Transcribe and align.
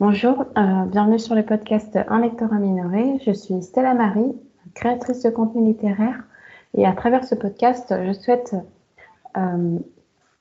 Bonjour, 0.00 0.44
euh, 0.56 0.84
bienvenue 0.84 1.18
sur 1.18 1.34
le 1.34 1.44
podcast 1.44 1.98
Un 2.08 2.20
lecteur 2.20 2.52
minoré. 2.52 3.18
Je 3.26 3.32
suis 3.32 3.60
Stella 3.60 3.94
Marie, 3.94 4.32
créatrice 4.72 5.24
de 5.24 5.30
contenu 5.30 5.66
littéraire. 5.66 6.22
Et 6.76 6.86
à 6.86 6.92
travers 6.92 7.24
ce 7.24 7.34
podcast, 7.34 7.92
je 8.06 8.12
souhaite 8.12 8.54
euh, 9.36 9.78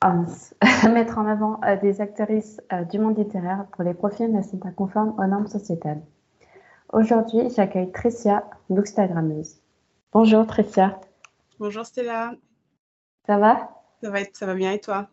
mettre 0.93 1.17
en 1.17 1.25
avant 1.25 1.59
euh, 1.65 1.75
des 1.78 2.01
actrices 2.01 2.62
du 2.91 2.99
monde 2.99 3.17
littéraire 3.17 3.65
pour 3.71 3.83
les 3.83 3.96
profils 3.96 4.31
ne 4.31 4.43
sont 4.43 4.57
pas 4.57 4.70
conformes 4.70 5.15
aux 5.17 5.26
normes 5.26 5.47
sociétales. 5.47 6.03
Aujourd'hui, 6.94 7.49
j'accueille 7.55 7.92
Tricia, 7.92 8.44
bookstagrammeuse. 8.69 9.55
Bonjour 10.13 10.46
Tricia. 10.46 11.01
Bonjour 11.58 11.83
Stella. 11.83 12.33
Ça 13.26 13.39
va? 13.39 13.71
Ça 14.03 14.12
va, 14.12 14.19
ça 14.33 14.46
va 14.46 14.53
bien 14.53 14.74
et 14.74 14.79
toi? 14.79 15.08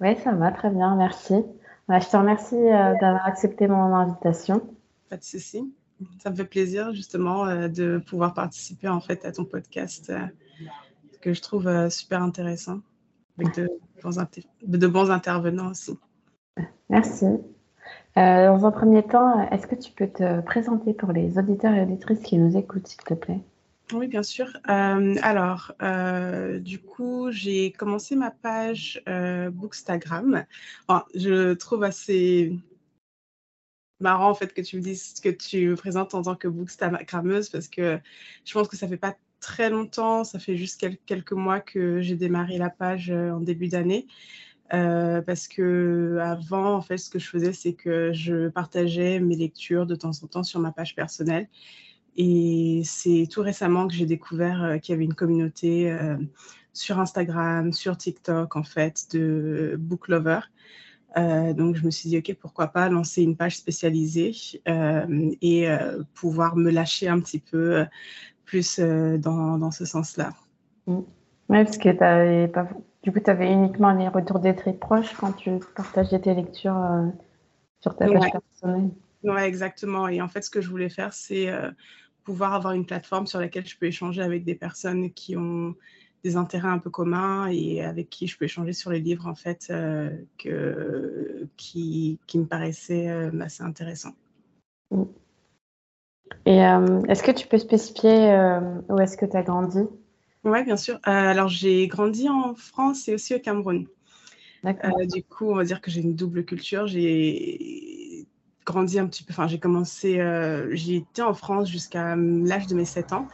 Oui, 0.00 0.16
ça 0.16 0.32
va 0.32 0.50
très 0.50 0.70
bien, 0.70 0.96
merci. 0.96 1.44
Bah, 1.88 2.00
je 2.00 2.08
te 2.08 2.16
remercie 2.16 2.54
euh, 2.54 2.94
d'avoir 3.00 3.24
accepté 3.26 3.66
mon 3.66 3.94
invitation. 3.94 4.60
Pas 5.08 5.16
de 5.16 5.24
souci. 5.24 5.72
Ça 6.22 6.30
me 6.30 6.36
fait 6.36 6.44
plaisir 6.44 6.92
justement 6.92 7.46
euh, 7.46 7.68
de 7.68 7.98
pouvoir 8.06 8.34
participer 8.34 8.88
en 8.88 9.00
fait 9.00 9.24
à 9.24 9.32
ton 9.32 9.44
podcast 9.46 10.10
euh, 10.10 10.18
que 11.22 11.32
je 11.32 11.40
trouve 11.40 11.88
super 11.88 12.22
intéressant 12.22 12.80
avec 13.38 13.54
de 13.56 13.68
bons, 14.02 14.10
de 14.62 14.86
bons 14.86 15.10
intervenants 15.10 15.70
aussi. 15.70 15.98
Merci. 16.90 17.26
dans 18.16 18.66
un 18.66 18.70
premier 18.70 19.02
temps, 19.02 19.48
est-ce 19.50 19.66
que 19.66 19.74
tu 19.74 19.90
peux 19.92 20.08
te 20.08 20.40
présenter 20.42 20.92
pour 20.92 21.12
les 21.12 21.38
auditeurs 21.38 21.72
et 21.72 21.82
auditrices 21.82 22.20
qui 22.20 22.36
nous 22.36 22.56
écoutent, 22.56 22.86
s'il 22.86 23.02
te 23.02 23.14
plaît? 23.14 23.40
Oui, 23.92 24.06
bien 24.06 24.22
sûr. 24.22 24.46
Euh, 24.68 25.16
alors, 25.22 25.72
euh, 25.82 26.58
du 26.58 26.78
coup, 26.80 27.30
j'ai 27.30 27.72
commencé 27.72 28.16
ma 28.16 28.30
page 28.30 29.02
euh, 29.08 29.50
Bookstagram. 29.50 30.44
je 31.14 31.54
trouve 31.54 31.84
assez 31.84 32.58
marrant 34.00 34.30
en 34.30 34.34
fait 34.34 34.54
que 34.54 34.60
tu 34.60 34.76
me 34.76 34.82
dises 34.82 35.14
que 35.20 35.28
tu 35.28 35.70
me 35.70 35.76
présentes 35.76 36.14
en 36.14 36.22
tant 36.22 36.36
que 36.36 36.46
bookstagrammeuse 36.46 37.48
parce 37.48 37.66
que 37.66 37.98
je 38.44 38.52
pense 38.52 38.68
que 38.68 38.76
ça 38.76 38.86
fait 38.86 38.96
pas 38.96 39.16
très 39.40 39.70
longtemps, 39.70 40.22
ça 40.22 40.38
fait 40.38 40.56
juste 40.56 40.86
quelques 41.04 41.32
mois 41.32 41.60
que 41.60 42.00
j'ai 42.00 42.14
démarré 42.14 42.58
la 42.58 42.70
page 42.70 43.10
en 43.10 43.40
début 43.40 43.68
d'année. 43.68 44.06
parce 44.70 45.48
que 45.48 46.18
avant, 46.20 46.74
en 46.76 46.82
fait, 46.82 46.98
ce 46.98 47.10
que 47.10 47.18
je 47.18 47.28
faisais, 47.28 47.52
c'est 47.52 47.72
que 47.74 48.12
je 48.12 48.48
partageais 48.48 49.18
mes 49.20 49.36
lectures 49.36 49.86
de 49.86 49.94
temps 49.96 50.12
en 50.22 50.26
temps 50.26 50.44
sur 50.44 50.60
ma 50.60 50.72
page 50.72 50.94
personnelle. 50.94 51.48
Et 52.20 52.82
c'est 52.84 53.28
tout 53.30 53.42
récemment 53.42 53.86
que 53.86 53.94
j'ai 53.94 54.04
découvert 54.04 54.64
euh, 54.64 54.78
qu'il 54.78 54.92
y 54.92 54.96
avait 54.96 55.04
une 55.04 55.14
communauté 55.14 55.92
euh, 55.92 56.16
sur 56.72 56.98
Instagram, 56.98 57.72
sur 57.72 57.96
TikTok, 57.96 58.56
en 58.56 58.64
fait, 58.64 59.06
de 59.12 59.76
book 59.78 60.08
lovers. 60.08 60.50
Euh, 61.16 61.52
donc, 61.52 61.76
je 61.76 61.86
me 61.86 61.92
suis 61.92 62.08
dit, 62.08 62.18
OK, 62.18 62.36
pourquoi 62.40 62.66
pas 62.66 62.88
lancer 62.88 63.22
une 63.22 63.36
page 63.36 63.56
spécialisée 63.56 64.32
et 64.66 65.68
pouvoir 66.14 66.56
me 66.56 66.70
lâcher 66.70 67.08
un 67.08 67.20
petit 67.20 67.38
peu 67.38 67.86
plus 68.44 68.78
dans, 68.80 69.56
dans, 69.58 69.70
ce 69.70 69.84
sens-là. 69.84 70.30
Mm. 70.86 70.98
Oui, 71.50 71.64
parce 71.64 71.78
que 71.78 72.46
pas... 72.46 72.68
du 73.02 73.12
coup, 73.12 73.20
tu 73.20 73.30
avais 73.30 73.50
uniquement 73.50 73.92
les 73.92 74.08
retours 74.08 74.40
des 74.40 74.54
très 74.54 74.72
proches 74.72 75.14
quand 75.14 75.32
tu 75.32 75.52
partageais 75.74 76.20
tes 76.20 76.34
lectures 76.34 77.10
sur 77.80 77.96
ta 77.96 78.06
page 78.06 78.32
personnelle. 78.32 78.90
Oui, 79.22 79.40
exactement. 79.40 80.08
Et 80.08 80.20
en 80.20 80.28
fait, 80.28 80.42
ce 80.42 80.50
que 80.50 80.60
je 80.60 80.68
voulais 80.68 80.90
faire, 80.90 81.14
c'est 81.14 81.50
pouvoir 82.28 82.52
avoir 82.52 82.74
une 82.74 82.84
plateforme 82.84 83.26
sur 83.26 83.40
laquelle 83.40 83.66
je 83.66 83.74
peux 83.78 83.86
échanger 83.86 84.20
avec 84.20 84.44
des 84.44 84.54
personnes 84.54 85.10
qui 85.14 85.34
ont 85.34 85.74
des 86.22 86.36
intérêts 86.36 86.68
un 86.68 86.78
peu 86.78 86.90
communs 86.90 87.46
et 87.46 87.82
avec 87.82 88.10
qui 88.10 88.26
je 88.26 88.36
peux 88.36 88.44
échanger 88.44 88.74
sur 88.74 88.90
les 88.90 89.00
livres 89.00 89.26
en 89.26 89.34
fait 89.34 89.68
euh, 89.70 90.10
que, 90.36 91.48
qui, 91.56 92.18
qui, 92.26 92.38
me 92.38 92.44
paraissaient 92.44 93.08
euh, 93.08 93.30
assez 93.40 93.62
intéressants. 93.62 94.12
Et 96.44 96.62
euh, 96.62 97.00
est-ce 97.08 97.22
que 97.22 97.30
tu 97.30 97.46
peux 97.46 97.56
spécifier 97.56 98.36
où 98.90 98.98
est-ce 98.98 99.16
que 99.16 99.24
tu 99.24 99.36
as 99.38 99.42
grandi? 99.42 99.84
Oui, 100.44 100.62
bien 100.64 100.76
sûr. 100.76 100.98
alors 101.04 101.48
j'ai 101.48 101.88
grandi 101.88 102.28
en 102.28 102.54
France 102.54 103.08
et 103.08 103.14
aussi 103.14 103.34
au 103.34 103.38
Cameroun. 103.38 103.86
du 104.62 105.22
coup, 105.22 105.50
on 105.50 105.54
va 105.54 105.64
dire 105.64 105.80
que 105.80 105.90
j'ai 105.90 106.02
une 106.02 106.14
double 106.14 106.44
culture. 106.44 106.86
J'ai 106.86 107.87
grandi 108.68 108.98
un 108.98 109.06
petit 109.06 109.24
peu. 109.24 109.32
Enfin, 109.32 109.46
j'ai 109.46 109.58
commencé, 109.58 110.20
euh, 110.20 110.68
j'ai 110.74 110.96
été 110.96 111.22
en 111.22 111.32
France 111.32 111.70
jusqu'à 111.70 112.14
l'âge 112.16 112.66
de 112.66 112.74
mes 112.74 112.84
7 112.84 113.14
ans. 113.14 113.26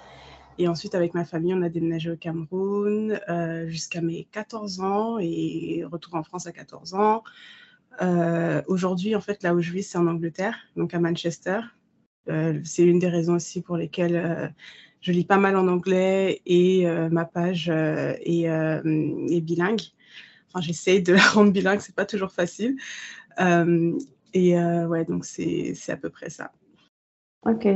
Et 0.58 0.68
ensuite, 0.68 0.94
avec 0.94 1.14
ma 1.14 1.24
famille, 1.24 1.52
on 1.52 1.62
a 1.62 1.68
déménagé 1.68 2.12
au 2.12 2.16
Cameroun 2.16 3.18
euh, 3.28 3.68
jusqu'à 3.68 4.00
mes 4.00 4.28
14 4.30 4.80
ans 4.80 5.18
et 5.20 5.84
retour 5.90 6.14
en 6.14 6.22
France 6.22 6.46
à 6.46 6.52
14 6.52 6.94
ans. 6.94 7.24
Euh, 8.00 8.62
aujourd'hui, 8.68 9.16
en 9.16 9.20
fait, 9.20 9.42
là 9.42 9.54
où 9.54 9.60
je 9.60 9.72
vis, 9.72 9.82
c'est 9.82 9.98
en 9.98 10.06
Angleterre, 10.06 10.56
donc 10.76 10.94
à 10.94 11.00
Manchester. 11.00 11.60
c'est 12.28 12.84
une 12.84 13.00
des 13.00 13.08
raisons 13.08 13.34
aussi 13.34 13.60
pour 13.60 13.76
lesquelles 13.76 14.54
je 15.00 15.12
lis 15.12 15.24
pas 15.24 15.36
mal 15.36 15.56
en 15.56 15.66
anglais 15.66 16.40
et 16.46 16.86
ma 17.10 17.24
page 17.24 17.68
est, 17.68 18.44
est, 18.44 19.40
bilingue. 19.40 19.82
Enfin, 20.48 20.60
j'essaye 20.60 21.02
de 21.02 21.14
la 21.14 21.22
rendre 21.34 21.50
bilingue, 21.50 21.80
c'est 21.80 21.96
pas 21.96 22.06
toujours 22.06 22.30
facile. 22.30 22.76
Et 24.34 24.58
euh, 24.58 24.86
ouais, 24.88 25.04
donc 25.04 25.24
c'est 25.24 25.74
à 25.88 25.96
peu 25.96 26.10
près 26.10 26.28
ça. 26.28 26.50
Ok, 27.46 27.68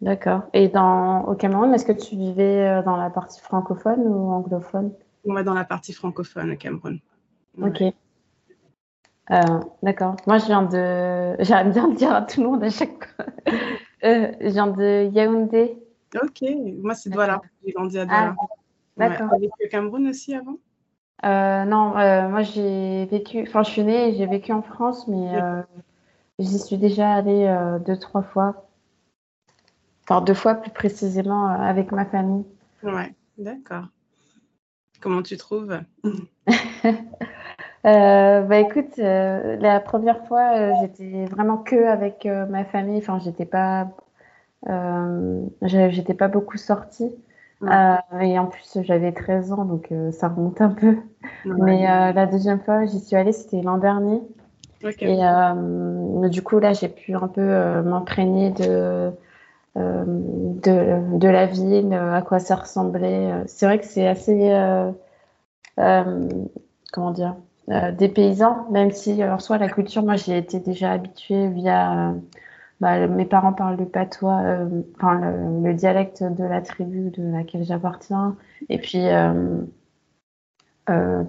d'accord. 0.00 0.42
Et 0.52 0.68
dans, 0.68 1.24
au 1.26 1.34
Cameroun, 1.34 1.72
est-ce 1.72 1.86
que 1.86 1.92
tu 1.92 2.16
vivais 2.16 2.66
euh, 2.66 2.82
dans 2.82 2.96
la 2.96 3.08
partie 3.08 3.40
francophone 3.40 4.00
ou 4.00 4.32
anglophone? 4.32 4.92
Ouais, 5.24 5.44
dans 5.44 5.54
la 5.54 5.64
partie 5.64 5.92
francophone 5.92 6.50
au 6.50 6.56
Cameroun. 6.56 6.98
Ok. 7.62 7.82
Euh, 9.30 9.60
d'accord. 9.82 10.16
Moi, 10.26 10.38
je 10.38 10.46
viens 10.46 10.62
de. 10.62 11.36
J'aime 11.44 11.70
bien 11.70 11.88
le 11.88 11.94
dire 11.94 12.12
à 12.12 12.22
tout 12.22 12.42
le 12.42 12.48
monde 12.48 12.64
à 12.64 12.70
chaque 12.70 13.06
fois. 13.14 13.26
je 14.02 14.48
viens 14.48 14.66
de 14.66 15.08
Yaoundé. 15.12 15.78
Ok. 16.20 16.42
Moi, 16.82 16.96
c'est 16.96 17.10
Douala. 17.10 17.40
J'ai 17.64 17.72
grandi 17.72 17.98
à 17.98 18.06
Douala. 18.06 18.34
Ah, 18.40 18.44
d'accord. 18.96 19.28
Tu 19.30 19.36
as 19.36 19.38
vécu 19.38 19.66
au 19.66 19.68
Cameroun 19.68 20.08
aussi 20.08 20.34
avant? 20.34 20.56
Non, 21.22 21.90
moi, 22.28 22.42
j'ai 22.42 23.06
vécu. 23.06 23.42
Enfin, 23.46 23.62
je 23.62 23.70
suis 23.70 23.84
née 23.84 24.08
et 24.08 24.14
j'ai 24.16 24.26
vécu 24.26 24.52
en 24.52 24.62
France, 24.62 25.06
mais 25.06 25.38
J'y 26.38 26.58
suis 26.58 26.78
déjà 26.78 27.12
allée 27.12 27.46
euh, 27.46 27.78
deux, 27.78 27.96
trois 27.96 28.22
fois. 28.22 28.68
Enfin, 30.04 30.20
deux 30.22 30.34
fois 30.34 30.54
plus 30.54 30.70
précisément 30.70 31.48
euh, 31.48 31.56
avec 31.56 31.92
ma 31.92 32.04
famille. 32.04 32.44
Ouais, 32.82 33.14
d'accord. 33.38 33.86
Comment 35.00 35.22
tu 35.22 35.36
trouves? 35.36 35.78
Euh, 37.84 38.42
bah 38.42 38.58
écoute, 38.58 38.96
la 38.96 39.80
première 39.80 40.24
fois, 40.28 40.72
j'étais 40.80 41.24
vraiment 41.24 41.56
que 41.56 41.88
avec 41.88 42.24
ma 42.24 42.64
famille. 42.64 42.98
Enfin, 42.98 43.18
j'étais 43.18 43.44
pas, 43.44 43.88
j'étais 45.62 46.14
pas 46.14 46.28
beaucoup 46.28 46.58
sortie. 46.58 47.12
et 48.20 48.38
en 48.38 48.46
plus, 48.46 48.78
j'avais 48.82 49.10
13 49.10 49.50
ans, 49.50 49.64
donc 49.64 49.92
ça 50.12 50.28
remonte 50.28 50.60
un 50.60 50.68
peu. 50.68 50.96
Mais 51.44 51.82
la 52.12 52.26
deuxième 52.26 52.60
fois, 52.60 52.84
j'y 52.84 53.00
suis 53.00 53.16
allée, 53.16 53.32
c'était 53.32 53.62
l'an 53.62 53.78
dernier. 53.78 54.22
Et 54.82 55.24
euh, 55.24 56.28
du 56.28 56.42
coup, 56.42 56.58
là, 56.58 56.72
j'ai 56.72 56.88
pu 56.88 57.14
un 57.14 57.28
peu 57.28 57.40
euh, 57.40 57.82
m'imprégner 57.82 58.50
de, 58.50 59.12
euh, 59.76 60.04
de, 60.06 61.28
la 61.28 61.46
ville, 61.46 61.92
à 61.92 62.22
quoi 62.22 62.38
ça 62.38 62.56
ressemblait. 62.56 63.32
C'est 63.46 63.66
vrai 63.66 63.78
que 63.78 63.86
c'est 63.86 64.06
assez, 64.06 64.50
comment 66.92 67.10
dire, 67.12 67.36
des 67.68 68.08
paysans, 68.08 68.66
même 68.70 68.90
si, 68.90 69.22
en 69.24 69.38
soi, 69.38 69.58
la 69.58 69.68
culture, 69.68 70.02
moi, 70.02 70.16
j'ai 70.16 70.36
été 70.38 70.58
déjà 70.58 70.92
habituée 70.92 71.48
via. 71.48 72.14
Bah, 72.80 73.06
mes 73.06 73.26
parents 73.26 73.52
parlent 73.52 73.76
le 73.76 73.86
patois, 73.86 74.42
le, 74.42 75.72
dialecte 75.72 76.24
de 76.24 76.42
la 76.42 76.60
tribu 76.60 77.10
de 77.10 77.22
laquelle 77.32 77.64
j'appartiens. 77.64 78.36
Et 78.68 78.78
puis, 78.78 79.04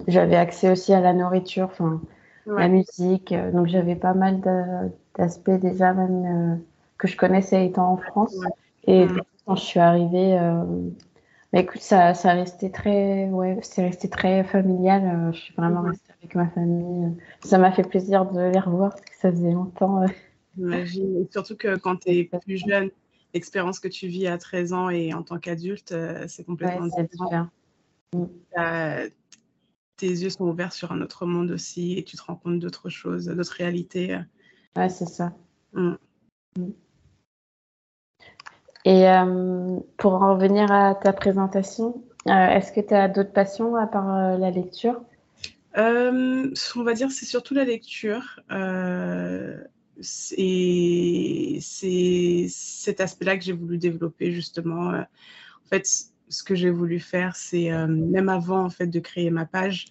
j'avais 0.08 0.36
accès 0.36 0.70
aussi 0.70 0.92
à 0.92 1.00
la 1.00 1.12
nourriture. 1.12 1.68
Enfin, 1.70 2.00
la 2.46 2.68
musique. 2.68 3.32
Euh, 3.32 3.50
donc 3.50 3.66
j'avais 3.66 3.96
pas 3.96 4.14
mal 4.14 4.40
d'aspects 5.16 5.50
déjà 5.50 5.92
même 5.92 6.24
euh, 6.24 6.56
que 6.98 7.08
je 7.08 7.16
connaissais 7.16 7.66
étant 7.66 7.92
en 7.92 7.96
France. 7.96 8.36
Et 8.86 9.06
quand 9.46 9.56
je 9.56 9.62
suis 9.62 9.80
arrivée, 9.80 10.38
euh, 10.38 10.64
bah, 11.52 11.60
écoute, 11.60 11.80
ça, 11.80 12.14
ça 12.14 12.32
restait 12.32 12.70
très, 12.70 13.28
ouais, 13.28 13.58
c'est 13.62 13.82
resté 13.82 14.08
très 14.08 14.44
familial. 14.44 15.30
je 15.32 15.38
suis 15.38 15.54
vraiment 15.54 15.82
restée 15.82 16.12
avec 16.20 16.34
ma 16.34 16.48
famille. 16.48 17.14
Ça 17.42 17.58
m'a 17.58 17.72
fait 17.72 17.84
plaisir 17.84 18.26
de 18.26 18.40
les 18.40 18.60
revoir 18.60 18.90
parce 18.90 19.02
que 19.02 19.16
ça 19.16 19.30
faisait 19.30 19.52
longtemps. 19.52 20.04
J'imagine. 20.56 21.26
Surtout 21.30 21.56
que 21.56 21.76
quand 21.76 21.96
tu 21.96 22.10
es 22.10 22.24
plus 22.24 22.58
jeune, 22.58 22.90
l'expérience 23.32 23.80
que 23.80 23.88
tu 23.88 24.06
vis 24.06 24.26
à 24.26 24.38
13 24.38 24.72
ans 24.72 24.90
et 24.90 25.14
en 25.14 25.22
tant 25.22 25.38
qu'adulte, 25.38 25.94
c'est 26.28 26.44
complètement 26.44 26.86
différent. 26.86 27.48
Mm 28.12 28.24
tes 29.96 30.08
yeux 30.08 30.30
sont 30.30 30.44
ouverts 30.44 30.72
sur 30.72 30.92
un 30.92 31.00
autre 31.00 31.26
monde 31.26 31.50
aussi 31.50 31.98
et 31.98 32.04
tu 32.04 32.16
te 32.16 32.22
rends 32.22 32.36
compte 32.36 32.58
d'autres 32.58 32.88
choses, 32.88 33.26
d'autres 33.26 33.54
réalités. 33.54 34.18
Ouais, 34.76 34.88
c'est 34.88 35.08
ça. 35.08 35.32
Mm. 35.72 35.94
Mm. 36.58 36.70
Et 38.84 39.08
euh, 39.08 39.78
pour 39.96 40.14
en 40.14 40.34
revenir 40.34 40.70
à 40.70 40.94
ta 40.94 41.12
présentation, 41.12 42.04
euh, 42.28 42.48
est-ce 42.48 42.72
que 42.72 42.80
tu 42.80 42.92
as 42.92 43.08
d'autres 43.08 43.32
passions 43.32 43.76
à 43.76 43.86
part 43.86 44.14
euh, 44.14 44.36
la 44.36 44.50
lecture? 44.50 45.00
On 45.76 46.82
va 46.84 46.94
dire 46.94 47.10
c'est 47.10 47.24
surtout 47.24 47.54
la 47.54 47.64
lecture. 47.64 48.40
et 50.36 51.58
c'est 51.60 52.46
cet 52.48 53.00
aspect-là 53.00 53.36
que 53.38 53.44
j'ai 53.44 53.52
voulu 53.52 53.78
développer 53.78 54.32
justement. 54.32 54.90
En 54.90 55.68
fait, 55.68 55.88
ce 56.28 56.42
que 56.42 56.54
j'ai 56.54 56.70
voulu 56.70 57.00
faire, 57.00 57.36
c'est 57.36 57.70
même 57.88 58.28
avant 58.28 58.64
en 58.64 58.70
fait 58.70 58.86
de 58.86 59.00
créer 59.00 59.30
ma 59.30 59.46
page, 59.46 59.86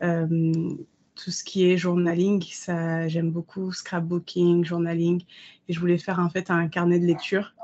tout 0.00 1.30
ce 1.30 1.44
qui 1.44 1.70
est 1.70 1.78
journaling, 1.78 2.42
ça 2.42 3.08
j'aime 3.08 3.30
beaucoup 3.30 3.72
scrapbooking, 3.72 4.64
journaling, 4.64 5.22
et 5.68 5.72
je 5.72 5.80
voulais 5.80 5.98
faire 5.98 6.18
en 6.18 6.28
fait 6.28 6.50
un 6.50 6.68
carnet 6.68 6.98
de 6.98 7.06
lecture. 7.06 7.54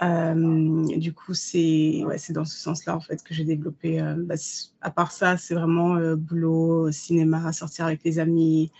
du 0.00 1.12
coup, 1.12 1.34
c'est 1.34 2.02
ouais, 2.04 2.16
dans 2.30 2.44
ce 2.44 2.56
sens-là 2.56 2.96
en 2.96 3.00
fait 3.00 3.22
que 3.22 3.34
j'ai 3.34 3.44
développé. 3.44 4.00
Bah, 4.18 4.36
à 4.80 4.90
part 4.90 5.12
ça, 5.12 5.36
c'est 5.36 5.54
vraiment 5.54 5.96
boulot, 6.16 6.90
cinéma, 6.92 7.52
sortir 7.52 7.86
avec 7.86 8.02
les 8.04 8.18
amis, 8.18 8.70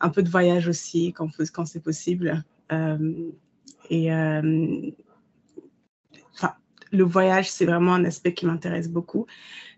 un 0.00 0.08
peu 0.08 0.22
de 0.22 0.28
voyage 0.28 0.68
aussi 0.68 1.12
quand, 1.12 1.28
quand 1.52 1.66
c'est 1.66 1.82
possible. 1.82 2.44
et 3.90 4.10
le 6.92 7.04
voyage, 7.04 7.50
c'est 7.50 7.64
vraiment 7.64 7.94
un 7.94 8.04
aspect 8.04 8.34
qui 8.34 8.46
m'intéresse 8.46 8.88
beaucoup. 8.88 9.26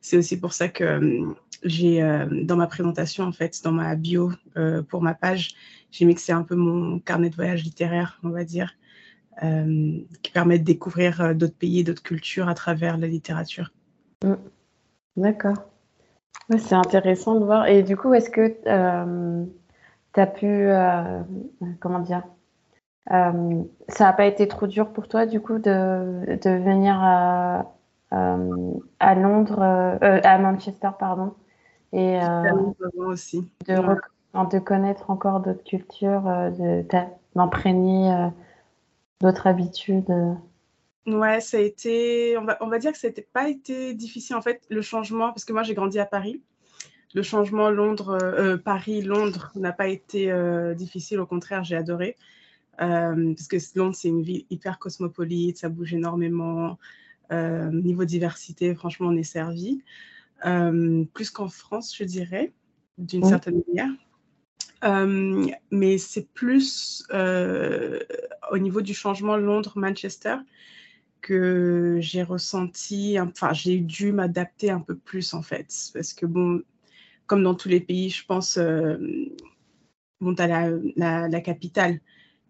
C'est 0.00 0.16
aussi 0.16 0.38
pour 0.38 0.52
ça 0.52 0.68
que 0.68 1.34
j'ai 1.62 2.02
euh, 2.02 2.26
dans 2.44 2.56
ma 2.56 2.66
présentation, 2.66 3.24
en 3.24 3.32
fait, 3.32 3.62
dans 3.64 3.72
ma 3.72 3.94
bio 3.94 4.32
euh, 4.56 4.82
pour 4.82 5.00
ma 5.00 5.14
page, 5.14 5.54
j'ai 5.90 6.04
mixé 6.04 6.32
un 6.32 6.42
peu 6.42 6.56
mon 6.56 6.98
carnet 6.98 7.30
de 7.30 7.36
voyage 7.36 7.62
littéraire, 7.62 8.18
on 8.22 8.30
va 8.30 8.44
dire, 8.44 8.74
euh, 9.42 9.98
qui 10.22 10.30
permet 10.32 10.58
de 10.58 10.64
découvrir 10.64 11.34
d'autres 11.34 11.56
pays, 11.56 11.84
d'autres 11.84 12.02
cultures 12.02 12.48
à 12.48 12.54
travers 12.54 12.98
la 12.98 13.06
littérature. 13.06 13.72
Mm. 14.24 14.34
D'accord. 15.16 15.54
c'est 16.58 16.74
intéressant 16.74 17.38
de 17.38 17.44
voir. 17.44 17.68
Et 17.68 17.84
du 17.84 17.96
coup, 17.96 18.12
est-ce 18.12 18.28
que 18.28 18.48
tu 20.12 20.20
as 20.20 20.26
pu, 20.26 20.68
comment 21.78 22.00
dire, 22.00 22.24
ça 23.08 24.04
n'a 24.04 24.12
pas 24.12 24.26
été 24.26 24.48
trop 24.48 24.66
dur 24.66 24.92
pour 24.92 25.08
toi, 25.08 25.26
du 25.26 25.40
coup, 25.40 25.58
de, 25.58 26.36
de 26.42 26.50
venir 26.50 26.96
à, 26.98 27.66
à 28.10 29.14
Londres, 29.14 29.60
à 29.60 30.38
Manchester, 30.38 30.90
pardon, 30.98 31.34
et 31.94 32.20
euh, 32.20 32.50
aussi. 32.96 33.48
De, 33.68 33.76
de, 34.50 34.58
connaître 34.58 35.10
encore 35.10 35.38
d'autres 35.38 35.62
cultures, 35.62 36.26
euh, 36.26 36.82
d'imprégner 37.36 38.12
euh, 38.12 38.26
d'autres 39.20 39.46
habitudes. 39.46 40.12
Ouais, 41.06 41.40
ça 41.40 41.58
a 41.58 41.60
été, 41.60 42.36
on 42.36 42.44
va, 42.44 42.56
on 42.60 42.66
va 42.66 42.80
dire 42.80 42.90
que 42.90 42.98
ça 42.98 43.08
n'a 43.08 43.14
pas 43.32 43.48
été 43.48 43.94
difficile 43.94 44.34
en 44.34 44.42
fait, 44.42 44.62
le 44.70 44.82
changement, 44.82 45.28
parce 45.28 45.44
que 45.44 45.52
moi 45.52 45.62
j'ai 45.62 45.74
grandi 45.74 46.00
à 46.00 46.06
Paris. 46.06 46.42
Le 47.14 47.22
changement 47.22 47.70
Londres, 47.70 48.18
Paris-Londres 48.64 49.52
n'a 49.54 49.72
pas 49.72 49.86
été 49.86 50.32
difficile, 50.74 51.20
au 51.20 51.26
contraire, 51.26 51.62
j'ai 51.62 51.76
adoré. 51.76 52.16
Parce 52.78 53.48
que 53.48 53.56
Londres, 53.78 53.96
c'est 53.96 54.08
une 54.08 54.22
ville 54.22 54.44
hyper 54.50 54.78
cosmopolite, 54.78 55.58
ça 55.58 55.68
bouge 55.68 55.94
énormément. 55.94 56.78
niveau 57.30 58.04
diversité, 58.04 58.74
franchement, 58.74 59.08
on 59.08 59.16
est 59.16 59.22
servi. 59.22 59.82
Euh, 60.46 61.04
plus 61.14 61.30
qu'en 61.30 61.48
France, 61.48 61.96
je 61.96 62.04
dirais, 62.04 62.52
d'une 62.98 63.24
certaine 63.24 63.62
manière. 63.66 63.90
Euh, 64.84 65.46
mais 65.70 65.96
c'est 65.96 66.28
plus 66.34 67.06
euh, 67.12 68.00
au 68.50 68.58
niveau 68.58 68.82
du 68.82 68.92
changement 68.92 69.36
Londres-Manchester 69.36 70.36
que 71.22 71.96
j'ai 72.00 72.22
ressenti, 72.22 73.18
enfin 73.18 73.54
j'ai 73.54 73.78
dû 73.78 74.12
m'adapter 74.12 74.70
un 74.70 74.80
peu 74.80 74.94
plus 74.94 75.32
en 75.32 75.40
fait, 75.40 75.74
parce 75.94 76.12
que 76.12 76.26
bon, 76.26 76.62
comme 77.26 77.42
dans 77.42 77.54
tous 77.54 77.70
les 77.70 77.80
pays, 77.80 78.10
je 78.10 78.26
pense, 78.26 78.58
bon, 80.20 80.34
tu 80.34 80.42
as 80.42 80.46
la, 80.46 80.68
la, 80.96 81.28
la 81.28 81.40
capitale, 81.40 82.00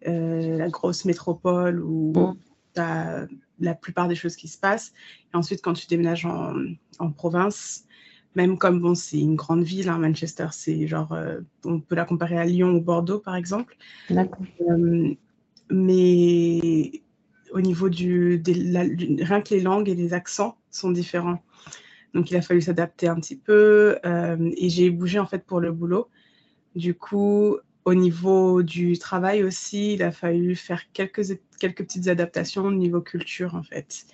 la 0.05 0.69
grosse 0.69 1.05
métropole 1.05 1.81
où 1.83 2.13
tu 2.73 2.81
as 2.81 3.27
la 3.59 3.73
plupart 3.73 4.07
des 4.07 4.15
choses 4.15 4.35
qui 4.35 4.47
se 4.47 4.57
passent. 4.57 4.93
Et 5.33 5.37
ensuite, 5.37 5.61
quand 5.61 5.73
tu 5.73 5.87
déménages 5.87 6.25
en, 6.25 6.53
en 6.99 7.11
province, 7.11 7.85
même 8.35 8.57
comme 8.57 8.81
bon, 8.81 8.95
c'est 8.95 9.19
une 9.19 9.35
grande 9.35 9.63
ville, 9.63 9.89
hein, 9.89 9.97
Manchester, 9.97 10.47
c'est 10.51 10.87
genre, 10.87 11.13
euh, 11.13 11.39
on 11.63 11.79
peut 11.79 11.95
la 11.95 12.05
comparer 12.05 12.37
à 12.37 12.45
Lyon 12.45 12.71
ou 12.71 12.81
Bordeaux, 12.81 13.19
par 13.19 13.35
exemple. 13.35 13.77
Euh, 14.69 15.15
mais 15.71 17.01
au 17.51 17.61
niveau 17.61 17.89
du, 17.89 18.43
rien 18.45 19.41
que 19.41 19.53
les 19.53 19.61
langues 19.61 19.87
et 19.87 19.95
les 19.95 20.13
accents 20.13 20.57
sont 20.69 20.91
différents. 20.91 21.41
Donc, 22.13 22.29
il 22.29 22.37
a 22.37 22.41
fallu 22.41 22.61
s'adapter 22.61 23.07
un 23.07 23.15
petit 23.15 23.37
peu. 23.37 23.97
Euh, 24.05 24.51
et 24.57 24.69
j'ai 24.69 24.89
bougé 24.89 25.19
en 25.19 25.25
fait 25.25 25.45
pour 25.45 25.61
le 25.61 25.71
boulot. 25.71 26.09
Du 26.75 26.93
coup, 26.93 27.57
au 27.85 27.93
niveau 27.93 28.63
du 28.63 28.97
travail 28.97 29.43
aussi, 29.43 29.93
il 29.93 30.03
a 30.03 30.11
fallu 30.11 30.55
faire 30.55 30.91
quelques, 30.91 31.39
quelques 31.59 31.83
petites 31.83 32.07
adaptations 32.07 32.65
au 32.65 32.71
niveau 32.73 33.01
culture 33.01 33.55
en 33.55 33.63
fait. 33.63 34.05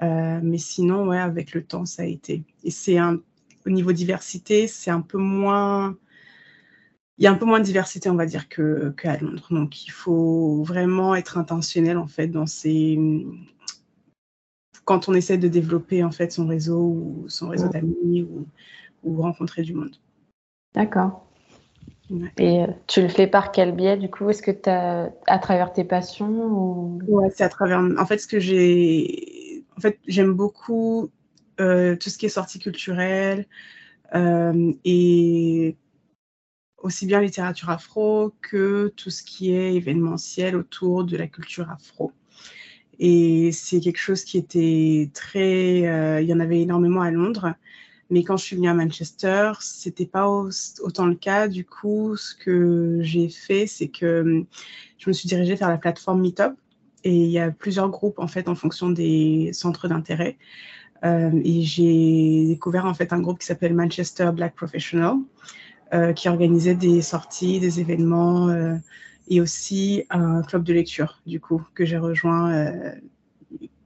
mais 0.00 0.58
sinon, 0.58 1.08
ouais, 1.08 1.18
avec 1.18 1.54
le 1.54 1.62
temps, 1.62 1.86
ça 1.86 2.02
a 2.02 2.06
été. 2.06 2.44
Et 2.64 2.70
c'est 2.70 2.98
un 2.98 3.20
au 3.66 3.70
niveau 3.70 3.92
diversité, 3.92 4.66
c'est 4.66 4.90
un 4.90 5.00
peu 5.00 5.18
moins. 5.18 5.96
Il 7.18 7.24
y 7.24 7.26
a 7.26 7.30
un 7.30 7.34
peu 7.34 7.44
moins 7.44 7.60
de 7.60 7.64
diversité, 7.64 8.10
on 8.10 8.16
va 8.16 8.26
dire, 8.26 8.48
qu'à 8.48 9.16
Londres. 9.18 9.46
Donc, 9.50 9.84
il 9.86 9.90
faut 9.90 10.62
vraiment 10.62 11.14
être 11.14 11.38
intentionnel, 11.38 11.98
en 11.98 12.08
fait, 12.08 12.28
dans 12.28 12.46
ces. 12.46 12.98
Quand 14.84 15.08
on 15.08 15.14
essaie 15.14 15.38
de 15.38 15.48
développer, 15.48 16.02
en 16.02 16.10
fait, 16.10 16.32
son 16.32 16.46
réseau 16.46 16.80
ou 16.80 17.24
son 17.28 17.50
réseau 17.50 17.68
d'amis 17.68 18.22
ou, 18.22 18.46
ou, 19.04 19.22
rencontrer 19.22 19.62
du 19.62 19.74
monde. 19.74 19.96
D'accord. 20.74 21.26
Et 22.38 22.62
euh, 22.62 22.66
tu 22.86 23.02
le 23.02 23.08
fais 23.08 23.26
par 23.26 23.52
quel 23.52 23.72
biais, 23.72 23.96
du 23.96 24.10
coup? 24.10 24.28
Est-ce 24.28 24.42
que 24.42 24.50
tu 24.50 24.68
as 24.68 25.12
à 25.26 25.38
travers 25.38 25.72
tes 25.72 25.84
passions 25.84 26.28
ou... 26.28 26.98
Ouais, 27.06 27.30
c'est 27.34 27.44
à 27.44 27.48
travers. 27.48 27.80
En 27.98 28.06
fait, 28.06 28.18
ce 28.18 28.26
que 28.26 28.38
j'ai. 28.38 29.64
En 29.76 29.80
fait, 29.80 29.98
j'aime 30.06 30.32
beaucoup 30.32 31.10
euh, 31.60 31.96
tout 31.96 32.10
ce 32.10 32.18
qui 32.18 32.26
est 32.26 32.30
sortie 32.30 32.58
culturelle 32.58 33.46
euh, 34.14 34.72
et 34.84 35.76
aussi 36.78 37.06
bien 37.06 37.20
littérature 37.20 37.70
afro 37.70 38.32
que 38.42 38.92
tout 38.96 39.10
ce 39.10 39.22
qui 39.22 39.54
est 39.54 39.74
événementiel 39.74 40.56
autour 40.56 41.04
de 41.04 41.16
la 41.16 41.28
culture 41.28 41.70
afro. 41.70 42.12
Et 42.98 43.50
c'est 43.52 43.80
quelque 43.80 43.98
chose 43.98 44.24
qui 44.24 44.38
était 44.38 45.10
très... 45.14 45.86
Euh, 45.86 46.20
il 46.20 46.28
y 46.28 46.34
en 46.34 46.40
avait 46.40 46.60
énormément 46.60 47.00
à 47.00 47.10
Londres. 47.10 47.54
Mais 48.12 48.24
quand 48.24 48.36
je 48.36 48.44
suis 48.44 48.56
venue 48.56 48.68
à 48.68 48.74
Manchester, 48.74 49.52
c'était 49.60 50.04
pas 50.04 50.28
autant 50.28 51.06
le 51.06 51.14
cas. 51.14 51.48
Du 51.48 51.64
coup, 51.64 52.14
ce 52.14 52.34
que 52.34 52.98
j'ai 53.00 53.30
fait, 53.30 53.66
c'est 53.66 53.88
que 53.88 54.44
je 54.98 55.08
me 55.08 55.14
suis 55.14 55.26
dirigée 55.26 55.54
vers 55.54 55.70
la 55.70 55.78
plateforme 55.78 56.20
Meetup. 56.20 56.52
Et 57.04 57.16
il 57.16 57.30
y 57.30 57.38
a 57.38 57.50
plusieurs 57.50 57.88
groupes, 57.88 58.18
en 58.18 58.28
fait, 58.28 58.48
en 58.48 58.54
fonction 58.54 58.90
des 58.90 59.50
centres 59.54 59.88
d'intérêt. 59.88 60.36
Euh, 61.06 61.30
et 61.42 61.62
j'ai 61.62 62.44
découvert 62.48 62.84
en 62.84 62.92
fait 62.92 63.14
un 63.14 63.20
groupe 63.20 63.38
qui 63.38 63.46
s'appelle 63.46 63.72
Manchester 63.72 64.30
Black 64.34 64.54
Professional, 64.56 65.14
euh, 65.94 66.12
qui 66.12 66.28
organisait 66.28 66.74
des 66.74 67.00
sorties, 67.00 67.60
des 67.60 67.80
événements 67.80 68.50
euh, 68.50 68.76
et 69.28 69.40
aussi 69.40 70.04
un 70.10 70.42
club 70.42 70.64
de 70.64 70.74
lecture, 70.74 71.22
du 71.26 71.40
coup, 71.40 71.62
que 71.74 71.86
j'ai 71.86 71.96
rejoint 71.96 72.70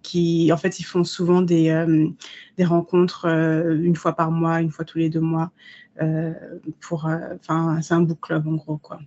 qui, 0.07 0.53
en 0.53 0.57
fait, 0.57 0.79
ils 0.79 0.85
font 0.85 1.05
souvent 1.05 1.43
des, 1.43 1.85
des 2.57 2.65
rencontres 2.65 3.27
une 3.27 3.97
fois 3.97 4.15
par 4.15 4.31
mois, 4.31 4.61
une 4.61 4.71
fois 4.71 4.85
tous 4.85 4.99
les 4.99 5.11
deux 5.11 5.21
mois. 5.21 5.51
pour, 6.81 7.09
enfin, 7.35 7.81
c'est 7.83 7.95
un 7.95 8.03
book 8.03 8.21
club 8.21 8.47
en 8.47 8.55
gros, 8.55 8.79
quoi. 8.79 9.01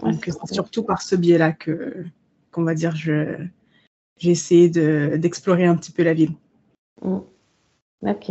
Donc, 0.00 0.24
c'est 0.24 0.54
surtout 0.54 0.82
par 0.82 1.02
ce 1.02 1.16
biais-là 1.16 1.52
que, 1.52 2.04
qu'on 2.50 2.64
va 2.64 2.74
dire, 2.74 2.96
je, 2.96 3.36
j'ai 4.18 4.30
essayé 4.30 4.68
de, 4.68 5.16
d'explorer 5.16 5.66
un 5.66 5.76
petit 5.76 5.92
peu 5.92 6.02
la 6.02 6.14
ville. 6.14 6.32
Mm. 7.02 7.18
Ok. 8.02 8.28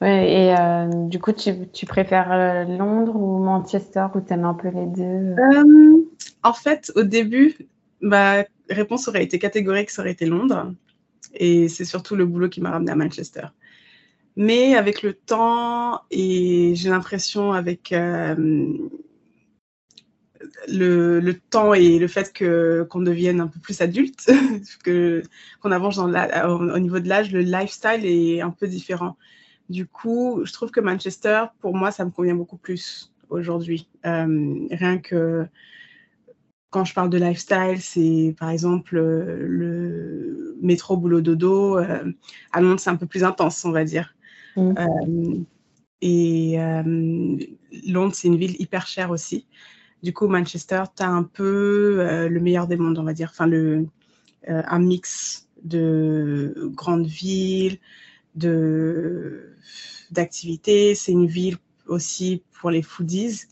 Ouais, 0.00 0.32
et 0.32 0.56
euh, 0.58 1.06
du 1.06 1.20
coup, 1.20 1.32
tu, 1.32 1.68
tu 1.72 1.86
préfères 1.86 2.32
euh, 2.32 2.64
Londres 2.64 3.14
ou 3.14 3.38
Manchester 3.38 4.06
ou 4.14 4.20
tu 4.20 4.32
aimes 4.32 4.44
un 4.44 4.54
peu 4.54 4.68
les 4.68 4.86
deux? 4.86 5.36
Euh, 5.38 6.02
En 6.42 6.52
fait, 6.52 6.90
au 6.96 7.04
début, 7.04 7.56
ma 8.02 8.44
réponse 8.68 9.08
aurait 9.08 9.24
été 9.24 9.38
catégorique, 9.38 9.90
ça 9.90 10.02
aurait 10.02 10.12
été 10.12 10.26
Londres. 10.26 10.74
Et 11.34 11.68
c'est 11.68 11.84
surtout 11.84 12.16
le 12.16 12.26
boulot 12.26 12.48
qui 12.48 12.60
m'a 12.60 12.70
ramené 12.70 12.92
à 12.92 12.96
Manchester. 12.96 13.46
Mais 14.36 14.74
avec 14.74 15.02
le 15.02 15.14
temps, 15.14 16.02
et 16.10 16.74
j'ai 16.74 16.90
l'impression 16.90 17.52
avec 17.52 17.94
le, 20.68 21.32
temps 21.50 21.74
et 21.74 21.98
le 21.98 22.08
fait 22.08 22.32
que 22.32 22.86
qu'on 22.88 23.02
devienne 23.02 23.40
un 23.40 23.48
peu 23.48 23.60
plus 23.60 23.80
adulte, 23.80 24.30
que 24.84 25.22
qu'on 25.60 25.70
avance 25.70 25.96
dans 25.96 26.08
au, 26.48 26.78
niveau 26.78 27.00
de 27.00 27.08
l'âge, 27.08 27.32
le 27.32 27.40
lifestyle 27.40 28.04
est 28.04 28.40
un 28.40 28.50
peu 28.50 28.66
différent. 28.66 29.16
Du 29.68 29.86
coup, 29.86 30.42
je 30.44 30.52
trouve 30.52 30.70
que 30.70 30.80
Manchester, 30.80 31.44
pour 31.60 31.74
moi, 31.74 31.90
ça 31.90 32.04
me 32.04 32.10
convient 32.10 32.34
beaucoup 32.34 32.58
plus 32.58 33.12
aujourd'hui. 33.30 33.88
Euh, 34.06 34.66
rien 34.70 34.98
que 34.98 35.46
quand 36.72 36.84
je 36.84 36.94
parle 36.94 37.10
de 37.10 37.18
lifestyle, 37.18 37.80
c'est 37.80 38.34
par 38.38 38.50
exemple 38.50 38.96
le 38.96 40.56
métro 40.60 40.96
boulot 40.96 41.20
dodo. 41.20 41.78
Euh, 41.78 42.10
à 42.50 42.60
Londres, 42.60 42.80
c'est 42.80 42.90
un 42.90 42.96
peu 42.96 43.06
plus 43.06 43.22
intense, 43.22 43.64
on 43.64 43.70
va 43.70 43.84
dire. 43.84 44.16
Mmh. 44.56 44.74
Euh, 44.78 45.36
et 46.00 46.56
Londres, 47.86 48.14
c'est 48.14 48.26
une 48.26 48.36
ville 48.36 48.56
hyper 48.58 48.88
chère 48.88 49.10
aussi. 49.10 49.46
Du 50.02 50.12
coup, 50.12 50.26
Manchester, 50.26 50.82
tu 50.96 51.04
as 51.04 51.08
un 51.08 51.22
peu 51.22 52.26
le 52.28 52.40
meilleur 52.40 52.66
des 52.66 52.76
mondes, 52.76 52.98
on 52.98 53.04
va 53.04 53.12
dire. 53.12 53.28
Enfin, 53.30 53.46
le, 53.46 53.86
un 54.48 54.78
mix 54.80 55.46
de 55.62 56.72
grandes 56.74 57.06
villes, 57.06 57.78
d'activités. 60.10 60.96
C'est 60.96 61.12
une 61.12 61.26
ville 61.26 61.58
aussi 61.86 62.42
pour 62.60 62.70
les 62.70 62.82
foodies. 62.82 63.42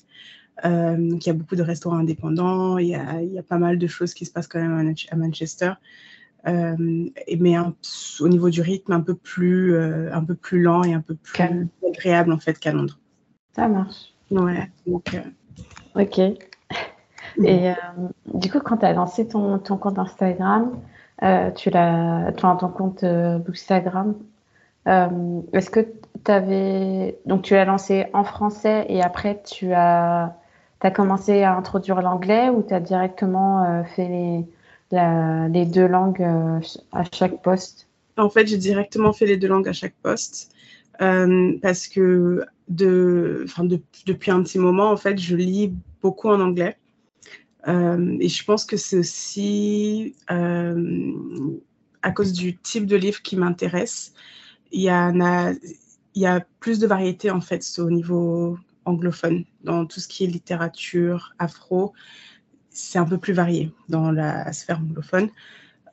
Euh, 0.64 0.97
il 0.99 1.26
y 1.26 1.31
a 1.31 1.33
beaucoup 1.33 1.57
de 1.57 1.62
restaurants 1.62 1.99
indépendants, 1.99 2.79
il 2.79 2.88
y 2.88 2.95
a, 2.95 3.21
il 3.23 3.33
y 3.33 3.38
a 3.38 3.43
pas 3.43 3.59
mal 3.59 3.79
de 3.79 3.87
choses 3.87 4.14
qui 4.14 4.26
se 4.26 4.33
passent 4.33 4.49
quand 4.49 4.61
même 4.61 4.95
à, 5.11 5.17
Manchester. 5.17 5.73
Euh, 6.47 6.75
mais 6.79 7.57
au 8.21 8.29
niveau 8.29 8.50
du 8.50 8.61
rythme, 8.62 8.93
un 8.93 9.00
peu 9.00 9.14
plus, 9.14 9.75
euh, 9.75 10.11
un 10.12 10.25
peu 10.25 10.35
plus 10.35 10.62
lent 10.62 10.83
et 10.85 10.95
un 10.95 11.00
peu 11.00 11.14
plus 11.14 11.43
agréable 11.87 12.33
en 12.33 12.38
fait 12.38 12.59
qu'à 12.59 12.73
Londres. 12.73 12.99
Ça 13.55 13.69
marche. 13.69 14.14
Ouais. 14.31 14.71
Donc, 14.87 15.17
ok. 15.95 16.19
Et 17.45 17.73
du 18.35 18.50
coup, 18.50 18.61
quand 18.61 18.79
tu 18.79 18.87
as 18.87 18.93
lancé 18.93 19.29
ton, 19.29 19.59
ton 19.59 19.76
compte 19.76 19.99
Instagram, 19.99 20.79
tu 21.57 21.71
l'as, 21.71 22.33
ton 22.33 22.57
compte 22.69 23.05
Instagram, 23.05 24.14
est-ce 24.87 25.71
que 25.71 25.81
tu 26.25 26.31
avais, 26.31 27.19
donc 27.26 27.43
tu 27.43 27.55
l'as 27.55 27.64
lancé 27.64 28.07
en 28.12 28.25
français 28.25 28.87
et 28.88 29.02
après 29.02 29.43
tu 29.43 29.73
as 29.73 30.37
tu 30.81 30.87
as 30.87 30.91
commencé 30.91 31.43
à 31.43 31.57
introduire 31.57 32.01
l'anglais 32.01 32.49
ou 32.49 32.63
tu 32.67 32.73
as 32.75 32.81
directement 32.81 33.65
euh, 33.65 33.85
fait 33.85 34.09
les, 34.09 35.49
les, 35.49 35.67
deux 35.67 35.87
langues 35.87 36.23
euh, 36.23 36.61
à 36.93 37.05
chaque 37.13 37.43
poste? 37.43 37.89
En 38.17 38.31
fait, 38.31 38.47
j'ai 38.47 38.59
directement 38.59 39.13
fait 39.13 39.27
les 39.27 39.37
deux 39.37 39.49
langues 39.49 39.69
à 39.69 39.73
chaque 39.73 39.95
poste 40.03 40.53
euh, 41.01 41.59
parce 41.63 41.87
que 41.87 42.45
de, 42.69 43.47
de, 43.59 43.81
depuis 44.07 44.31
un 44.31 44.43
petit 44.43 44.59
moment, 44.59 44.91
en 44.91 44.97
fait, 44.97 45.19
je 45.19 45.37
lis 45.37 45.75
beaucoup 46.03 46.29
en 46.29 46.41
anglais. 46.41 46.77
et 47.67 48.29
je 48.29 48.45
pense 48.45 48.65
que 48.65 48.77
c'est 48.77 48.99
aussi 48.99 50.15
à 50.29 52.11
cause 52.13 52.33
du 52.33 52.57
type 52.57 52.87
de 52.87 52.97
livre 52.97 53.21
qui 53.23 53.37
m'intéresse. 53.37 54.15
Il 54.73 54.81
y, 54.81 54.89
a, 54.89 55.13
y 56.15 56.27
a 56.27 56.41
plus 56.61 56.79
de 56.79 56.87
variété 56.87 57.31
en 57.31 57.41
fait 57.41 57.63
au 57.79 57.91
niveau 57.91 58.57
anglophone. 58.85 59.45
Dans 59.65 59.87
tout 59.87 60.01
ce 60.01 60.09
qui 60.09 60.25
est 60.25 60.27
littérature 60.27 61.35
afro, 61.39 61.93
c'est 62.71 62.99
un 62.99 63.05
peu 63.05 63.19
plus 63.19 63.33
varié 63.33 63.73
dans 63.89 64.11
la 64.11 64.53
sphère 64.53 64.81
anglophone. 64.81 65.31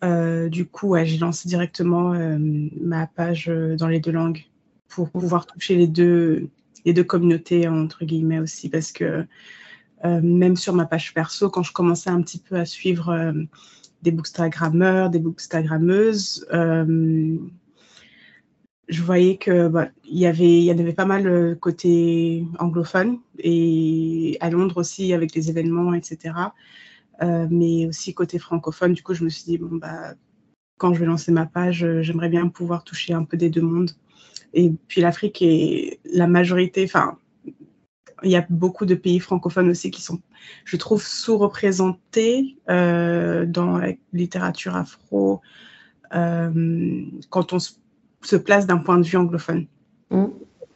Euh, 0.04 0.50
du 0.50 0.66
coup, 0.66 0.96
j'ai 1.04 1.18
lancé 1.18 1.50
directement 1.50 2.14
euh, 2.14 2.38
ma 2.80 3.08
page 3.08 3.50
euh, 3.50 3.76
dans 3.76 3.88
les 3.88 4.00
deux 4.00 4.12
langues 4.12 4.46
pour 4.88 5.10
pouvoir 5.10 5.48
toucher 5.48 5.76
les 5.76 5.88
deux, 5.88 6.50
les 6.86 6.94
deux 6.94 7.04
communautés, 7.04 7.68
entre 7.68 8.06
guillemets 8.06 8.40
aussi, 8.40 8.70
parce 8.70 8.92
que 8.92 9.26
même 10.04 10.56
sur 10.56 10.74
ma 10.74 10.86
page 10.86 11.14
perso, 11.14 11.50
quand 11.50 11.64
je 11.64 11.74
commençais 11.74 12.12
un 12.12 12.22
petit 12.22 12.38
peu 12.38 12.56
à 12.56 12.66
suivre 12.66 13.34
des 14.04 14.12
bookstagrammeurs, 14.12 15.10
des 15.10 15.18
bookstagrammeuses, 15.18 16.48
je 18.88 19.02
voyais 19.02 19.38
que 19.38 19.68
bah, 19.68 19.90
y 20.06 20.26
avait 20.26 20.60
il 20.60 20.64
y 20.64 20.72
avait 20.72 20.94
pas 20.94 21.06
mal 21.06 21.24
le 21.24 21.56
côté 21.56 22.46
anglophone 22.60 23.20
et 23.40 24.38
à 24.40 24.50
Londres 24.50 24.78
aussi 24.78 25.14
avec 25.14 25.36
les 25.36 25.50
événements 25.50 25.94
etc 25.94 26.36
euh, 27.22 27.48
mais 27.50 27.88
aussi 27.88 28.14
côté 28.14 28.40
francophone 28.40 28.94
du 28.94 29.04
coup 29.04 29.14
je 29.14 29.24
me 29.24 29.30
suis 29.30 29.44
dit 29.46 29.58
bon 29.58 29.76
bah 29.76 30.14
quand 30.78 30.94
je 30.94 31.00
vais 31.00 31.06
lancer 31.06 31.32
ma 31.32 31.46
page 31.46 31.86
j'aimerais 32.02 32.30
bien 32.30 32.48
pouvoir 32.48 32.84
toucher 32.84 33.14
un 33.14 33.24
peu 33.24 33.36
des 33.36 33.50
deux 33.50 33.62
mondes 33.62 33.92
et 34.54 34.72
puis 34.88 35.02
l'Afrique 35.02 35.42
est 35.42 36.00
la 36.06 36.28
majorité 36.28 36.86
enfin 36.86 37.18
il 38.24 38.32
y 38.32 38.36
a 38.36 38.46
beaucoup 38.50 38.86
de 38.86 38.96
pays 38.96 39.20
francophones 39.20 39.70
aussi 39.70 39.92
qui 39.92 40.02
sont, 40.02 40.20
je 40.66 40.78
trouve, 40.78 41.04
sous-représentés 41.04 42.58
euh, 42.70 43.46
dans 43.46 43.78
la 43.78 43.94
littérature 44.14 44.76
afro. 44.76 45.42
Euh, 46.16 47.06
quand 47.30 47.54
on 47.54 47.60
se 47.60 47.74
se 48.22 48.36
place 48.36 48.68
d'un 48.68 48.78
point 48.78 48.98
de 48.98 49.04
vue 49.04 49.18
anglophone. 49.18 49.68
Mm. 50.10 50.26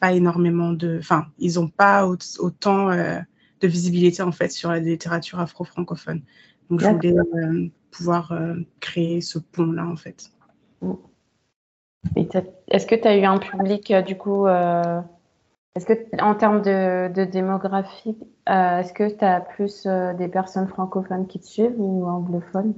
Pas 0.00 0.12
énormément 0.12 0.72
de. 0.72 0.98
Enfin, 0.98 1.26
ils 1.38 1.54
n'ont 1.54 1.68
pas 1.68 2.06
autant 2.06 2.90
euh, 2.90 3.18
de 3.60 3.68
visibilité 3.68 4.22
en 4.22 4.32
fait 4.32 4.50
sur 4.50 4.70
la 4.70 4.80
littérature 4.80 5.38
afro-francophone. 5.40 6.22
Donc, 6.70 6.80
je 6.80 6.88
voulais 6.88 7.14
euh, 7.14 7.68
pouvoir 7.90 8.32
euh, 8.32 8.54
créer 8.80 9.20
ce 9.20 9.38
pont-là 9.38 9.86
en 9.86 9.96
fait. 9.96 10.30
Mm. 10.80 10.94
Est-ce 12.16 12.86
que 12.86 12.96
tu 12.96 13.06
as 13.06 13.16
eu 13.16 13.24
un 13.24 13.38
public 13.38 13.92
du 14.04 14.16
coup 14.16 14.48
Est-ce 14.48 15.86
que 15.86 15.92
en 16.20 16.34
termes 16.34 16.60
de, 16.60 17.12
de 17.12 17.24
démographie, 17.24 18.16
est-ce 18.48 18.92
que 18.92 19.08
tu 19.08 19.24
as 19.24 19.40
plus 19.40 19.86
des 20.18 20.26
personnes 20.26 20.66
francophones 20.66 21.28
qui 21.28 21.38
te 21.38 21.46
suivent 21.46 21.76
ou 21.78 22.04
anglophones? 22.06 22.74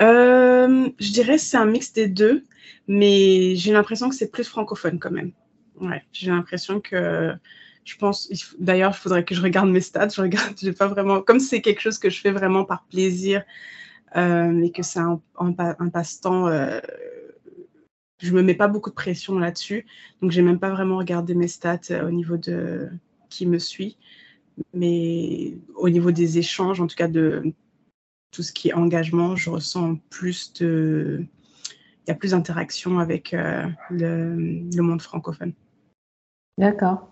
Je 0.00 1.12
dirais 1.12 1.38
c'est 1.38 1.56
un 1.56 1.66
mix 1.66 1.92
des 1.92 2.08
deux 2.08 2.44
mais 2.88 3.54
j'ai 3.54 3.72
l'impression 3.72 4.08
que 4.08 4.16
c'est 4.16 4.32
plus 4.32 4.48
francophone 4.48 4.98
quand 4.98 5.12
même. 5.12 5.30
Ouais, 5.80 6.02
j'ai 6.12 6.30
l'impression 6.30 6.80
que 6.80 7.32
je 7.84 7.96
pense, 7.96 8.28
d'ailleurs, 8.58 8.92
il 8.94 8.98
faudrait 8.98 9.24
que 9.24 9.34
je 9.34 9.40
regarde 9.40 9.68
mes 9.68 9.80
stats. 9.80 10.08
Je 10.08 10.20
regarde, 10.20 10.54
j'ai 10.60 10.72
pas 10.72 10.88
vraiment, 10.88 11.22
comme 11.22 11.40
c'est 11.40 11.60
quelque 11.60 11.80
chose 11.80 11.98
que 11.98 12.10
je 12.10 12.20
fais 12.20 12.32
vraiment 12.32 12.64
par 12.64 12.84
plaisir 12.86 13.44
euh, 14.16 14.62
et 14.62 14.72
que 14.72 14.82
c'est 14.82 14.98
un, 14.98 15.20
un, 15.38 15.52
passe-temps, 15.52 16.48
euh, 16.48 16.80
je 18.18 18.32
me 18.32 18.42
mets 18.42 18.54
pas 18.54 18.68
beaucoup 18.68 18.90
de 18.90 18.94
pression 18.94 19.38
là-dessus. 19.38 19.86
Donc, 20.20 20.30
j'ai 20.32 20.42
même 20.42 20.58
pas 20.58 20.70
vraiment 20.70 20.98
regardé 20.98 21.34
mes 21.34 21.48
stats 21.48 21.78
euh, 21.90 22.08
au 22.08 22.10
niveau 22.10 22.36
de 22.36 22.88
qui 23.28 23.46
me 23.46 23.58
suit, 23.58 23.96
mais 24.74 25.54
au 25.76 25.88
niveau 25.88 26.10
des 26.10 26.38
échanges, 26.38 26.80
en 26.80 26.88
tout 26.88 26.96
cas 26.96 27.06
de 27.06 27.54
tout 28.30 28.42
ce 28.42 28.52
qui 28.52 28.68
est 28.68 28.74
engagement, 28.74 29.36
je 29.36 29.50
ressens 29.50 29.96
plus 30.08 30.52
de 30.54 31.26
il 32.06 32.10
y 32.10 32.12
a 32.12 32.16
plus 32.16 32.30
d'interaction 32.32 32.98
avec 32.98 33.34
euh, 33.34 33.66
le, 33.90 34.80
monde 34.80 35.02
francophone. 35.02 35.52
D'accord. 36.58 37.08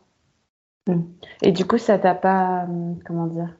Hmm. 0.86 1.02
Et 1.42 1.52
du 1.52 1.64
coup, 1.66 1.78
ça 1.78 1.98
t'a 1.98 2.14
pas, 2.14 2.64
euh, 2.64 2.94
comment 3.06 3.26
dire, 3.26 3.54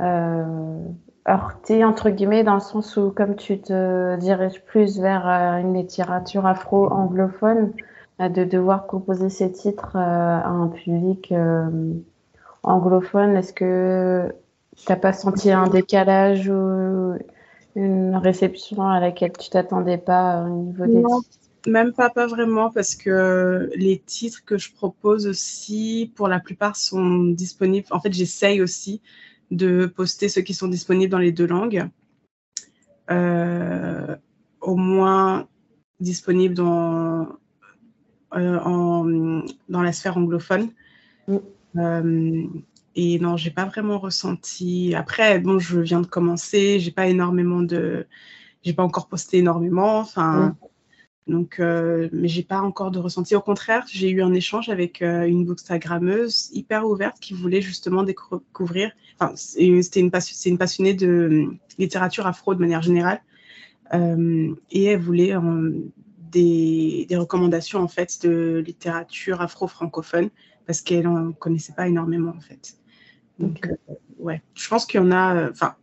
euh, 0.00 0.84
heurté, 1.28 1.84
entre 1.84 2.10
guillemets, 2.10 2.44
dans 2.44 2.54
le 2.54 2.60
sens 2.60 2.96
où, 2.96 3.10
comme 3.10 3.36
tu 3.36 3.60
te 3.60 4.16
diriges 4.18 4.62
plus 4.64 5.00
vers 5.00 5.26
une 5.26 5.74
littérature 5.74 6.46
afro-anglophone, 6.46 7.72
de 8.18 8.44
devoir 8.44 8.86
composer 8.86 9.28
ces 9.28 9.52
titres 9.52 9.96
à 9.96 10.46
un 10.46 10.68
public 10.68 11.34
anglophone, 12.62 13.36
est-ce 13.36 13.52
que 13.52 14.32
tu 14.76 14.84
n'as 14.88 14.96
pas 14.96 15.12
senti 15.12 15.50
un 15.50 15.68
décalage 15.68 16.48
ou 16.48 17.18
une 17.74 18.16
réception 18.16 18.82
à 18.82 19.00
laquelle 19.00 19.32
tu 19.38 19.50
t'attendais 19.50 19.98
pas 19.98 20.44
au 20.44 20.48
niveau 20.48 20.86
des 20.86 20.98
non, 20.98 21.20
Même 21.66 21.92
pas, 21.92 22.10
pas 22.10 22.26
vraiment, 22.26 22.70
parce 22.70 22.94
que 22.94 23.70
les 23.74 23.98
titres 23.98 24.44
que 24.44 24.56
je 24.56 24.72
propose 24.72 25.26
aussi, 25.26 26.12
pour 26.14 26.28
la 26.28 26.40
plupart, 26.40 26.76
sont 26.76 27.24
disponibles. 27.24 27.86
En 27.90 28.00
fait, 28.00 28.12
j'essaye 28.12 28.62
aussi 28.62 29.02
de 29.50 29.86
poster 29.86 30.28
ceux 30.28 30.42
qui 30.42 30.54
sont 30.54 30.68
disponibles 30.68 31.10
dans 31.10 31.18
les 31.18 31.32
deux 31.32 31.46
langues. 31.46 31.88
Euh, 33.10 34.16
au 34.60 34.76
moins 34.76 35.46
disponibles 36.00 36.54
dans, 36.54 37.28
euh, 38.34 38.58
en, 38.58 39.04
dans 39.68 39.82
la 39.82 39.92
sphère 39.92 40.16
anglophone. 40.16 40.70
Mm. 41.28 41.36
Euh, 41.76 42.46
et 42.96 43.18
non, 43.18 43.36
j'ai 43.36 43.50
pas 43.50 43.66
vraiment 43.66 43.98
ressenti. 43.98 44.94
Après, 44.94 45.38
bon, 45.38 45.58
je 45.58 45.80
viens 45.80 46.00
de 46.00 46.06
commencer, 46.06 46.80
j'ai 46.80 46.90
pas 46.90 47.06
énormément 47.06 47.60
de, 47.60 48.06
j'ai 48.64 48.72
pas 48.72 48.82
encore 48.82 49.06
posté 49.06 49.38
énormément. 49.38 49.98
Enfin, 49.98 50.56
donc, 51.26 51.60
euh, 51.60 52.08
mais 52.12 52.26
j'ai 52.28 52.42
pas 52.42 52.60
encore 52.62 52.90
de 52.90 52.98
ressenti. 52.98 53.36
Au 53.36 53.42
contraire, 53.42 53.84
j'ai 53.86 54.08
eu 54.08 54.22
un 54.22 54.32
échange 54.32 54.70
avec 54.70 55.02
euh, 55.02 55.24
une 55.24 55.44
bookstagrammeuse 55.44 56.50
hyper 56.54 56.86
ouverte 56.86 57.20
qui 57.20 57.34
voulait 57.34 57.60
justement 57.60 58.02
découvrir. 58.02 58.92
Enfin, 59.20 59.34
c'était 59.36 60.00
une, 60.00 60.10
une, 60.46 60.58
passionnée 60.58 60.94
de 60.94 61.48
littérature 61.78 62.26
afro 62.26 62.54
de 62.54 62.60
manière 62.60 62.82
générale, 62.82 63.20
euh, 63.92 64.54
et 64.70 64.84
elle 64.84 65.00
voulait 65.00 65.34
des, 66.32 67.06
des, 67.08 67.16
recommandations 67.16 67.80
en 67.80 67.88
fait 67.88 68.22
de 68.22 68.62
littérature 68.66 69.42
afro-francophone 69.42 70.30
parce 70.66 70.80
qu'elle 70.80 71.06
en 71.06 71.32
connaissait 71.32 71.74
pas 71.74 71.88
énormément 71.88 72.32
en 72.36 72.40
fait. 72.40 72.76
Donc, 73.38 73.66
euh, 73.66 73.94
ouais, 74.18 74.42
je 74.54 74.68
pense 74.68 74.86
qu'il 74.86 75.00
y 75.00 75.02
en 75.02 75.10
a, 75.10 75.34
euh, 75.34 75.50
enfin, 75.50 75.74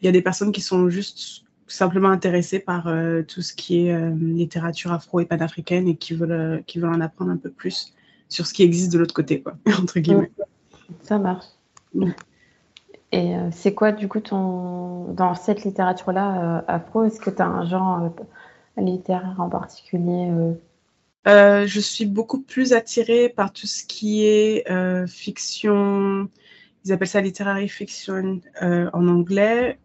il 0.00 0.06
y 0.06 0.08
a 0.08 0.12
des 0.12 0.22
personnes 0.22 0.52
qui 0.52 0.60
sont 0.60 0.88
juste 0.88 1.44
simplement 1.68 2.10
intéressées 2.10 2.58
par 2.58 2.88
euh, 2.88 3.22
tout 3.22 3.40
ce 3.40 3.54
qui 3.54 3.86
est 3.86 4.10
littérature 4.10 4.92
afro 4.92 5.20
et 5.20 5.24
panafricaine 5.24 5.88
et 5.88 5.96
qui 5.96 6.14
veulent, 6.14 6.62
qui 6.66 6.78
veulent 6.78 6.94
en 6.94 7.00
apprendre 7.00 7.30
un 7.30 7.36
peu 7.36 7.50
plus 7.50 7.94
sur 8.28 8.46
ce 8.46 8.52
qui 8.52 8.62
existe 8.62 8.92
de 8.92 8.98
l'autre 8.98 9.14
côté, 9.14 9.40
quoi, 9.40 9.54
entre 9.80 10.00
guillemets. 10.00 10.32
Ça 11.02 11.18
marche. 11.18 11.46
Et 13.12 13.34
c'est 13.50 13.74
quoi, 13.74 13.92
du 13.92 14.08
coup, 14.08 14.20
ton... 14.20 15.12
dans 15.12 15.34
cette 15.34 15.64
littérature-là, 15.64 16.64
afro, 16.66 17.04
est-ce 17.04 17.20
que 17.20 17.30
tu 17.30 17.42
as 17.42 17.46
un 17.46 17.66
genre 17.66 18.12
littéraire 18.76 19.36
en 19.38 19.48
particulier 19.48 20.30
Je 21.26 21.80
suis 21.80 22.06
beaucoup 22.06 22.40
plus 22.40 22.72
attirée 22.72 23.28
par 23.28 23.52
tout 23.52 23.66
ce 23.66 23.84
qui 23.84 24.24
est 24.26 24.64
fiction 25.06 26.28
ils 26.84 26.92
appellent 26.92 27.08
ça 27.08 27.20
literary 27.20 27.68
fiction 27.68 28.40
en 28.60 29.08
anglais, 29.08 29.78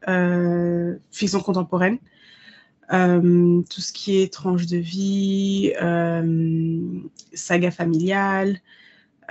fiction 1.11 1.39
contemporaine. 1.39 1.99
tout 2.89 3.81
ce 3.81 3.93
qui 3.93 4.21
est 4.21 4.33
tranche 4.33 4.65
de 4.65 4.77
vie, 4.77 5.73
saga 7.33 7.71
familiale. 7.71 8.61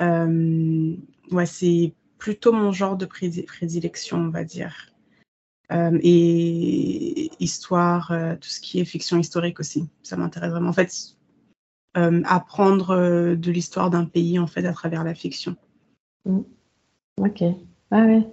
ouais, 0.01 1.47
c'est 1.47 1.95
plutôt 2.19 2.53
mon 2.53 2.73
genre 2.73 2.97
de 2.97 3.07
prédilection, 3.07 4.19
on 4.19 4.31
va 4.31 4.45
dire. 4.45 4.93
et 5.71 7.31
histoire, 7.41 8.13
tout 8.41 8.49
ce 8.49 8.61
qui 8.61 8.81
est 8.81 8.85
fiction 8.85 9.19
historique 9.19 9.61
aussi, 9.61 9.89
ça 10.03 10.17
m'intéresse 10.17 10.51
vraiment. 10.51 10.71
En 10.71 10.73
fait, 10.73 11.17
apprendre 11.95 13.35
de 13.35 13.51
l'histoire 13.51 13.91
d'un 13.91 14.05
pays 14.05 14.39
en 14.39 14.47
fait 14.47 14.65
à 14.67 14.73
travers 14.73 15.03
la 15.03 15.15
fiction. 15.15 15.57
Mm. 16.27 16.43
Ok. 17.19 17.43
Ah 17.91 18.05
oui. 18.07 18.27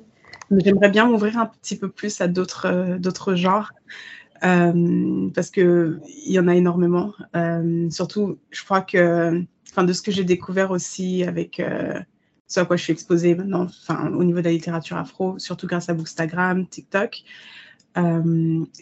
J'aimerais 0.52 0.90
bien 0.90 1.08
m'ouvrir 1.08 1.38
un 1.38 1.46
petit 1.46 1.78
peu 1.78 1.90
plus 1.90 2.20
à 2.20 2.28
d'autres 2.28 2.66
euh, 2.66 2.98
d'autres 2.98 3.36
genres 3.36 3.72
euh, 4.44 5.30
parce 5.34 5.50
que 5.50 6.00
il 6.26 6.34
y 6.34 6.40
en 6.40 6.48
a 6.48 6.56
énormément. 6.56 7.14
Euh, 7.36 7.90
surtout, 7.90 8.40
je 8.52 8.64
crois 8.64 8.82
que, 8.82 9.42
enfin, 9.72 9.84
de 9.86 9.94
ce 9.94 10.02
que 10.02 10.12
j'ai 10.12 10.26
découvert 10.26 10.72
aussi 10.72 11.24
avec 11.24 11.62
ce 12.48 12.60
à 12.60 12.66
quoi 12.66 12.76
je 12.76 12.84
suis 12.84 12.94
exposée 12.94 13.36
maintenant, 13.36 13.64
enfin, 13.64 14.12
au 14.12 14.24
niveau 14.24 14.40
de 14.40 14.46
la 14.46 14.52
littérature 14.52 14.98
afro, 14.98 15.40
surtout 15.40 15.66
grâce 15.66 15.88
à 15.90 15.94
Bookstagram, 15.94 16.68
TikTok, 16.68 17.24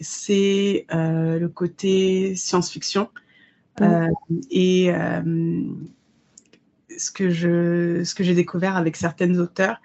c'est 0.00 0.86
le 0.90 1.46
côté 1.46 2.34
science-fiction 2.34 3.08
et 4.50 4.90
ce 6.98 7.10
que 7.10 7.30
je, 7.30 8.02
ce 8.04 8.14
que 8.14 8.24
j'ai 8.24 8.34
découvert 8.34 8.76
avec 8.76 8.96
certaines 8.96 9.38
auteurs, 9.38 9.80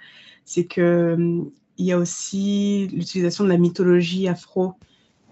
c'est 0.46 0.66
que 0.66 1.14
hum, 1.16 1.52
il 1.78 1.86
y 1.86 1.92
a 1.92 1.98
aussi 1.98 2.88
l'utilisation 2.92 3.44
de 3.44 3.50
la 3.50 3.58
mythologie 3.58 4.28
afro 4.28 4.74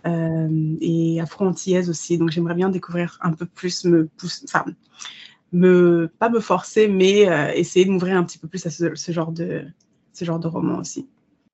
euh, 0.05 0.75
et 0.81 1.19
afro-antillaise 1.19 1.89
aussi. 1.89 2.17
Donc 2.17 2.29
j'aimerais 2.29 2.53
bien 2.53 2.69
découvrir 2.69 3.17
un 3.21 3.33
peu 3.33 3.45
plus, 3.45 3.85
me 3.85 4.09
enfin, 4.43 4.65
me, 5.51 6.11
pas 6.19 6.29
me 6.29 6.39
forcer, 6.39 6.87
mais 6.87 7.27
euh, 7.27 7.51
essayer 7.53 7.85
de 7.85 7.91
m'ouvrir 7.91 8.17
un 8.17 8.23
petit 8.23 8.37
peu 8.37 8.47
plus 8.47 8.65
à 8.65 8.69
ce, 8.69 9.11
genre 9.11 9.31
de, 9.31 9.63
ce 10.13 10.25
genre 10.25 10.39
de 10.39 10.47
roman 10.47 10.77
aussi. 10.77 11.07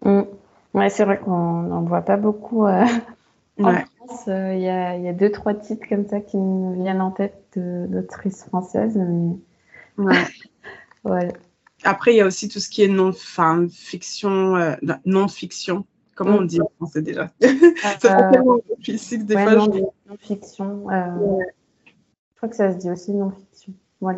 Mmh. 0.04 0.22
Ouais, 0.74 0.90
c'est 0.90 1.06
vrai 1.06 1.20
qu'on 1.20 1.64
n'en 1.64 1.84
voit 1.84 2.02
pas 2.02 2.18
beaucoup. 2.18 2.66
Euh, 2.66 2.86
en 3.62 3.74
France, 3.74 4.24
il 4.28 4.60
y, 4.60 4.70
a, 4.70 4.98
y, 4.98 5.08
a 5.08 5.14
deux, 5.14 5.32
trois 5.32 5.54
titres 5.54 5.88
comme 5.88 6.08
ça 6.08 6.20
qui 6.20 6.38
me 6.38 6.82
viennent 6.82 7.02
en 7.02 7.12
tête 7.12 7.38
d'autrices 7.56 8.44
françaises. 8.46 8.98
Mais... 8.98 9.36
Ouais. 11.04 11.34
Après, 11.84 12.14
il 12.14 12.18
y 12.18 12.22
a 12.22 12.26
aussi 12.26 12.48
tout 12.48 12.60
ce 12.60 12.70
qui 12.70 12.84
est 12.84 12.88
non, 12.88 13.12
fin, 13.12 13.68
fiction, 13.70 14.56
euh, 14.56 14.76
non 15.06 15.28
fiction. 15.28 15.86
Comment 16.16 16.38
on 16.38 16.42
mm. 16.42 16.48
dit 16.48 16.62
en 16.62 16.72
français 16.78 17.02
déjà? 17.02 17.32
Ça 18.00 18.30
euh, 18.32 18.58
physique 18.82 19.26
des 19.26 19.34
fois. 19.34 19.56
Non, 19.56 19.94
fiction. 20.20 20.90
Euh, 20.92 21.40
je 21.86 22.38
crois 22.38 22.50
que 22.50 22.56
ça 22.56 22.72
se 22.72 22.78
dit 22.78 22.90
aussi 22.90 23.14
non 23.14 23.32
fiction. 23.32 23.74
Ouais. 24.00 24.16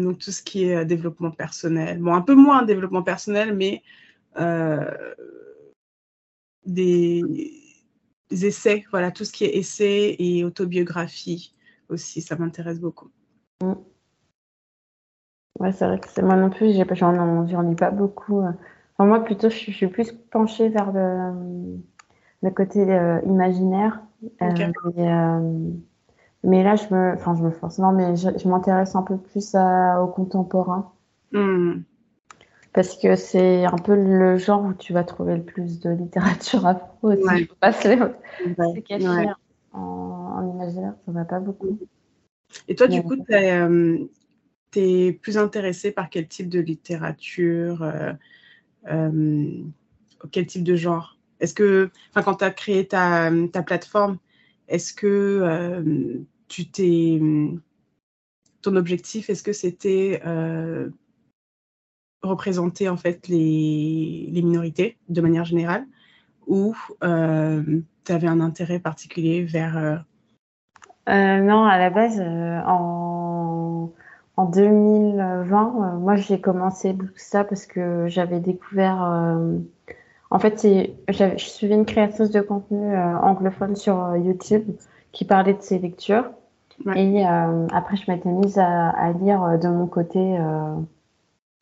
donc 0.00 0.18
tout 0.18 0.30
ce 0.30 0.42
qui 0.42 0.64
est 0.64 0.84
développement 0.84 1.30
personnel. 1.30 1.98
Bon, 2.00 2.14
un 2.14 2.22
peu 2.22 2.34
moins 2.34 2.62
développement 2.62 3.02
personnel, 3.02 3.56
mais 3.56 3.82
des, 6.64 7.22
essais, 8.30 8.84
voilà, 8.90 9.10
tout 9.10 9.24
ce 9.24 9.32
qui 9.32 9.44
est 9.44 9.56
essais 9.56 10.16
et 10.18 10.44
autobiographie 10.44 11.54
aussi, 11.88 12.22
ça 12.22 12.36
m'intéresse 12.36 12.80
beaucoup. 12.80 13.10
Mm. 13.60 13.74
Ouais, 15.60 15.72
c'est 15.72 15.86
vrai 15.86 15.98
que 15.98 16.08
c'est 16.08 16.22
moi 16.22 16.36
non 16.36 16.50
plus, 16.50 16.72
j'en 16.94 17.62
lis 17.62 17.74
pas 17.74 17.90
beaucoup. 17.90 18.40
Euh. 18.40 18.52
Enfin, 18.96 19.06
moi, 19.06 19.24
plutôt, 19.24 19.50
je, 19.50 19.56
suis 19.56 19.86
plus 19.86 20.12
penchée 20.12 20.68
vers 20.68 20.92
le, 20.92 21.78
le 22.42 22.50
côté 22.50 22.80
euh, 22.80 23.20
imaginaire. 23.26 24.00
Euh, 24.40 25.70
mais 26.44 26.62
là, 26.62 26.76
je 26.76 26.94
me, 26.94 27.12
enfin, 27.14 27.34
je 27.36 27.42
me 27.42 27.50
force. 27.50 27.78
Non, 27.78 27.92
mais 27.92 28.16
je, 28.16 28.48
m'intéresse 28.48 28.94
un 28.94 29.02
peu 29.02 29.16
plus 29.16 29.54
au 29.54 30.06
contemporain. 30.08 30.92
Hmm. 31.32 31.82
Parce 32.72 32.96
que 32.96 33.16
c'est 33.16 33.66
un 33.66 33.76
peu 33.76 33.94
le 33.94 34.38
genre 34.38 34.64
où 34.64 34.72
tu 34.72 34.94
vas 34.94 35.04
trouver 35.04 35.36
le 35.36 35.42
plus 35.42 35.80
de 35.80 35.90
littérature 35.90 36.66
afro 36.66 37.12
aussi. 37.12 37.22
Ouais. 37.22 37.44
Faut 37.44 37.54
pas 37.60 37.72
se, 37.72 38.80
cacher 38.80 39.30
en, 39.74 39.80
en, 39.80 40.54
imaginaire, 40.54 40.94
ça 41.04 41.12
va 41.12 41.24
pas 41.26 41.40
beaucoup. 41.40 41.78
Et 42.68 42.74
toi, 42.74 42.86
du 42.86 43.02
coup, 43.02 43.16
tu 43.16 43.34
tu 44.72 44.80
es 44.80 45.12
plus 45.12 45.38
intéressé 45.38 45.92
par 45.92 46.10
quel 46.10 46.26
type 46.26 46.48
de 46.48 46.58
littérature, 46.58 47.82
euh, 47.82 48.12
euh, 48.88 49.62
quel 50.32 50.46
type 50.46 50.64
de 50.64 50.74
genre? 50.74 51.18
Est-ce 51.40 51.54
que, 51.54 51.90
quand 52.14 52.36
tu 52.36 52.44
as 52.44 52.50
créé 52.50 52.86
ta, 52.88 53.30
ta 53.52 53.62
plateforme, 53.62 54.18
est-ce 54.68 54.92
que 54.94 55.06
euh, 55.06 56.14
tu 56.48 56.68
t'es. 56.68 57.20
Ton 58.62 58.76
objectif, 58.76 59.28
est-ce 59.28 59.42
que 59.42 59.52
c'était 59.52 60.22
représenter 62.22 62.88
en 62.88 62.96
fait 62.96 63.26
les, 63.26 64.28
les, 64.30 64.42
minorités 64.42 64.96
de 65.08 65.20
manière 65.20 65.44
générale? 65.44 65.84
Ou 66.46 66.76
tu 67.00 68.12
avais 68.12 68.28
un 68.28 68.40
intérêt 68.40 68.78
particulier 68.78 69.42
vers. 69.42 70.04
non, 71.08 71.64
à 71.64 71.78
la 71.78 71.90
base, 71.90 72.20
en 72.20 73.11
en 74.36 74.46
2020, 74.46 75.94
euh, 75.94 75.98
moi 75.98 76.16
j'ai 76.16 76.40
commencé 76.40 76.96
ça 77.16 77.44
parce 77.44 77.66
que 77.66 78.06
j'avais 78.08 78.40
découvert. 78.40 79.02
Euh, 79.04 79.58
en 80.30 80.38
fait, 80.38 80.66
je 81.08 81.36
suivais 81.36 81.74
une 81.74 81.84
créatrice 81.84 82.30
de 82.30 82.40
contenu 82.40 82.94
euh, 82.94 83.18
anglophone 83.18 83.76
sur 83.76 84.16
YouTube 84.16 84.64
qui 85.12 85.26
parlait 85.26 85.52
de 85.52 85.60
ses 85.60 85.78
lectures. 85.78 86.24
Et 86.96 87.22
après, 87.24 87.96
je 87.96 88.10
m'étais 88.10 88.30
mise 88.30 88.58
à, 88.58 89.12
lire 89.20 89.58
de 89.58 89.68
mon 89.68 89.86
côté, 89.86 90.38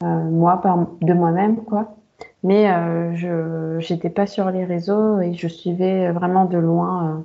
moi, 0.01 0.61
par, 0.63 0.87
de 1.03 1.13
moi-même, 1.13 1.65
quoi. 1.65 1.97
Mais 2.45 2.67
je 3.17 3.93
n'étais 3.93 4.09
pas 4.09 4.27
sur 4.27 4.51
les 4.51 4.65
réseaux 4.65 5.21
et 5.21 5.35
je 5.35 5.49
suivais 5.49 6.11
vraiment 6.13 6.45
de 6.47 6.57
loin 6.57 7.25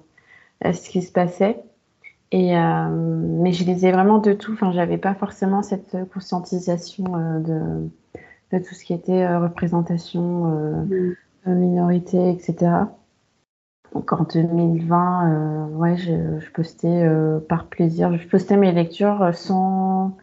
ce 0.63 0.89
qui 0.89 1.03
se 1.03 1.11
passait. 1.11 1.63
Et, 2.31 2.57
euh, 2.57 2.89
mais 2.89 3.53
je 3.53 3.63
lisais 3.63 3.91
vraiment 3.91 4.17
de 4.17 4.33
tout. 4.33 4.53
Enfin, 4.53 4.71
j'avais 4.71 4.97
pas 4.97 5.13
forcément 5.13 5.61
cette 5.61 5.95
conscientisation 6.13 7.05
euh, 7.15 7.39
de, 7.39 7.89
de, 8.51 8.63
tout 8.63 8.73
ce 8.73 8.83
qui 8.83 8.93
était 8.93 9.23
euh, 9.23 9.39
représentation, 9.39 10.45
mm. 10.85 11.15
minorité, 11.45 12.31
etc. 12.31 12.71
Donc 13.93 14.11
en 14.11 14.23
2020, 14.23 15.69
ouais, 15.69 15.95
je, 15.95 16.39
je 16.39 16.51
postais 16.51 17.07
par 17.47 17.67
plaisir. 17.67 18.17
Je 18.17 18.27
postais 18.27 18.57
mes 18.57 18.73
lectures 18.73 19.29
sans, 19.33 20.17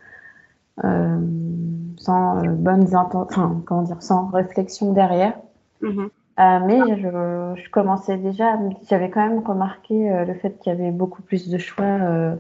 sans 1.96 2.42
bonnes 2.48 2.94
intentions, 2.94 3.62
comment 3.64 3.82
dire, 3.82 4.02
sans 4.02 4.26
réflexion 4.26 4.92
derrière. 4.92 5.38
Mm-hmm. 5.80 6.08
Euh, 6.40 6.60
mais 6.64 6.78
je, 6.96 7.70
commençais 7.70 8.16
déjà, 8.16 8.58
j'avais 8.88 9.10
quand 9.10 9.26
même 9.28 9.40
remarqué 9.40 10.10
euh, 10.10 10.24
le 10.24 10.34
fait 10.34 10.58
qu'il 10.58 10.72
y 10.72 10.74
avait 10.74 10.90
beaucoup 10.90 11.20
plus 11.20 11.50
de 11.50 11.58
choix 11.58 11.84
euh, 11.84 12.36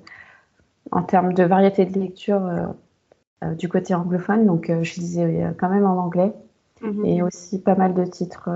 en 0.90 1.02
termes 1.02 1.34
de 1.34 1.42
variété 1.42 1.84
de 1.84 1.98
lecture 1.98 2.40
du 3.58 3.68
côté 3.68 3.94
anglophone. 3.94 4.46
Donc, 4.46 4.70
je 4.82 4.94
lisais 5.00 5.54
quand 5.58 5.68
même 5.68 5.84
en 5.84 5.98
anglais 5.98 6.32
mhm. 6.80 7.04
et 7.04 7.22
aussi 7.22 7.60
pas 7.60 7.74
mal 7.74 7.94
de 7.94 8.04
titres 8.04 8.50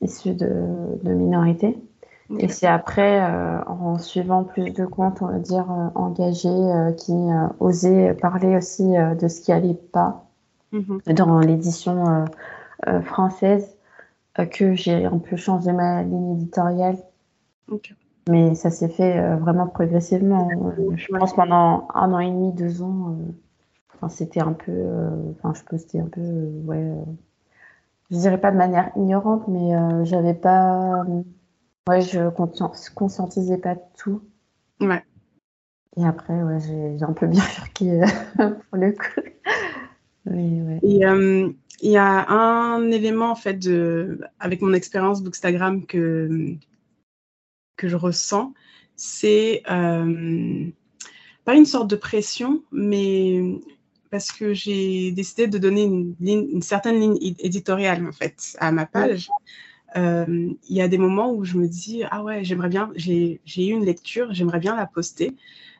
issus 0.00 0.34
de, 0.34 0.64
de 1.02 1.12
minorités. 1.12 1.78
Et 2.38 2.48
c'est 2.48 2.66
après, 2.66 3.20
en 3.66 3.98
suivant 3.98 4.44
plus 4.44 4.72
de 4.72 4.84
comptes, 4.84 5.22
on 5.22 5.26
va 5.26 5.38
dire, 5.38 5.66
engagés, 5.94 6.94
qui 6.98 7.14
osaient 7.58 8.14
parler 8.14 8.56
aussi 8.56 8.84
de 8.84 9.28
ce 9.28 9.40
qui 9.40 9.50
allait 9.50 9.74
pas 9.74 10.27
Mhm. 10.72 11.00
dans 11.14 11.40
l'édition 11.40 12.06
euh, 12.06 12.24
euh, 12.88 13.00
française 13.00 13.76
euh, 14.38 14.44
que 14.44 14.74
j'ai 14.74 15.04
un 15.06 15.18
peu 15.18 15.36
changé 15.36 15.72
ma 15.72 16.02
ligne 16.02 16.32
éditoriale. 16.34 16.98
Mais 18.28 18.54
ça 18.54 18.70
s'est 18.70 18.90
fait 18.90 19.36
vraiment 19.36 19.66
progressivement. 19.66 20.50
je 20.94 21.06
pense 21.16 21.34
pendant 21.34 21.88
un 21.94 22.12
an 22.12 22.18
et 22.18 22.30
demi, 22.30 22.52
deux 22.52 22.82
ans, 22.82 23.16
enfin, 23.94 24.10
c'était 24.10 24.40
un 24.40 24.52
peu. 24.52 24.86
Enfin, 25.30 25.54
je 25.54 25.64
postais 25.64 25.98
un 26.00 26.08
peu. 26.08 26.20
ouais, 26.66 26.92
je 28.10 28.16
dirais 28.16 28.38
pas 28.38 28.50
de 28.50 28.58
manière 28.58 28.90
ignorante, 28.96 29.48
mais 29.48 30.04
j'avais 30.04 30.34
pas. 30.34 31.04
ouais, 31.88 32.02
je 32.02 32.28
conscientisais 32.94 33.56
pas 33.56 33.76
tout. 33.96 34.20
Ouais. 34.82 35.02
Et 35.96 36.04
après, 36.04 36.42
ouais, 36.42 36.60
j'ai 36.60 37.02
un 37.02 37.14
peu 37.14 37.26
bien 37.28 37.40
furqué 37.42 38.02
pour 38.36 38.78
le 38.78 38.92
coup. 38.92 39.22
Et 40.34 41.04
euh, 41.06 41.50
il 41.80 41.90
y 41.90 41.96
a 41.96 42.28
un 42.28 42.90
élément, 42.90 43.30
en 43.30 43.36
fait, 43.36 43.54
de, 43.54 44.20
avec 44.38 44.60
mon 44.60 44.72
expérience 44.72 45.22
Bookstagram 45.22 45.86
que, 45.86 46.54
que 47.76 47.88
je 47.88 47.96
ressens, 47.96 48.52
c'est 48.96 49.62
euh, 49.70 50.66
pas 51.44 51.54
une 51.54 51.66
sorte 51.66 51.88
de 51.88 51.96
pression, 51.96 52.62
mais 52.72 53.40
parce 54.10 54.32
que 54.32 54.54
j'ai 54.54 55.12
décidé 55.12 55.46
de 55.46 55.58
donner 55.58 55.84
une, 55.84 56.14
une, 56.20 56.62
certaine 56.62 56.98
ligne 56.98 57.18
éditoriale 57.20 58.06
en 58.06 58.12
fait 58.12 58.56
à 58.58 58.72
ma 58.72 58.86
page. 58.86 59.28
Euh, 59.96 60.50
il 60.68 60.76
y 60.76 60.82
a 60.82 60.88
des 60.88 60.98
moments 60.98 61.32
où 61.32 61.44
je 61.44 61.56
me 61.56 61.66
dis 61.66 62.02
ah 62.10 62.22
ouais 62.22 62.44
j'aimerais 62.44 62.68
bien 62.68 62.90
j'ai 62.94 63.40
eu 63.56 63.72
une 63.72 63.86
lecture 63.86 64.34
j'aimerais 64.34 64.58
bien 64.58 64.76
la 64.76 64.84
poster 64.84 65.34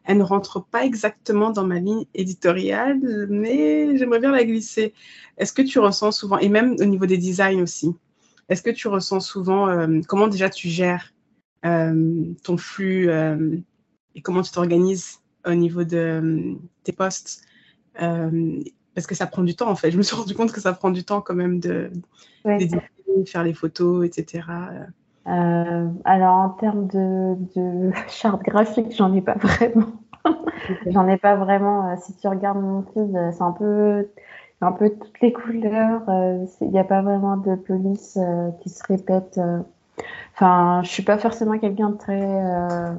elle 0.08 0.18
ne 0.18 0.24
rentre 0.24 0.64
pas 0.64 0.84
exactement 0.84 1.50
dans 1.50 1.64
ma 1.64 1.78
ligne 1.78 2.06
éditoriale 2.14 2.98
mais 3.28 3.96
j'aimerais 3.96 4.18
bien 4.18 4.32
la 4.32 4.44
glisser. 4.44 4.92
Est-ce 5.36 5.52
que 5.52 5.62
tu 5.62 5.78
ressens 5.78 6.12
souvent 6.12 6.38
et 6.38 6.48
même 6.48 6.74
au 6.80 6.84
niveau 6.84 7.06
des 7.06 7.18
designs 7.18 7.62
aussi 7.62 7.94
est-ce 8.48 8.62
que 8.62 8.70
tu 8.70 8.88
ressens 8.88 9.20
souvent 9.20 9.68
euh, 9.68 10.00
comment 10.08 10.26
déjà 10.26 10.48
tu 10.48 10.68
gères 10.68 11.12
euh, 11.66 12.24
ton 12.42 12.56
flux 12.56 13.10
et 14.14 14.22
comment 14.22 14.42
tu 14.42 14.50
t'organises 14.50 15.20
au 15.46 15.54
niveau 15.54 15.84
de 15.84 16.56
tes 16.82 16.92
posts 16.92 17.42
parce 17.94 19.06
que 19.06 19.14
ça 19.14 19.28
prend 19.28 19.44
du 19.44 19.54
temps 19.54 19.70
en 19.70 19.76
fait. 19.76 19.92
Je 19.92 19.96
me 19.96 20.02
suis 20.02 20.16
rendu 20.16 20.34
compte 20.34 20.50
que 20.50 20.60
ça 20.60 20.72
prend 20.72 20.90
du 20.90 21.04
temps 21.04 21.20
quand 21.20 21.36
même 21.36 21.60
de 21.60 21.92
faire 23.26 23.44
les 23.44 23.54
photos, 23.54 24.04
etc. 24.04 24.42
Euh, 25.28 25.88
alors 26.04 26.36
en 26.36 26.48
termes 26.50 26.86
de, 26.86 27.36
de 27.54 27.92
charte 28.08 28.42
graphique, 28.42 28.94
j'en 28.96 29.12
ai 29.14 29.20
pas 29.20 29.34
vraiment. 29.34 29.86
j'en 30.86 31.06
ai 31.06 31.18
pas 31.18 31.36
vraiment. 31.36 31.90
Euh, 31.90 31.96
si 32.00 32.16
tu 32.16 32.28
regardes 32.28 32.60
mon 32.60 32.82
feed, 32.82 33.14
euh, 33.14 33.30
c'est 33.32 33.42
un 33.42 33.52
peu, 33.52 34.08
un 34.60 34.72
peu 34.72 34.90
toutes 34.90 35.20
les 35.20 35.32
couleurs. 35.32 36.02
Il 36.60 36.70
n'y 36.70 36.78
a 36.78 36.84
pas 36.84 37.02
vraiment 37.02 37.36
de 37.36 37.56
police 37.56 38.18
qui 38.60 38.70
se 38.70 38.82
répète. 38.84 39.38
Enfin, 40.34 40.82
je 40.84 40.88
suis 40.88 41.02
pas 41.02 41.18
forcément 41.18 41.58
quelqu'un 41.58 41.90
de 41.90 41.96
très 41.96 42.96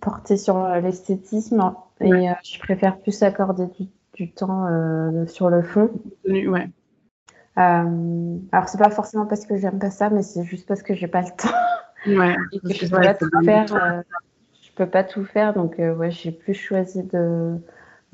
porté 0.00 0.36
sur 0.36 0.68
l'esthétisme 0.68 1.74
et 2.00 2.28
je 2.44 2.58
préfère 2.60 2.98
plus 3.00 3.22
accorder 3.22 3.66
du, 3.66 3.88
du 4.14 4.30
temps 4.30 4.66
sur 5.26 5.48
le 5.48 5.62
fond. 5.62 5.90
Ouais. 6.28 6.68
Euh, 7.58 8.38
alors 8.50 8.68
c'est 8.68 8.78
pas 8.78 8.90
forcément 8.90 9.26
parce 9.26 9.44
que 9.44 9.56
j'aime 9.56 9.78
pas 9.78 9.90
ça, 9.90 10.10
mais 10.10 10.22
c'est 10.22 10.44
juste 10.44 10.66
parce 10.66 10.82
que 10.82 10.94
j'ai 10.94 11.08
pas 11.08 11.20
le 11.20 11.26
temps. 11.36 11.48
Ouais. 12.06 12.36
je 12.52 12.88
peux 12.88 13.00
pas 13.00 13.14
tout 13.14 13.30
faire. 13.44 13.74
Euh, 13.74 14.02
je 14.62 14.70
peux 14.74 14.86
pas 14.86 15.04
tout 15.04 15.24
faire, 15.24 15.52
donc 15.52 15.78
euh, 15.78 15.94
ouais, 15.94 16.10
j'ai 16.10 16.32
plus 16.32 16.54
choisi 16.54 17.02
de, 17.02 17.58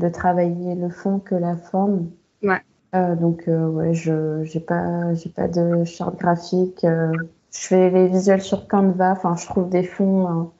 de 0.01 0.09
travailler 0.09 0.75
le 0.75 0.91
fond 0.91 1.21
que 1.21 1.35
la 1.35 1.57
forme. 1.57 2.11
Ouais. 2.43 2.61
Euh, 2.95 3.15
donc 3.15 3.45
ouais, 3.47 3.95
je 3.95 4.43
j'ai 4.45 4.61
pas 4.61 5.15
j'ai 5.15 5.31
pas 5.31 5.47
de 5.47 5.85
charte 5.85 6.19
graphique. 6.19 6.85
je 6.85 7.19
fais 7.53 7.91
les 7.91 8.09
visuels 8.09 8.43
sur 8.43 8.67
Canva. 8.67 9.13
Enfin, 9.13 9.37
je 9.37 9.47
trouve 9.47 9.69
des 9.69 9.85
fonds 9.85 10.51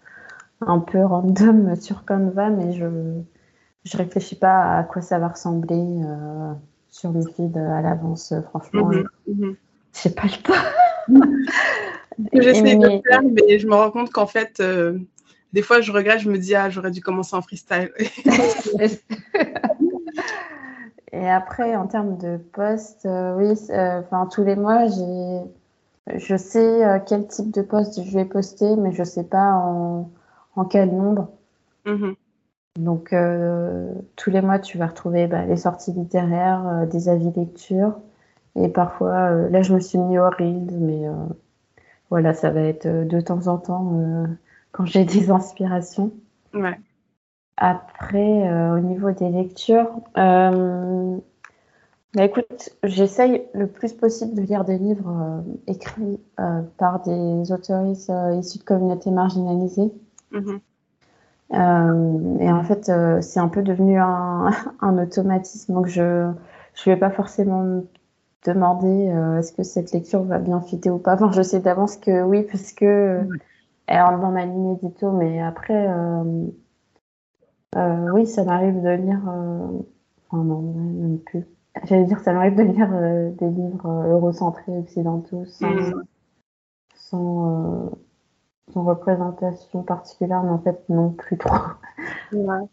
un, 0.61 0.79
peu 0.79 1.05
random 1.05 1.75
sur 1.75 2.05
Canva, 2.05 2.51
mais 2.51 2.73
je 2.73 2.87
je 3.85 3.97
réfléchis 3.97 4.37
pas 4.37 4.79
à 4.79 4.85
quoi 4.85 5.03
ça 5.03 5.19
va 5.19 5.29
ressembler 5.29 6.03
sur 6.99 7.13
le 7.13 7.23
feed 7.23 7.57
à 7.57 7.81
l'avance, 7.81 8.35
franchement. 8.51 8.87
Mhm, 8.87 9.09
mhm. 9.29 9.57
Je 9.95 9.99
sais 9.99 10.15
pas 10.15 10.25
le 10.25 10.43
temps. 10.43 10.53
J'essaie 12.33 12.77
de 12.77 12.87
le 12.87 13.01
faire, 13.09 13.23
mais 13.23 13.59
je 13.59 13.67
me 13.67 13.75
rends 13.75 13.91
compte 13.91 14.11
qu'en 14.11 14.27
fait, 14.27 14.59
euh, 14.61 14.99
des 15.53 15.63
fois, 15.63 15.81
je 15.81 15.93
regrette, 15.93 16.21
je 16.21 16.31
me 16.31 16.39
dis, 16.39 16.55
ah, 16.55 16.69
j'aurais 16.69 16.91
dû 16.91 17.01
commencer 17.01 17.37
en 17.37 17.43
freestyle. 17.43 17.93
Et 21.13 21.31
après, 21.31 21.75
en 21.77 21.87
termes 21.87 22.19
de 22.19 22.37
post, 22.37 23.07
euh, 23.07 23.35
oui, 23.37 23.55
euh, 23.71 24.01
enfin 24.01 24.27
tous 24.27 24.45
les 24.45 24.57
mois, 24.57 24.89
j'ai, 24.89 25.41
je 26.19 26.37
sais 26.37 26.83
quel 27.07 27.27
type 27.29 27.51
de 27.51 27.63
post 27.63 28.03
je 28.05 28.13
vais 28.13 28.27
poster, 28.27 28.77
mais 28.77 28.93
je 28.93 29.05
sais 29.05 29.25
pas 29.25 29.53
en, 29.53 30.11
en 30.55 30.65
quel 30.65 30.91
nombre. 30.91 31.29
Mhm. 31.87 32.15
Donc, 32.79 33.13
euh, 33.13 33.93
tous 34.17 34.31
les 34.31 34.41
mois, 34.41 34.59
tu 34.61 34.79
vas 34.79 34.87
retrouver 34.87 35.27
bah, 35.27 35.45
les 35.45 35.57
sorties 35.57 35.93
littéraires, 35.93 36.67
euh, 36.67 36.87
des 36.87 37.09
avis 37.09 37.33
lecture. 37.33 37.99
Et 38.55 38.69
parfois, 38.69 39.33
euh, 39.33 39.49
là, 39.51 39.63
je 39.63 39.75
me 39.75 39.81
suis 39.81 39.99
mis 39.99 40.17
au 40.19 40.31
Reels, 40.31 40.79
mais 40.79 41.07
voilà, 42.11 42.35
ça 42.35 42.51
va 42.51 42.61
être 42.61 42.87
de 42.87 43.21
temps 43.21 43.49
en 43.49 43.59
temps 43.59 44.27
quand 44.73 44.87
j'ai 44.87 45.05
des 45.05 45.31
inspirations. 45.31 46.13
Ouais. 46.55 46.79
Après, 47.57 48.71
au 48.73 48.79
niveau 48.79 49.11
des 49.11 49.31
lectures, 49.31 49.91
bah, 50.15 50.53
écoute, 52.25 52.71
j'essaye 52.85 53.43
le 53.55 53.67
plus 53.67 53.93
possible 53.93 54.35
de 54.35 54.43
lire 54.43 54.65
des 54.65 54.79
livres 54.79 55.43
écrits 55.67 56.21
par 56.77 57.03
des 57.03 57.53
auteurs 57.53 57.85
issus 57.87 58.59
de 58.59 58.65
communautés 58.65 59.11
marginalisées. 59.11 59.93
Mm-hmm. 60.33 60.61
Euh, 61.55 62.39
et 62.41 62.51
en 62.51 62.63
fait, 62.63 62.89
euh, 62.89 63.21
c'est 63.23 63.41
un 63.41 63.49
peu 63.49 63.63
devenu 63.63 63.99
un, 63.99 64.51
un, 64.81 64.99
automatisme. 64.99 65.75
Donc, 65.75 65.87
je 65.87 66.03
ne 66.03 66.35
vais 66.85 66.97
pas 66.97 67.11
forcément 67.11 67.63
me 67.63 67.87
demander 68.45 69.11
euh, 69.11 69.39
est-ce 69.39 69.53
que 69.53 69.63
cette 69.63 69.93
lecture 69.93 70.23
va 70.23 70.39
bien 70.39 70.61
fitter 70.61 70.91
ou 70.91 70.99
pas. 70.99 71.15
Enfin, 71.15 71.31
je 71.33 71.43
sais 71.43 71.61
d'avance 71.61 71.97
que 71.97 72.23
oui, 72.23 72.45
parce 72.51 72.73
que 72.73 73.21
elle 73.87 74.03
rentre 74.03 74.21
dans 74.21 74.31
ma 74.31 74.45
ligne 74.45 74.77
édito. 74.83 75.11
Mais 75.13 75.41
après, 75.41 75.89
oui, 78.13 78.27
ça 78.27 78.45
m'arrive 78.45 78.83
de 78.83 78.91
lire. 78.91 79.23
enfin, 80.31 80.45
non, 80.45 80.61
même 80.61 81.19
plus. 81.19 81.47
J'allais 81.85 82.05
dire, 82.05 82.21
ça 82.21 82.33
m'arrive 82.33 82.57
de 82.57 82.63
lire 82.63 82.91
des 83.39 83.49
livres 83.49 83.89
eurocentrés 84.09 84.77
occidentaux 84.77 85.45
sans, 85.47 85.71
mm. 85.71 86.05
sans 86.95 87.91
son 88.73 88.85
représentation 88.85 89.83
particulière, 89.83 90.43
mais 90.43 90.51
en 90.51 90.61
fait, 90.61 90.89
non 90.89 91.11
plus 91.11 91.39
trop. 91.39 91.57
Ouais. 92.33 92.69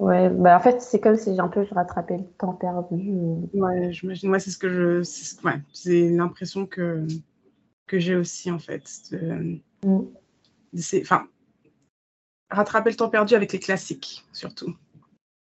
Ouais, 0.00 0.28
bah 0.28 0.56
en 0.56 0.60
fait, 0.60 0.82
c'est 0.82 1.00
comme 1.00 1.16
si 1.16 1.34
j'ai 1.34 1.40
un 1.40 1.48
peu 1.48 1.64
rattrapé 1.70 2.18
le 2.18 2.24
temps 2.38 2.52
perdu. 2.52 3.12
Ouais, 3.54 3.92
j'imagine. 3.92 4.28
Moi, 4.28 4.40
c'est 4.40 4.50
ce 4.50 4.58
que 4.58 4.68
je. 4.68 5.02
C'est 5.02 5.40
ouais, 5.44 6.10
l'impression 6.10 6.66
que, 6.66 7.06
que 7.86 8.00
j'ai 8.00 8.16
aussi, 8.16 8.50
en 8.50 8.58
fait. 8.58 8.82
De, 9.12 9.60
mm. 9.84 10.02
Enfin, 11.00 11.28
rattraper 12.50 12.90
le 12.90 12.96
temps 12.96 13.08
perdu 13.08 13.34
avec 13.34 13.52
les 13.52 13.60
classiques, 13.60 14.24
surtout. 14.32 14.74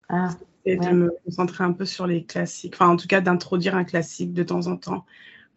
Ah, 0.10 0.30
et 0.66 0.78
de 0.78 0.90
me 0.92 1.12
concentrer 1.26 1.64
un 1.64 1.74
peu 1.74 1.86
sur 1.86 2.06
les 2.06 2.24
classiques. 2.24 2.76
Enfin, 2.76 2.90
en 2.90 2.96
tout 2.96 3.08
cas, 3.08 3.22
d'introduire 3.22 3.76
un 3.76 3.84
classique 3.84 4.34
de 4.34 4.44
temps 4.44 4.68
en 4.68 4.78
temps 4.78 5.06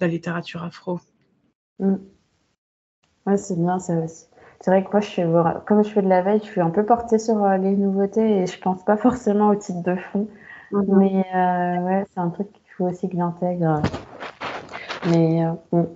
de 0.01 0.07
la 0.07 0.09
littérature 0.09 0.65
afro. 0.65 1.01
Mm. 1.79 1.97
Ouais, 3.27 3.37
c'est 3.37 3.59
bien 3.59 3.79
ça 3.79 3.95
aussi. 3.95 4.27
C'est 4.61 4.71
vrai 4.71 4.85
que 4.85 4.91
moi, 4.91 5.01
je 5.01 5.07
suis, 5.07 5.23
comme 5.67 5.85
je 5.85 5.91
fais 5.91 6.03
de 6.03 6.09
la 6.09 6.23
veille, 6.23 6.41
je 6.43 6.49
suis 6.49 6.61
un 6.61 6.71
peu 6.71 6.85
portée 6.85 7.19
sur 7.19 7.45
euh, 7.45 7.57
les 7.57 7.77
nouveautés 7.77 8.43
et 8.43 8.47
je 8.47 8.59
pense 8.61 8.85
pas 8.85 8.97
forcément 8.97 9.49
au 9.49 9.57
titre 9.57 9.83
de 9.83 9.97
fond. 9.97 10.29
Mhm. 10.73 10.99
Mais 10.99 11.25
euh, 11.35 11.79
ouais, 11.83 12.05
c'est 12.13 12.21
un 12.21 12.31
truc 12.31 12.51
qu'il 12.53 12.73
faut 12.77 12.89
aussi 12.89 13.09
que 13.09 13.17
j'intègre. 13.17 13.83
Mais 15.11 15.45
euh, 15.45 15.53
bon. 15.73 15.93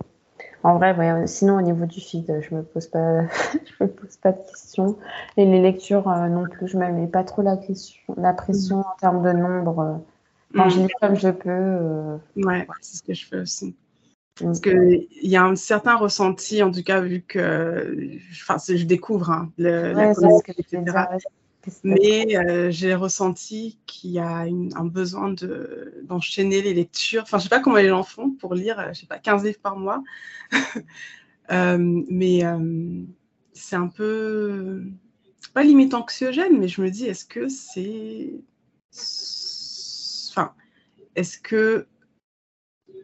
En 0.63 0.77
vrai, 0.77 0.95
ouais, 0.95 1.25
sinon 1.25 1.57
au 1.57 1.61
niveau 1.61 1.87
du 1.87 1.99
feed, 1.99 2.39
je 2.39 2.53
me 2.53 2.61
pose 2.61 2.85
pas, 2.85 3.21
je 3.25 3.83
me 3.83 3.87
pose 3.87 4.15
pas 4.17 4.31
de 4.31 4.37
questions. 4.37 4.95
Et 5.35 5.45
les 5.45 5.59
lectures 5.59 6.07
non 6.07 6.43
plus, 6.47 6.67
je 6.67 6.77
me 6.77 6.87
mets 6.91 7.07
pas 7.07 7.23
trop 7.23 7.41
la 7.41 7.57
question, 7.57 8.13
la 8.15 8.33
pression 8.33 8.77
mhm. 8.77 8.83
en 8.83 8.95
termes 8.99 9.23
de 9.23 9.31
nombre. 9.31 10.01
Enfin, 10.53 10.69
je 10.69 10.77
mhm. 10.77 10.85
lis 10.85 10.93
comme 11.01 11.15
je 11.15 11.29
peux. 11.29 12.19
Ouais, 12.45 12.67
c'est 12.81 12.97
ce 12.97 13.03
que 13.03 13.13
je 13.15 13.25
fais 13.25 13.39
aussi. 13.39 13.75
Parce 14.41 14.59
qu'il 14.59 15.07
y 15.21 15.35
a 15.35 15.43
un 15.43 15.55
certain 15.55 15.95
ressenti, 15.95 16.63
en 16.63 16.71
tout 16.71 16.83
cas, 16.83 17.01
vu 17.01 17.21
que 17.21 18.17
enfin, 18.31 18.57
je 18.67 18.83
découvre 18.83 19.29
hein, 19.29 19.51
le, 19.57 19.93
la 19.93 20.11
etc. 20.11 20.83
Mais 21.83 22.35
euh, 22.35 22.71
j'ai 22.71 22.95
ressenti 22.95 23.77
qu'il 23.85 24.11
y 24.11 24.19
a 24.19 24.45
un 24.47 24.85
besoin 24.85 25.33
d'enchaîner 26.03 26.61
les 26.61 26.73
lectures. 26.73 27.23
Enfin, 27.23 27.37
je 27.37 27.41
ne 27.41 27.49
sais 27.49 27.49
pas 27.49 27.59
comment 27.59 27.77
les 27.77 27.89
gens 27.89 28.03
font 28.03 28.31
pour 28.31 28.55
lire, 28.55 28.79
euh, 28.79 28.93
je 28.93 29.01
sais 29.01 29.05
pas, 29.05 29.19
15 29.19 29.43
livres 29.43 29.59
par 29.61 29.77
mois. 29.77 30.03
euh, 31.51 32.03
mais 32.09 32.43
euh, 32.43 33.03
c'est 33.53 33.75
un 33.75 33.87
peu, 33.87 34.83
pas 35.53 35.63
limite 35.63 35.93
anxiogène, 35.93 36.57
mais 36.57 36.67
je 36.67 36.81
me 36.81 36.89
dis, 36.89 37.05
est-ce 37.05 37.25
que 37.25 37.47
c'est. 37.47 38.41
Enfin, 40.31 40.53
est-ce 41.15 41.37
que 41.37 41.87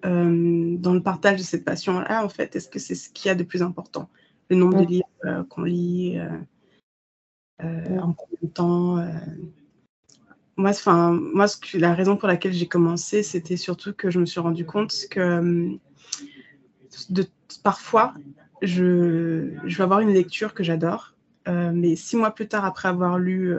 euh, 0.06 0.78
dans 0.78 0.94
le 0.94 1.02
partage 1.02 1.40
de 1.40 1.44
cette 1.44 1.66
passion-là, 1.66 2.24
en 2.24 2.30
fait, 2.30 2.56
est-ce 2.56 2.70
que 2.70 2.80
c'est 2.80 2.96
ce 2.96 3.10
qu'il 3.10 3.28
y 3.28 3.32
a 3.32 3.36
de 3.36 3.44
plus 3.44 3.62
important? 3.62 4.10
Le 4.50 4.56
nombre 4.56 4.82
de 4.82 4.88
livres 4.88 5.08
euh, 5.26 5.44
qu'on 5.44 5.64
lit, 5.64 6.20
euh, 7.64 8.00
en 8.00 8.14
combien 8.14 8.38
de 8.42 8.48
temps 8.48 9.04
moi, 10.60 10.72
enfin, 10.72 11.12
moi 11.12 11.48
ce 11.48 11.58
que, 11.58 11.78
la 11.78 11.94
raison 11.94 12.18
pour 12.18 12.28
laquelle 12.28 12.54
j'ai 12.54 12.68
commencé, 12.68 13.22
c'était 13.22 13.58
surtout 13.58 13.94
que 13.94 14.10
je 14.10 14.20
me 14.20 14.26
suis 14.26 14.40
rendu 14.40 14.66
compte 14.66 14.94
que 15.12 15.78
de, 17.10 17.26
parfois, 17.64 18.14
je, 18.64 19.52
je 19.66 19.78
vais 19.78 19.84
avoir 19.84 20.00
une 20.00 20.14
lecture 20.14 20.56
que 20.56 20.64
j'adore, 20.64 21.14
mais 21.48 21.96
six 21.96 22.18
mois 22.18 22.32
plus 22.32 22.48
tard, 22.48 22.66
après 22.66 22.90
avoir 22.90 23.20
lu, 23.20 23.54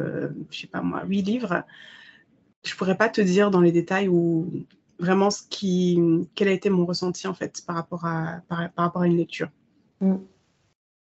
je 0.50 0.58
sais 0.58 0.66
pas 0.66 0.82
moi, 0.82 1.04
huit 1.06 1.22
livres, 1.22 1.62
je 2.64 2.74
pourrais 2.74 2.96
pas 2.96 3.08
te 3.08 3.20
dire 3.20 3.50
dans 3.50 3.60
les 3.60 3.72
détails 3.72 4.08
où 4.08 4.50
vraiment 4.98 5.30
ce 5.30 5.42
qui, 5.48 6.00
quel 6.34 6.48
a 6.48 6.52
été 6.52 6.70
mon 6.70 6.86
ressenti 6.86 7.26
en 7.26 7.34
fait 7.34 7.62
par 7.66 7.76
rapport 7.76 8.04
à, 8.04 8.40
par, 8.48 8.70
rapport 8.76 9.02
à 9.02 9.06
une 9.06 9.16
lecture. 9.16 9.48
Mm. 10.00 10.16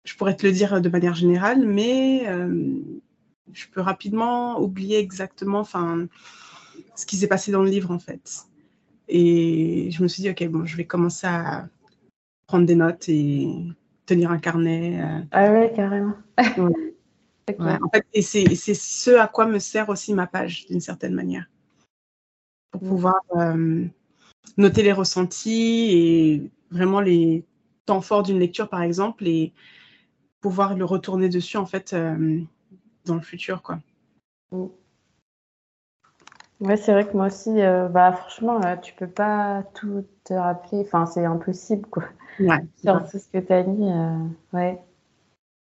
Je 0.06 0.16
pourrais 0.16 0.36
te 0.36 0.46
le 0.46 0.52
dire 0.52 0.82
de 0.82 0.90
manière 0.90 1.16
générale, 1.16 1.66
mais 1.66 2.28
euh, 2.28 2.80
je 3.54 3.66
peux 3.72 3.82
rapidement 3.82 4.60
oublier 4.60 5.00
exactement 5.00 5.60
enfin, 5.60 6.08
ce 6.96 7.06
qui 7.06 7.18
s'est 7.18 7.28
passé 7.28 7.52
dans 7.52 7.64
le 7.64 7.70
livre, 7.70 7.92
en 7.92 8.00
fait. 8.00 8.46
Et 9.08 9.90
je 9.92 10.02
me 10.02 10.08
suis 10.08 10.22
dit, 10.22 10.30
OK, 10.30 10.48
bon, 10.48 10.66
je 10.66 10.78
vais 10.78 10.86
commencer 10.86 11.28
à 11.28 11.68
prendre 12.48 12.66
des 12.66 12.76
notes 12.76 13.08
et 13.10 13.48
tenir 14.06 14.32
un 14.32 14.38
carnet. 14.38 15.02
Euh. 15.02 15.22
Ah 15.32 15.52
ouais, 15.52 15.72
carrément. 15.76 16.16
en 16.38 17.90
fait, 17.94 18.06
et 18.14 18.22
c'est 18.22 18.56
ce 18.56 19.12
à 19.12 19.28
quoi 19.28 19.46
me 19.46 19.60
sert 19.60 19.90
aussi 19.90 20.14
ma 20.14 20.28
page, 20.28 20.66
d'une 20.68 20.82
certaine 20.82 21.14
manière. 21.14 21.46
Pour 22.78 22.88
mm. 22.88 22.90
pouvoir 22.90 23.22
euh, 23.36 23.86
noter 24.58 24.84
les 24.84 24.92
ressentis 24.92 25.90
et 25.92 26.52
vraiment 26.72 27.00
les 27.00 27.44
temps 27.86 28.02
forts 28.02 28.24
d'une 28.24 28.40
lecture, 28.40 28.70
par 28.70 28.82
exemple, 28.82 29.28
et 29.28 29.54
pouvoir 30.42 30.76
le 30.76 30.86
retourner 30.86 31.30
dessus, 31.30 31.58
en 31.58 31.66
fait, 31.66 31.94
euh, 31.94 32.42
dans 33.06 33.16
le 33.16 33.22
futur, 33.22 33.62
quoi. 33.62 33.80
Mm. 34.52 34.66
Ouais, 36.62 36.78
c'est 36.78 36.94
vrai 36.94 37.06
que 37.06 37.16
moi 37.16 37.28
aussi, 37.28 37.62
euh, 37.62 37.90
bah, 37.90 38.14
franchement, 38.14 38.62
tu 38.82 38.94
peux 38.94 39.08
pas 39.08 39.64
tout 39.74 40.06
te 40.24 40.34
rappeler. 40.34 40.82
Enfin, 40.86 41.06
c'est 41.06 41.26
impossible, 41.26 41.86
quoi. 41.88 42.04
Ouais. 42.40 42.66
Sur 42.78 43.10
tout 43.10 43.20
ce 43.20 43.28
que 43.28 43.40
tu 43.40 43.54
as 43.54 43.64
dit. 43.64 43.90
Ouais. 44.54 44.82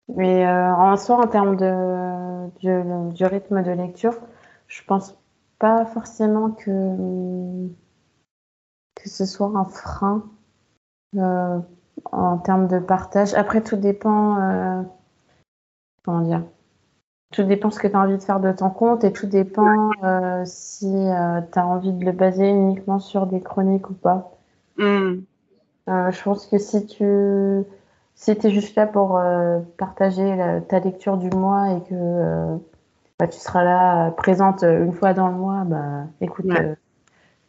Mais 0.09 0.47
en 0.47 0.97
soi, 0.99 1.17
en 1.17 1.27
termes 1.27 1.57
de, 1.57 2.51
du, 2.59 3.15
du, 3.15 3.25
rythme 3.25 3.63
de 3.63 3.71
lecture, 3.71 4.15
je 4.69 4.83
pense 4.87 5.17
pas 5.59 5.85
forcément 5.87 6.51
que, 6.51 7.69
que 8.95 9.09
ce 9.09 9.27
soit 9.27 9.53
un 9.55 9.65
frein 9.65 10.25
en 11.17 12.39
termes 12.39 12.69
de 12.69 12.79
partage. 12.79 13.35
Après, 13.35 13.63
tout 13.63 13.77
dépend. 13.77 14.85
comment 16.05 16.21
dire 16.21 16.43
tout 17.35 17.43
dépend 17.43 17.71
ce 17.71 17.81
que 17.81 17.89
tu 17.89 17.97
as 17.97 18.01
envie 18.01 18.17
de 18.17 18.23
faire 18.23 18.39
de 18.39 18.53
ton 18.53 18.71
compte 18.71 19.03
et 19.03 19.13
tout 19.13 19.27
dépend 19.27 19.91
euh, 20.05 20.43
si 20.47 20.87
euh, 20.87 21.41
tu 21.53 21.59
as 21.59 21.67
envie 21.67 21.93
de 21.93 22.05
le 22.05 22.13
baser 22.13 22.49
uniquement 22.49 23.01
sur 23.01 23.27
des 23.27 23.41
chroniques 23.41 23.91
ou 23.91 23.95
pas. 23.95 24.39
Hmm. 24.79 25.23
Euh, 25.89 26.11
je 26.13 26.23
pense 26.23 26.47
que 26.47 26.59
si 26.59 26.87
tu 26.87 27.65
si 28.15 28.31
es 28.31 28.51
juste 28.51 28.77
là 28.77 28.87
pour 28.87 29.21
partager 29.77 30.61
ta 30.69 30.79
lecture 30.79 31.17
du 31.17 31.29
mois 31.31 31.73
et 31.73 31.83
que 31.83 32.59
bah, 33.19 33.29
tu 33.29 33.39
seras 33.39 33.65
là 33.65 34.11
présente 34.13 34.63
une 34.63 34.93
fois 34.93 35.15
dans 35.15 35.29
le 35.29 35.35
mois, 35.35 35.65
bah 35.65 36.07
écoute, 36.21 36.47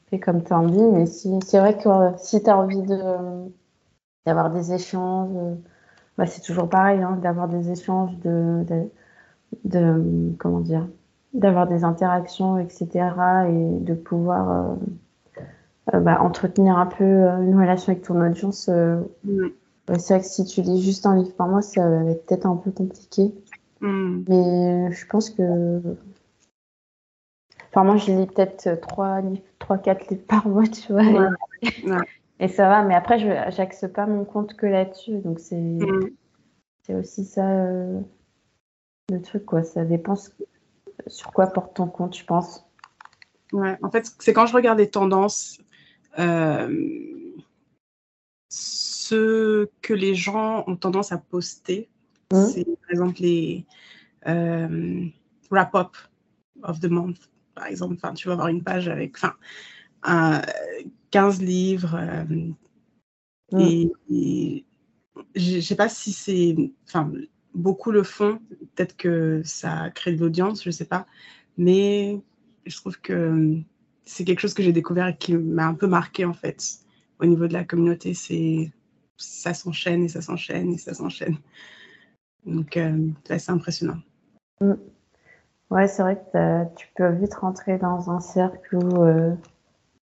fais 0.10 0.20
comme 0.20 0.44
tu 0.44 0.54
as 0.54 0.60
envie. 0.60 0.84
Mais 0.92 1.06
si, 1.06 1.40
c'est 1.46 1.60
vrai 1.60 1.78
que 1.78 1.90
si 2.18 2.44
tu 2.44 2.50
as 2.50 2.58
envie 2.58 2.82
de, 2.84 3.50
d'avoir 4.26 4.52
des 4.52 4.74
échanges, 4.74 5.58
bah, 6.18 6.26
c'est 6.26 6.42
toujours 6.42 6.70
pareil, 6.70 7.02
hein, 7.02 7.18
d'avoir 7.22 7.48
des 7.48 7.72
échanges, 7.72 8.16
de 8.20 8.90
de 9.64 10.36
comment 10.38 10.60
dire, 10.60 10.88
d'avoir 11.34 11.68
des 11.68 11.84
interactions, 11.84 12.58
etc. 12.58 12.88
et 13.50 13.80
de 13.80 13.94
pouvoir 13.94 14.52
euh, 14.52 14.76
euh, 15.94 16.00
bah, 16.00 16.22
entretenir 16.22 16.78
un 16.78 16.86
peu 16.86 17.04
euh, 17.04 17.42
une 17.42 17.56
relation 17.56 17.92
avec 17.92 18.04
ton 18.04 18.20
audience. 18.22 18.70
Mm. 19.24 19.48
C'est 20.00 20.16
vrai 20.16 20.22
que 20.22 20.26
si 20.26 20.46
tu 20.46 20.62
lis 20.62 20.82
juste 20.82 21.06
un 21.06 21.16
livre 21.16 21.34
par 21.36 21.48
mois, 21.48 21.62
ça 21.62 21.88
va 21.88 22.10
être 22.10 22.26
peut-être 22.26 22.48
un 22.48 22.56
peu 22.56 22.72
compliqué. 22.72 23.36
Mm. 23.86 24.26
Mais 24.28 24.92
je 24.92 25.06
pense 25.06 25.30
que. 25.30 25.82
Enfin, 27.70 27.84
moi, 27.84 27.98
je 27.98 28.12
lis 28.12 28.28
peut-être 28.28 28.80
3, 28.82 29.22
3, 29.60 29.78
4 29.78 30.10
livres 30.10 30.26
par 30.28 30.48
mois, 30.48 30.68
tu 30.68 30.92
vois. 30.92 31.04
Et, 32.40 32.48
ça 32.48 32.68
va, 32.68 32.84
mais 32.84 32.96
après, 32.96 33.20
je 33.20 33.28
n'axe 33.28 33.86
pas 33.94 34.06
mon 34.06 34.26
compte 34.26 34.56
que 34.56 34.66
là-dessus. 34.66 35.20
Donc, 35.20 35.40
c'est 35.40 35.56
mm. 35.56 36.10
c'est 36.84 36.96
aussi 36.96 37.26
ça 37.26 37.46
le 39.12 39.22
truc, 39.22 39.46
quoi. 39.46 39.64
Ça 39.64 39.86
dépend 39.86 40.16
sur 41.08 41.32
quoi 41.32 41.48
porte 41.48 41.76
ton 41.76 41.88
compte, 41.88 42.18
je 42.18 42.26
pense. 42.26 42.66
Ouais, 43.54 43.78
en 43.82 43.92
fait, 43.92 44.12
c'est 44.20 44.34
quand 44.34 44.48
je 44.48 44.54
regarde 44.54 44.80
les 44.80 44.90
tendances, 44.90 45.60
euh, 46.18 47.34
ce 48.50 49.70
que 49.82 49.94
les 49.94 50.16
gens 50.16 50.64
ont 50.68 50.76
tendance 50.76 51.12
à 51.12 51.18
poster, 51.18 51.90
mmh. 52.32 52.46
c'est 52.54 52.66
par 52.66 52.92
exemple 52.92 53.22
les 53.22 53.66
euh, 54.28 55.06
wrap-up 55.50 55.96
of 56.64 56.80
the 56.80 56.90
month, 56.90 57.30
par 57.54 57.68
exemple. 57.68 57.96
Enfin, 57.96 58.14
tu 58.14 58.28
vas 58.28 58.34
avoir 58.34 58.48
une 58.48 58.64
page 58.64 58.88
avec 58.88 59.16
enfin, 59.18 60.42
15 61.12 61.42
livres. 61.42 61.96
Euh, 61.96 62.24
mmh. 63.52 63.60
Et, 63.60 63.92
et 64.10 64.66
je 65.36 65.56
ne 65.58 65.62
sais 65.62 65.76
pas 65.76 65.90
si 65.90 66.12
c'est. 66.12 66.56
Enfin, 66.88 67.12
beaucoup 67.54 67.92
le 67.92 68.04
font. 68.04 68.40
Peut-être 68.76 68.96
que 68.98 69.42
ça 69.44 69.90
crée 69.92 70.14
de 70.14 70.20
l'audience, 70.20 70.64
je 70.64 70.70
ne 70.70 70.74
sais 70.74 70.86
pas. 70.86 71.06
Mais 71.58 72.20
je 72.66 72.76
trouve 72.76 73.00
que 73.00 73.60
c'est 74.04 74.26
quelque 74.26 74.40
chose 74.40 74.54
que 74.54 74.64
j'ai 74.64 74.74
découvert 74.74 75.08
et 75.08 75.18
qui 75.18 75.34
m'a 75.34 75.68
un 75.68 75.74
peu 75.74 75.88
marqué 75.88 76.26
en 76.26 76.34
fait 76.34 76.80
au 77.20 77.26
niveau 77.26 77.48
de 77.48 77.54
la 77.54 77.64
communauté. 77.64 78.14
C'est 78.14 78.72
ça 79.18 79.54
s'enchaîne 79.54 80.04
et 80.04 80.10
ça 80.10 80.22
s'enchaîne 80.22 80.74
et 80.74 80.78
ça 80.78 80.94
s'enchaîne. 80.94 81.38
Donc 82.46 82.78
euh, 82.78 83.10
c'est 83.26 83.50
impressionnant. 83.50 83.98
Mm. 84.62 84.74
Ouais, 85.72 85.88
c'est 85.88 86.04
vrai 86.04 86.22
que 86.32 86.76
tu 86.76 86.88
peux 86.96 87.10
vite 87.10 87.34
rentrer 87.36 87.78
dans 87.78 88.12
un 88.12 88.20
cercle 88.20 88.76
où 88.76 89.04
euh, 89.04 89.34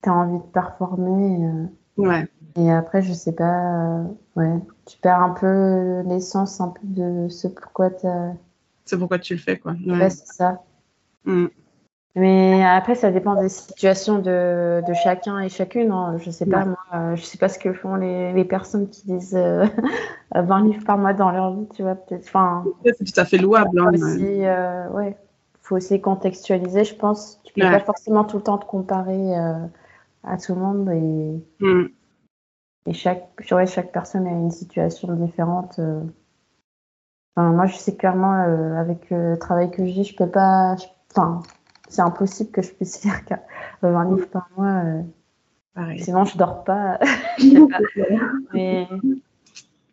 tu 0.03 0.09
as 0.09 0.13
envie 0.13 0.39
de 0.39 0.53
performer. 0.53 1.47
Euh, 1.47 1.67
ouais. 2.03 2.29
Et 2.57 2.71
après, 2.71 3.03
je 3.03 3.13
sais 3.13 3.33
pas, 3.33 4.03
ouais, 4.37 4.59
tu 4.87 4.99
perds 4.99 5.21
un 5.21 5.31
peu 5.31 6.03
l'essence 6.07 6.61
un 6.61 6.69
peu 6.69 6.81
de 6.85 7.29
ce 7.29 7.49
pourquoi 7.49 7.91
tu 7.91 8.07
C'est 8.85 8.99
pourquoi 8.99 9.19
tu 9.19 9.35
le 9.35 9.41
fais, 9.41 9.59
quoi. 9.59 9.75
Ouais, 9.87 10.11
c'est 10.11 10.27
ça. 10.27 10.63
Mm. 11.25 11.47
Mais 12.17 12.65
après, 12.65 12.95
ça 12.95 13.11
dépend 13.11 13.41
des 13.41 13.51
situations 13.51 14.19
de, 14.19 14.83
de 14.87 14.95
chacun 14.95 15.39
et 15.41 15.49
chacune. 15.49 15.93
Hein. 15.93 16.17
Je 16.19 16.31
sais 16.31 16.47
pas, 16.47 16.65
moi, 16.65 16.79
euh, 16.95 17.15
je 17.15 17.23
sais 17.23 17.37
pas 17.37 17.49
ce 17.49 17.59
que 17.59 17.73
font 17.75 17.95
les, 17.97 18.33
les 18.33 18.45
personnes 18.45 18.89
qui 18.89 19.07
disent 19.07 19.35
20 19.35 19.69
euh, 20.35 20.65
livres 20.65 20.85
par 20.85 20.97
mois 20.97 21.13
dans 21.13 21.31
leur 21.31 21.55
vie, 21.55 21.69
tu 21.75 21.83
vois, 21.83 21.95
peut-être. 21.95 22.25
Enfin, 22.25 22.65
c'est 22.85 23.05
tout 23.05 23.21
à 23.21 23.27
fait 23.27 23.37
louable. 23.37 23.79
Hein, 23.79 23.93
aussi, 23.93 24.47
euh, 24.47 24.89
ouais, 24.91 25.17
faut 25.61 25.77
aussi 25.77 26.01
contextualiser, 26.01 26.85
je 26.85 26.95
pense. 26.95 27.39
Tu 27.45 27.53
peux 27.53 27.61
pas 27.61 27.81
forcément 27.81 28.25
tout 28.25 28.39
le 28.39 28.43
temps 28.43 28.59
te 28.59 28.67
comparer 28.67 29.35
à 30.25 30.39
tout 30.39 30.55
le 30.55 30.61
monde 30.61 30.91
et. 30.91 31.65
Mm. 31.65 31.89
Et 32.87 32.93
chaque, 32.93 33.29
chaque 33.41 33.93
personne 33.93 34.27
a 34.27 34.31
une 34.31 34.51
situation 34.51 35.13
différente. 35.15 35.79
Euh. 35.81 36.01
moi, 37.37 37.67
je 37.67 37.77
sais 37.77 37.97
clairement, 37.97 38.45
euh, 38.45 38.77
avec 38.77 39.11
le 39.11 39.37
travail 39.39 39.71
que 39.71 39.85
j'ai, 39.85 40.05
je 40.05 40.15
peux 40.15 40.29
pas. 40.29 40.77
Enfin, 41.11 41.43
c'est 41.89 42.03
impossible 42.03 42.51
que 42.51 42.63
je 42.63 42.71
puisse 42.73 43.05
lire 43.05 43.21
20 43.83 44.15
livres 44.15 44.29
par 44.29 44.49
mois. 44.57 44.83
Euh. 44.85 45.03
Sinon, 45.99 46.25
je 46.25 46.39
dors 46.39 46.65
pas. 46.65 46.99
Mais... 48.55 48.89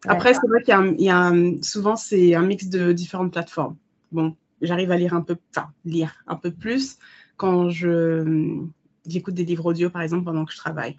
Après, 0.06 0.34
c'est 0.34 0.48
vrai 0.48 0.64
qu'il 0.64 1.02
y 1.02 1.10
a, 1.10 1.32
souvent, 1.62 1.96
c'est 1.96 2.36
un 2.36 2.42
mix 2.42 2.68
de 2.68 2.92
différentes 2.92 3.32
plateformes. 3.32 3.76
Bon, 4.12 4.36
j'arrive 4.62 4.92
à 4.92 4.98
lire 4.98 5.14
un 5.14 5.22
peu, 5.22 5.38
enfin, 5.56 5.70
lire 5.86 6.24
un 6.28 6.36
peu 6.36 6.52
plus 6.52 6.98
quand 7.38 7.70
je 7.70 8.64
j'écoute 9.06 9.34
des 9.34 9.44
livres 9.44 9.66
audio, 9.66 9.90
par 9.90 10.02
exemple, 10.02 10.24
pendant 10.24 10.46
que 10.46 10.54
je 10.54 10.58
travaille. 10.58 10.98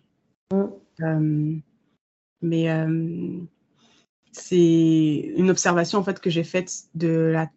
Mm. 0.52 1.60
Mais 2.42 2.70
euh, 2.70 3.38
c'est 4.32 5.32
une 5.36 5.48
observation 5.48 5.98
en 5.98 6.02
fait 6.02 6.20
que 6.20 6.28
j'ai 6.28 6.44
faite 6.44 6.72
de 6.94 7.08
la 7.08 7.48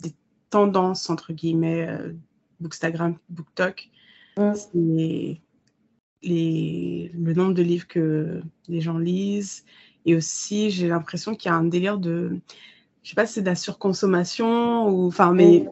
des 0.00 0.14
tendances 0.50 1.10
entre 1.10 1.32
guillemets 1.32 1.88
euh, 1.88 2.12
Bookstagram, 2.60 3.16
BookTok. 3.28 3.88
C'est 4.36 5.40
les, 6.22 7.10
le 7.14 7.32
nombre 7.34 7.54
de 7.54 7.62
livres 7.62 7.86
que 7.86 8.42
les 8.68 8.80
gens 8.80 8.98
lisent 8.98 9.64
et 10.04 10.14
aussi 10.16 10.70
j'ai 10.70 10.88
l'impression 10.88 11.34
qu'il 11.34 11.50
y 11.50 11.52
a 11.52 11.56
un 11.56 11.64
délire 11.64 11.98
de 11.98 12.38
je 13.02 13.10
sais 13.10 13.14
pas 13.14 13.26
si 13.26 13.34
c'est 13.34 13.42
de 13.42 13.46
la 13.46 13.54
surconsommation 13.54 14.88
ou 14.88 15.06
enfin 15.06 15.32
mais 15.32 15.66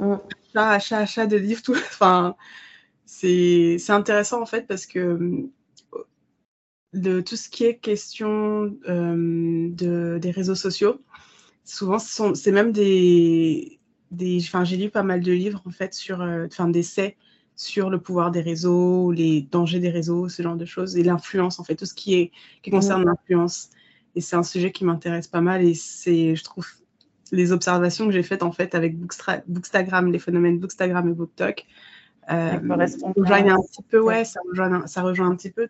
achat 0.00 0.70
achat 0.70 0.98
achat 0.98 1.26
de 1.26 1.36
livres 1.36 1.62
tout 1.62 1.74
enfin 1.92 2.34
c'est 3.06 3.78
intéressant 3.90 4.42
en 4.42 4.46
fait 4.46 4.66
parce 4.66 4.86
que 4.86 5.48
de 6.92 7.20
tout 7.20 7.36
ce 7.36 7.48
qui 7.48 7.64
est 7.64 7.78
question 7.78 8.76
euh, 8.88 9.68
de, 9.70 10.18
des 10.20 10.30
réseaux 10.30 10.54
sociaux. 10.54 11.00
Souvent, 11.64 11.98
c'est 11.98 12.52
même 12.52 12.72
des, 12.72 13.78
des 14.12 14.38
enfin, 14.40 14.64
j'ai 14.64 14.76
lu 14.76 14.90
pas 14.90 15.02
mal 15.02 15.20
de 15.20 15.32
livres 15.32 15.62
en 15.66 15.70
fait 15.70 15.94
sur, 15.94 16.22
euh, 16.22 16.46
enfin, 16.46 16.68
d'essais 16.68 17.16
sur 17.56 17.90
le 17.90 17.98
pouvoir 17.98 18.30
des 18.30 18.40
réseaux, 18.40 19.12
les 19.12 19.42
dangers 19.42 19.78
des 19.78 19.90
réseaux, 19.90 20.28
ce 20.28 20.42
genre 20.42 20.56
de 20.56 20.64
choses, 20.64 20.96
et 20.96 21.02
l'influence 21.02 21.58
en 21.58 21.64
fait, 21.64 21.76
tout 21.76 21.86
ce 21.86 21.94
qui 21.94 22.14
est 22.14 22.32
qui 22.62 22.70
concerne 22.70 23.04
l'influence. 23.04 23.70
Et 24.14 24.20
c'est 24.20 24.36
un 24.36 24.42
sujet 24.42 24.72
qui 24.72 24.84
m'intéresse 24.84 25.26
pas 25.26 25.40
mal, 25.40 25.64
et 25.64 25.74
c'est, 25.74 26.34
je 26.36 26.44
trouve, 26.44 26.66
les 27.30 27.52
observations 27.52 28.06
que 28.06 28.12
j'ai 28.12 28.22
faites 28.22 28.42
en 28.42 28.52
fait 28.52 28.74
avec 28.74 28.98
Bookstagram, 28.98 30.12
les 30.12 30.18
phénomènes 30.18 30.58
Bookstagram 30.58 31.08
et 31.08 31.12
BookTok, 31.12 31.64
euh, 32.30 32.58
rejoignent 33.16 33.54
un 33.54 33.62
petit 33.62 33.82
peu, 33.82 34.00
ouais, 34.00 34.24
ça 34.24 34.40
rejoint, 34.48 34.86
ça 34.86 35.02
rejoint 35.02 35.30
un 35.30 35.36
petit 35.36 35.50
peu, 35.50 35.68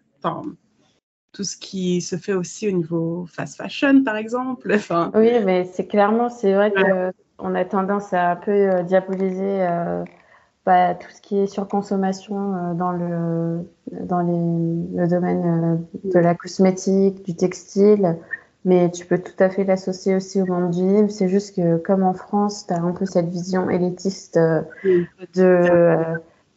tout 1.32 1.44
ce 1.44 1.56
qui 1.56 2.00
se 2.00 2.16
fait 2.16 2.34
aussi 2.34 2.68
au 2.68 2.72
niveau 2.72 3.26
fast 3.26 3.56
fashion, 3.56 4.02
par 4.04 4.16
exemple. 4.16 4.72
Enfin, 4.74 5.10
oui, 5.14 5.30
mais 5.44 5.64
c'est 5.72 5.86
clairement, 5.86 6.28
c'est 6.28 6.52
vrai 6.52 6.72
que 6.72 7.12
on 7.42 7.54
a 7.54 7.64
tendance 7.64 8.12
à 8.12 8.30
un 8.30 8.36
peu 8.36 8.82
diaboliser 8.84 9.66
bah, 10.64 10.94
tout 10.94 11.10
ce 11.10 11.20
qui 11.20 11.38
est 11.38 11.46
surconsommation 11.46 12.74
dans 12.74 12.92
le 12.92 13.66
dans 13.90 14.20
les, 14.20 14.96
le 15.02 15.08
domaine 15.08 15.84
de 16.04 16.18
la 16.18 16.34
cosmétique, 16.34 17.24
du 17.24 17.34
textile, 17.34 18.16
mais 18.64 18.90
tu 18.90 19.06
peux 19.06 19.18
tout 19.18 19.32
à 19.38 19.48
fait 19.48 19.64
l'associer 19.64 20.14
aussi 20.14 20.40
au 20.40 20.46
monde 20.46 20.70
du 20.70 20.86
livre. 20.86 21.10
C'est 21.10 21.28
juste 21.28 21.56
que, 21.56 21.78
comme 21.78 22.02
en 22.02 22.14
France, 22.14 22.66
tu 22.66 22.74
as 22.74 22.80
un 22.80 22.92
peu 22.92 23.06
cette 23.06 23.28
vision 23.28 23.68
élitiste 23.68 24.36
euh, 24.36 24.62
de, 25.34 25.42
euh, 25.42 25.96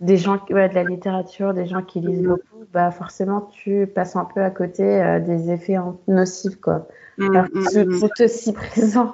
des 0.01 0.17
gens, 0.17 0.39
ouais, 0.51 0.69
de 0.69 0.75
la 0.75 0.83
littérature, 0.83 1.53
des 1.53 1.65
gens 1.65 1.81
qui 1.81 2.01
lisent 2.01 2.23
beaucoup, 2.23 2.65
bah 2.71 2.91
forcément, 2.91 3.49
tu 3.51 3.87
passes 3.87 4.15
un 4.15 4.25
peu 4.25 4.41
à 4.41 4.51
côté 4.51 4.83
euh, 4.83 5.19
des 5.19 5.49
effets 5.49 5.77
nocifs, 6.07 6.57
quoi. 6.57 6.87
Mm, 7.17 7.35
Alors, 7.35 7.45
mm, 7.53 7.61
c'est 7.71 7.85
mm. 7.85 8.23
aussi 8.23 8.53
présent. 8.53 9.11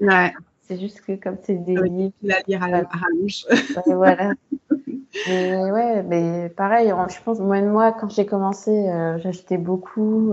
ouais. 0.00 0.32
C'est 0.72 0.80
juste 0.80 1.02
que 1.02 1.12
comme 1.16 1.36
c'est 1.42 1.56
des 1.56 1.76
livres... 1.76 2.12
La 2.22 2.36
lire 2.46 2.62
à 2.62 2.68
la 2.68 2.82
rallonge. 2.82 3.46
voilà. 3.86 4.32
mais 5.28 5.70
ouais, 5.70 6.02
mais 6.02 6.48
pareil, 6.48 6.88
je 7.08 7.22
pense, 7.22 7.40
moi, 7.40 7.60
moi 7.60 7.92
quand 7.92 8.08
j'ai 8.10 8.26
commencé, 8.26 8.90
j'achetais 9.18 9.58
beaucoup. 9.58 10.32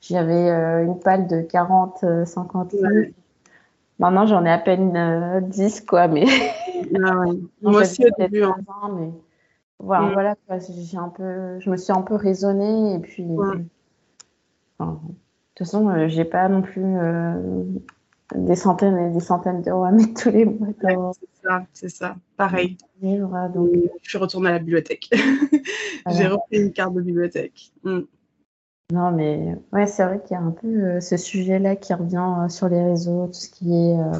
J'avais 0.00 0.50
euh, 0.50 0.84
une 0.84 1.00
palle 1.00 1.26
de 1.26 1.40
40, 1.42 2.04
50 2.24 2.74
euh, 2.74 2.76
livres. 2.76 3.12
Maintenant, 3.98 4.26
j'en 4.26 4.44
ai 4.44 4.50
à 4.50 4.58
peine 4.58 4.92
10, 5.48 5.80
euh, 5.80 5.84
quoi. 5.86 6.08
Mais... 6.08 6.26
Ah 7.02 7.24
Moi 7.62 7.80
aussi, 7.80 8.04
au 8.04 8.10
début. 8.18 8.44
Hein. 8.44 8.54
mais... 8.94 9.10
Voilà, 9.80 10.06
mm. 10.06 10.12
voilà 10.12 10.34
j'ai 10.48 10.98
un 10.98 11.08
peu, 11.08 11.58
je 11.58 11.70
me 11.70 11.76
suis 11.76 11.92
un 11.92 12.02
peu 12.02 12.14
raisonnée 12.14 12.94
et 12.94 12.98
puis. 12.98 13.24
de 13.24 13.64
toute 14.78 15.58
façon, 15.58 16.06
j'ai 16.06 16.24
pas 16.24 16.48
non 16.48 16.62
plus 16.62 16.84
des 18.34 18.56
centaines 18.56 18.98
et 18.98 19.10
des 19.10 19.20
centaines 19.20 19.62
d'euros 19.62 19.84
à 19.84 19.92
mettre 19.92 20.22
tous 20.22 20.30
les 20.30 20.44
mois. 20.44 20.68
c'est 21.12 21.46
ça, 21.46 21.66
c'est 21.72 21.88
ça. 21.88 22.16
Pareil. 22.36 22.76
donc... 23.00 23.70
Je 24.02 24.08
suis 24.08 24.18
retournée 24.18 24.48
à 24.48 24.52
la 24.52 24.58
bibliothèque. 24.58 25.10
j'ai 26.10 26.26
repris 26.26 26.60
une 26.60 26.72
carte 26.72 26.94
de 26.94 27.00
bibliothèque. 27.00 27.72
Mm. 27.84 28.00
Non, 28.92 29.10
mais 29.10 29.56
ouais, 29.72 29.86
c'est 29.86 30.04
vrai 30.04 30.20
qu'il 30.22 30.36
y 30.36 30.38
a 30.38 30.42
un 30.42 30.52
peu 30.52 30.68
euh, 30.68 31.00
ce 31.00 31.16
sujet-là 31.16 31.74
qui 31.74 31.92
revient 31.92 32.34
euh, 32.44 32.48
sur 32.48 32.68
les 32.68 32.82
réseaux, 32.82 33.26
tout 33.26 33.32
ce 33.32 33.50
qui 33.50 33.72
est 33.72 33.98
euh, 33.98 34.12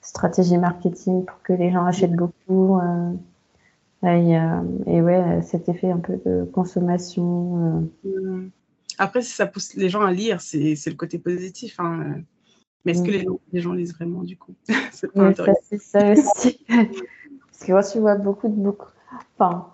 stratégie 0.00 0.58
marketing 0.58 1.24
pour 1.24 1.40
que 1.42 1.52
les 1.52 1.70
gens 1.70 1.84
achètent 1.84 2.16
beaucoup. 2.16 2.80
et, 4.02 5.00
ouais, 5.00 5.42
cet 5.42 5.68
effet 5.68 5.92
un 5.92 6.00
peu 6.00 6.20
de 6.26 6.44
consommation. 6.52 7.88
Mmh. 8.04 8.48
Après, 8.98 9.22
si 9.22 9.30
ça 9.32 9.46
pousse 9.46 9.74
les 9.74 9.88
gens 9.88 10.02
à 10.02 10.12
lire, 10.12 10.40
c'est 10.40 10.74
le 10.86 10.96
côté 10.96 11.18
positif. 11.18 11.78
Hein. 11.78 12.22
Mais 12.84 12.92
est-ce 12.92 13.02
que 13.02 13.10
les, 13.10 13.24
les, 13.52 13.60
gens 13.60 13.72
lisent 13.72 13.94
vraiment 13.94 14.22
du 14.22 14.36
coup? 14.36 14.54
C'est 14.90 15.08
C'est 15.62 15.80
ça 15.80 16.12
aussi. 16.12 16.64
Parce 16.68 17.64
que 17.64 17.72
moi, 17.72 17.82
tu 17.84 17.98
vois 18.00 18.16
beaucoup 18.16 18.48
de 18.48 18.54
beaucoup. 18.54 18.88
Enfin, 19.38 19.68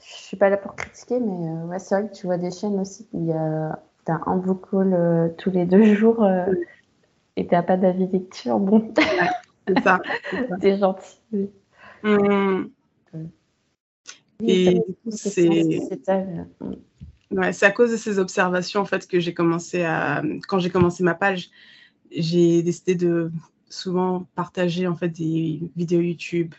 je 0.00 0.14
suis 0.14 0.36
pas 0.36 0.48
là 0.48 0.56
pour 0.56 0.74
critiquer, 0.74 1.20
mais 1.20 1.48
euh, 1.48 1.66
ouais, 1.66 1.78
c'est 1.78 1.94
vrai 1.94 2.08
que 2.08 2.14
tu 2.14 2.26
vois 2.26 2.38
des 2.38 2.50
chaînes 2.50 2.80
aussi 2.80 3.06
où 3.12 3.22
il 3.22 3.28
y 3.28 3.32
a 3.32 3.78
as 4.08 4.20
un 4.26 4.36
book 4.36 4.70
call 4.70 4.94
euh, 4.94 5.28
tous 5.36 5.50
les 5.50 5.66
deux 5.66 5.94
jours 5.94 6.22
euh, 6.24 6.46
et 7.36 7.46
tu 7.46 7.54
n'as 7.54 7.62
pas 7.62 7.76
d'avis 7.76 8.06
lecture. 8.06 8.58
Bon, 8.58 8.92
c'est 9.66 9.82
ça. 9.82 10.00
C'est 10.60 10.78
gentil. 10.78 11.50
Mmh. 12.02 12.64
Et 14.40 14.80
c'est 15.10 15.48
ouais, 17.30 17.64
à 17.64 17.70
cause 17.70 17.90
de 17.90 17.96
ces 17.96 18.18
observations 18.18 18.80
en 18.80 18.84
fait 18.84 19.06
que 19.06 19.18
j'ai 19.20 19.34
commencé 19.34 19.82
à 19.82 20.22
quand 20.46 20.60
j'ai 20.60 20.70
commencé 20.70 21.02
ma 21.02 21.14
page, 21.14 21.50
j'ai 22.10 22.62
décidé 22.62 22.94
de 22.94 23.30
souvent 23.68 24.26
partager 24.34 24.86
en 24.86 24.96
fait 24.96 25.08
des 25.10 25.70
vidéos 25.76 26.00
YouTube 26.00 26.54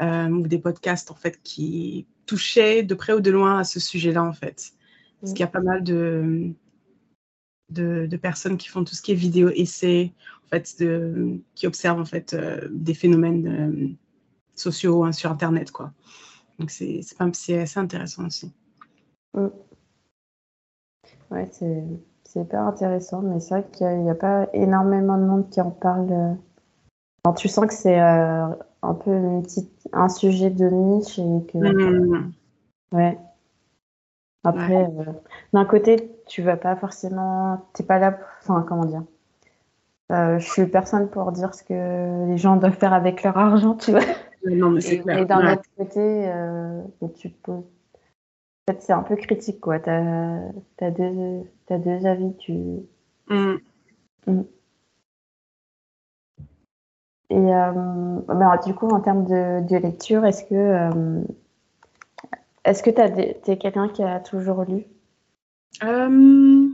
ou 0.00 0.46
des 0.46 0.58
podcasts 0.58 1.10
en 1.10 1.14
fait 1.14 1.40
qui 1.42 2.06
touchait 2.26 2.82
de 2.82 2.94
près 2.94 3.12
ou 3.12 3.20
de 3.20 3.30
loin 3.30 3.58
à 3.58 3.64
ce 3.64 3.80
sujet-là, 3.80 4.22
en 4.22 4.32
fait. 4.32 4.72
Parce 5.20 5.32
qu'il 5.32 5.40
y 5.40 5.44
a 5.44 5.48
pas 5.48 5.60
mal 5.60 5.82
de, 5.82 6.52
de, 7.70 8.16
personnes 8.16 8.58
qui 8.58 8.68
font 8.68 8.84
tout 8.84 8.94
ce 8.94 9.02
qui 9.02 9.12
est 9.12 9.16
vidéo 9.16 9.48
essai, 9.54 10.12
en 10.44 10.48
fait, 10.48 10.78
de, 10.80 11.38
qui 11.54 11.66
observent 11.66 12.00
en 12.00 12.04
fait 12.04 12.34
euh, 12.34 12.68
des 12.70 12.94
phénomènes 12.94 13.46
euh, 13.46 13.88
sociaux 14.54 15.04
hein, 15.04 15.12
sur 15.12 15.30
Internet, 15.30 15.70
quoi. 15.70 15.92
Donc 16.58 16.70
c'est 16.70 17.00
assez 17.20 17.78
intéressant 17.78 18.26
aussi. 18.26 18.52
Mm. 19.34 19.48
Ouais, 21.30 21.48
c'est 21.52 21.84
hyper 22.34 22.62
intéressant, 22.62 23.22
mais 23.22 23.40
c'est 23.40 23.54
vrai 23.54 23.64
qu'il 23.72 24.02
n'y 24.02 24.10
a, 24.10 24.14
pas 24.14 24.48
énormément 24.52 25.16
de 25.16 25.24
monde 25.24 25.48
qui 25.50 25.60
en 25.60 25.70
parle. 25.70 26.08
Euh. 26.10 27.32
tu 27.36 27.48
sens 27.48 27.66
que 27.66 27.74
c'est 27.74 27.98
un 27.98 28.94
peu 29.04 29.10
une 29.10 29.42
petite, 29.42 29.70
un 29.92 30.08
sujet 30.08 30.50
de 30.50 30.68
niche 30.68 31.18
et 31.18 31.46
que. 31.52 31.58
Mmh. 31.58 32.32
Ouais. 32.92 33.18
Après, 34.46 34.84
euh, 34.84 35.12
d'un 35.52 35.64
côté, 35.64 36.16
tu 36.26 36.42
vas 36.42 36.56
pas 36.56 36.76
forcément. 36.76 37.66
T'es 37.72 37.82
pas 37.82 37.98
là. 37.98 38.16
Enfin, 38.42 38.64
comment 38.66 38.84
dire 38.84 39.02
euh, 40.12 40.38
Je 40.38 40.48
suis 40.48 40.66
personne 40.66 41.08
pour 41.08 41.32
dire 41.32 41.52
ce 41.52 41.64
que 41.64 42.28
les 42.28 42.38
gens 42.38 42.56
doivent 42.56 42.76
faire 42.76 42.92
avec 42.92 43.22
leur 43.24 43.36
argent, 43.36 43.74
tu 43.74 43.90
vois. 43.90 44.00
Non, 44.48 44.70
mais 44.70 44.80
c'est 44.80 45.00
clair. 45.00 45.18
Et 45.18 45.24
d'un 45.24 45.52
autre 45.52 45.64
côté, 45.76 46.28
euh, 46.28 46.80
tu 47.16 47.32
te 47.32 47.42
poses. 47.42 47.64
En 48.68 48.72
fait, 48.72 48.82
c'est 48.82 48.92
un 48.92 49.02
peu 49.02 49.14
critique, 49.14 49.60
quoi. 49.60 49.78
Tu 49.78 49.90
as, 49.90 50.42
as, 50.80 50.90
deux 50.90 52.06
avis. 52.06 52.36
Tu. 52.38 52.52
Mmh. 53.28 53.58
Mmh. 54.26 54.42
Et 57.30 57.36
euh, 57.36 58.20
bah, 58.26 58.58
du 58.64 58.74
coup, 58.74 58.88
en 58.88 59.00
termes 59.00 59.24
de, 59.24 59.76
lecture, 59.76 60.24
est-ce 60.24 60.44
que 60.44 60.54
euh, 60.54 61.22
est-ce 62.64 62.82
que 62.82 62.90
tu 62.90 63.50
es 63.50 63.56
quelqu'un 63.56 63.88
qui 63.88 64.02
a 64.02 64.18
toujours 64.18 64.64
lu? 64.64 64.84
Euh, 65.84 66.68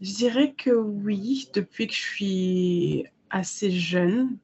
Je 0.00 0.14
dirais 0.14 0.54
que 0.54 0.70
oui, 0.70 1.50
depuis 1.54 1.86
que 1.86 1.94
je 1.94 2.00
suis 2.00 3.06
assez 3.30 3.70
jeune. 3.70 4.38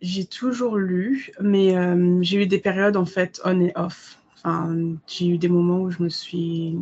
J'ai 0.00 0.26
toujours 0.26 0.76
lu, 0.76 1.30
mais 1.40 1.74
j'ai 2.22 2.42
eu 2.42 2.46
des 2.46 2.58
périodes 2.58 2.96
en 2.96 3.06
fait 3.06 3.40
on 3.44 3.60
et 3.60 3.72
off. 3.76 4.18
Enfin, 4.36 4.76
j'ai 5.06 5.28
eu 5.28 5.38
des 5.38 5.48
moments 5.48 5.80
où 5.80 5.90
je 5.90 6.02
me 6.02 6.08
suis, 6.08 6.76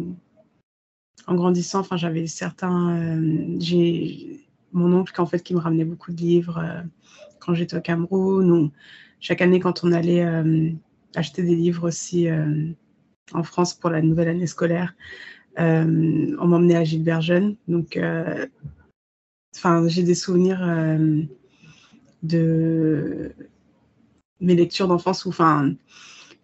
en 1.27 1.35
grandissant, 1.35 1.81
enfin, 1.81 1.97
j'avais 1.97 2.27
certains, 2.27 3.19
j'ai 3.59 4.47
mon 4.77 4.93
oncle 4.93 5.21
en 5.21 5.27
fait 5.27 5.43
qui 5.43 5.55
me 5.55 5.59
ramenait 5.59 5.85
beaucoup 5.85 6.13
de 6.13 6.19
livres 6.19 6.59
euh, 6.59 6.83
quand 7.41 7.55
j'étais 7.55 7.77
au 7.77 7.81
Cameroun 7.81 8.51
ou 8.51 8.73
chaque 9.21 9.41
année 9.41 9.61
quand 9.61 9.83
on 9.85 9.93
allait 9.93 10.25
euh, 10.25 10.71
acheter 11.15 11.43
des 11.43 11.57
livres 11.57 11.89
aussi 11.89 12.29
euh, 12.29 12.69
en 13.33 13.43
France 13.43 13.75
pour 13.75 13.91
la 13.91 14.03
nouvelle 14.03 14.29
année 14.29 14.47
scolaire. 14.47 14.95
on 15.57 16.47
m'emmenait 16.47 16.77
à 16.77 16.85
Gilbert 16.85 17.23
Jeune. 17.23 17.57
Donc, 17.67 17.99
enfin, 19.57 19.89
j'ai 19.89 20.03
des 20.03 20.15
souvenirs 20.15 20.61
de 22.27 23.33
mes 24.41 24.55
lectures 24.55 24.89
d'enfance 24.89 25.25
où, 25.25 25.31
enfin, 25.31 25.73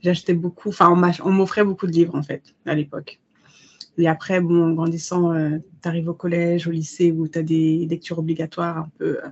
j'achetais 0.02 0.34
beaucoup, 0.34 0.70
enfin, 0.70 0.90
on 1.24 1.30
m'offrait 1.30 1.64
beaucoup 1.64 1.86
de 1.86 1.92
livres 1.92 2.14
en 2.14 2.22
fait 2.22 2.54
à 2.66 2.74
l'époque. 2.74 3.20
Et 3.98 4.08
après, 4.08 4.40
bon, 4.40 4.70
en 4.70 4.72
grandissant, 4.72 5.34
euh, 5.34 5.58
tu 5.82 5.88
arrives 5.88 6.08
au 6.08 6.14
collège, 6.14 6.66
au 6.66 6.70
lycée 6.70 7.12
où 7.12 7.28
tu 7.28 7.38
as 7.38 7.42
des 7.42 7.86
lectures 7.88 8.18
obligatoires 8.18 8.78
un 8.78 8.90
peu, 8.98 9.18
euh, 9.22 9.28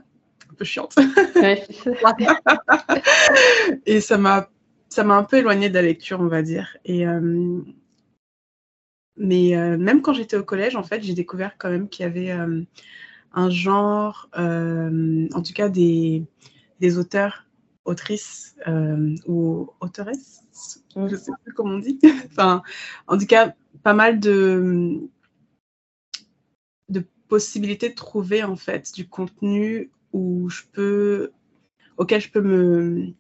un 0.51 0.55
peu 0.55 0.65
chiantes. 0.65 0.97
et 3.87 4.01
ça 4.01 4.19
m'a, 4.19 4.51
ça 4.91 5.05
m'a 5.05 5.17
un 5.17 5.25
peu 5.25 5.39
éloignée 5.39 5.71
de 5.71 5.75
la 5.75 5.83
lecture, 5.83 6.21
on 6.21 6.29
va 6.29 6.43
dire. 6.43 6.77
Et, 6.85 7.07
euh, 7.07 7.63
mais 9.17 9.53
même 9.77 10.01
quand 10.01 10.15
j'étais 10.15 10.37
au 10.37 10.45
collège, 10.45 10.77
en 10.77 10.83
fait, 10.83 11.03
j'ai 11.03 11.13
découvert 11.13 11.59
quand 11.59 11.69
même 11.69 11.91
qu'il 11.91 12.05
y 12.05 12.07
avait 12.07 12.35
un 13.33 13.51
genre, 13.51 14.29
en 14.35 15.43
tout 15.43 15.53
cas 15.53 15.69
des, 15.69 16.25
des 16.81 16.99
auteurs, 16.99 17.47
autrices 17.85 18.57
ou 19.27 19.71
autoresses, 19.81 20.43
je 20.95 21.01
ne 21.01 21.17
sais 21.17 21.33
plus 21.45 21.55
comment 21.55 21.75
on 21.75 21.79
dit. 21.79 21.99
enfin, 22.31 22.63
en 23.07 23.19
tout 23.19 23.27
cas, 23.27 23.55
pas 23.83 23.95
mal 23.95 24.21
de, 24.21 25.01
de 26.89 27.05
possibilités 27.29 27.89
de 27.89 27.95
trouver 27.95 28.43
en 28.43 28.57
fait 28.57 28.93
du 28.95 29.09
contenu 29.09 29.91
où 30.13 30.49
je 30.51 30.63
peux, 30.73 31.33
auquel 31.97 32.21
je 32.21 32.31
peux 32.31 32.41
me, 32.41 33.15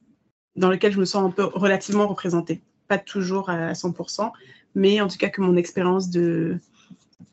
dans 0.56 0.70
lequel 0.70 0.92
je 0.92 1.00
me 1.00 1.04
sens 1.04 1.24
un 1.24 1.30
peu 1.30 1.44
relativement 1.44 2.06
représentée. 2.06 2.62
Pas 2.88 2.98
toujours 2.98 3.48
à 3.50 3.72
100%, 3.72 4.32
mais 4.74 5.00
en 5.00 5.08
tout 5.08 5.16
cas 5.16 5.28
que 5.28 5.40
mon 5.40 5.56
expérience 5.56 6.10
de 6.10 6.58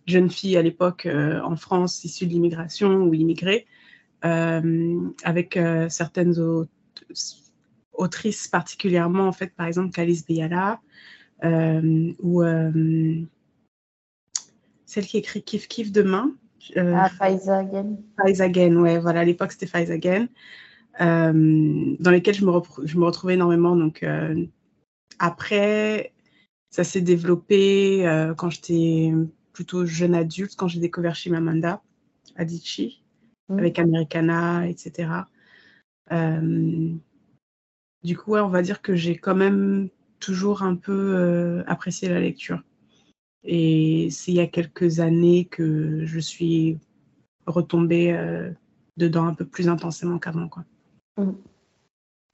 jeune 0.06 0.30
fille 0.30 0.58
à 0.58 0.62
l'époque 0.62 1.06
euh, 1.06 1.42
en 1.42 1.56
France, 1.56 2.04
issue 2.04 2.26
de 2.26 2.32
l'immigration 2.32 3.04
ou 3.04 3.14
immigrée, 3.14 3.66
euh, 4.26 5.00
avec 5.24 5.58
euh, 5.58 5.90
certaines 5.90 6.36
autrices 7.94 8.48
particulièrement, 8.48 9.28
en 9.28 9.34
fait, 9.34 9.54
par 9.56 9.68
exemple, 9.68 9.92
Calice 9.92 10.26
Biala, 10.26 10.80
ou 11.44 12.44
celle 14.86 15.06
qui 15.06 15.18
écrit 15.18 15.44
Kiff 15.44 15.68
Kiff 15.68 15.92
demain. 15.92 16.32
Euh, 16.76 16.96
ah, 16.96 17.10
Again. 17.20 17.98
Again, 18.18 18.76
ouais, 18.78 19.00
voilà, 19.00 19.22
à 19.22 19.26
l'époque 19.26 19.52
c'était 19.52 19.68
Faiza 19.68 19.94
Again, 19.94 20.28
euh, 21.00 21.96
dans 22.00 22.12
lesquels 22.12 22.36
je 22.36 22.46
me, 22.46 22.52
je 22.84 22.98
me 22.98 23.06
retrouvais 23.06 23.36
énormément. 23.36 23.76
Donc, 23.76 24.04
euh, 24.04 24.46
après, 25.20 26.14
ça 26.70 26.84
s'est 26.84 27.02
développé 27.02 28.04
quand 28.38 28.50
j'étais 28.50 29.14
plutôt 29.58 29.88
jeune 29.88 30.14
adulte, 30.14 30.56
quand 30.56 30.68
j'ai 30.68 30.80
découvert 30.80 31.16
Shimamanda 31.16 31.82
Adichie, 32.36 33.04
mm. 33.50 33.58
avec 33.58 33.80
Americana, 33.80 34.68
etc. 34.68 35.10
du 38.04 38.16
coup, 38.16 38.32
ouais, 38.34 38.40
on 38.40 38.50
va 38.50 38.62
dire 38.62 38.84
que 38.84 38.94
j'ai 38.94 39.18
quand 39.18 39.34
même 39.34 39.90
toujours 40.20 40.62
un 40.62 40.76
peu 40.76 41.64
apprécié 41.66 42.08
la 42.08 42.20
lecture. 42.20 42.62
Et 43.44 44.10
c'est 44.12 44.32
il 44.32 44.36
y 44.36 44.42
a 44.42 44.46
quelques 44.46 45.00
années 45.00 45.46
que 45.46 46.06
je 46.06 46.20
suis 46.20 46.78
retombée 47.48 48.14
euh, 48.14 48.52
dedans 48.98 49.26
un 49.26 49.34
peu 49.34 49.46
plus 49.46 49.70
intensément 49.70 50.20
qu'avant. 50.20 50.50
Quoi. 50.50 50.66
Mmh. 51.18 51.32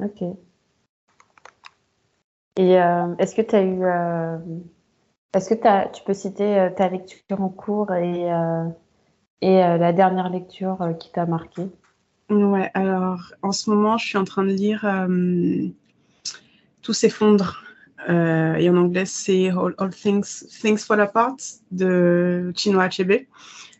Ok. 0.03 0.21
Et 2.57 2.81
euh, 2.81 3.15
est-ce 3.17 3.33
que 3.33 3.41
tu 3.41 3.55
as 3.55 3.63
eu. 3.63 3.81
Euh, 5.35 5.39
est-ce 5.39 5.53
que 5.53 5.91
tu 5.93 6.03
peux 6.03 6.13
citer 6.13 6.69
ta 6.75 6.89
lecture 6.89 7.41
en 7.41 7.49
cours 7.49 7.91
et, 7.93 8.29
et 9.41 9.57
la 9.57 9.93
dernière 9.93 10.29
lecture 10.29 10.77
qui 10.99 11.11
t'a 11.11 11.25
marqué? 11.25 11.63
Ouais, 12.29 12.71
alors 12.73 13.33
en 13.41 13.51
ce 13.51 13.69
moment, 13.69 13.97
je 13.97 14.07
suis 14.07 14.17
en 14.17 14.23
train 14.23 14.43
de 14.43 14.51
lire 14.51 14.85
Tout 16.81 16.93
s'effondre 16.93 17.63
euh, 18.09 18.55
et 18.55 18.69
en 18.69 18.77
anglais, 18.77 19.05
c'est 19.05 19.49
All, 19.49 19.89
Things, 19.91 20.77
Fall 20.77 21.01
Apart 21.01 21.37
de 21.71 22.51
Chinua 22.55 22.83
Achebe. 22.83 23.25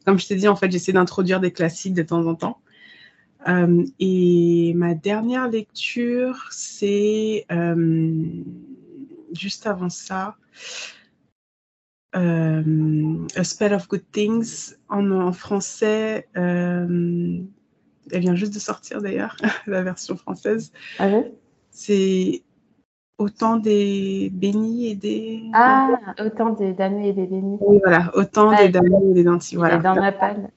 Comme 0.05 0.19
je 0.19 0.27
t'ai 0.27 0.35
dit, 0.35 0.47
en 0.47 0.55
fait, 0.55 0.71
j'essaie 0.71 0.93
d'introduire 0.93 1.39
des 1.39 1.51
classiques 1.51 1.93
de 1.93 2.03
temps 2.03 2.25
en 2.25 2.35
temps. 2.35 2.59
Euh, 3.47 3.83
et 3.99 4.73
ma 4.75 4.93
dernière 4.93 5.49
lecture, 5.49 6.47
c'est 6.51 7.45
euh, 7.51 8.23
juste 9.33 9.67
avant 9.67 9.89
ça, 9.89 10.35
A 12.14 13.43
Spell 13.43 13.74
of 13.74 13.88
Good 13.88 14.11
Things 14.11 14.76
en, 14.89 15.32
français. 15.32 16.28
elle 16.36 17.47
vient 18.11 18.36
juste 18.36 18.53
de 18.53 18.59
sortir 18.59 19.01
d'ailleurs, 19.01 19.38
la 19.68 19.84
version 19.84 20.16
française. 20.16 20.72
Ah 20.99 21.09
c'est 21.72 22.43
Autant 23.20 23.57
des 23.57 24.32
bénis 24.34 24.88
et 24.88 24.95
des. 24.95 25.43
Ah, 25.53 25.88
autant 26.20 26.49
des 26.49 26.74
damnés 26.74 27.09
et 27.09 27.14
des 27.14 27.28
bénis. 27.28 27.57
Oui, 27.61 27.78
voilà, 27.84 28.11
autant 28.16 28.55
des 28.55 28.70
damnés 28.70 29.11
et 29.11 29.14
des 29.14 29.24
dentis. 29.24 29.55
Voilà. 29.55 29.78
dans 29.78 29.95
ma 29.95 30.11
palle. 30.11 30.49